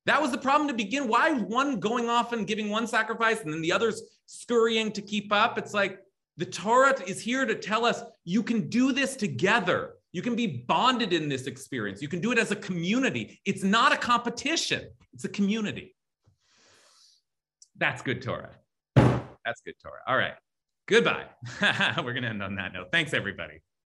That 0.07 0.21
was 0.21 0.33
the 0.33 0.39
problem 0.39 0.69
to 0.69 0.75
begin. 0.75 1.07
Why 1.07 1.33
one 1.33 1.79
going 1.79 2.09
off 2.09 2.33
and 2.33 2.47
giving 2.47 2.71
one 2.71 2.87
sacrifice 2.87 3.41
and 3.43 3.53
then 3.53 3.63
the 3.63 3.73
others 3.73 4.03
scurrying 4.27 4.91
to 4.93 5.03
keep 5.03 5.33
up? 5.33 5.59
It's 5.59 5.75
like 5.75 6.01
the 6.37 6.47
Torah 6.47 7.01
is 7.07 7.21
here 7.21 7.45
to 7.45 7.55
tell 7.55 7.85
us 7.85 8.03
you 8.25 8.43
can 8.43 8.69
do 8.69 8.93
this 8.93 9.17
together. 9.17 9.95
You 10.13 10.23
can 10.23 10.35
be 10.35 10.65
bonded 10.69 11.13
in 11.13 11.29
this 11.29 11.47
experience. 11.47 12.03
You 12.03 12.09
can 12.09 12.21
do 12.21 12.33
it 12.33 12.39
as 12.39 12.51
a 12.51 12.57
community. 12.57 13.41
It's 13.45 13.63
not 13.63 13.93
a 13.93 13.97
competition, 13.97 14.89
it's 15.13 15.25
a 15.25 15.29
community. 15.29 15.95
That's 17.77 18.03
good 18.03 18.23
Torah. 18.23 18.51
That's 18.97 19.61
good 19.65 19.75
Torah. 19.83 20.01
All 20.07 20.17
right. 20.17 20.35
Goodbye. 20.87 21.25
We're 21.97 22.13
going 22.13 22.23
to 22.23 22.29
end 22.29 22.43
on 22.43 22.57
that 22.57 22.73
note. 22.73 22.89
Thanks, 22.93 23.15
everybody. 23.15 23.61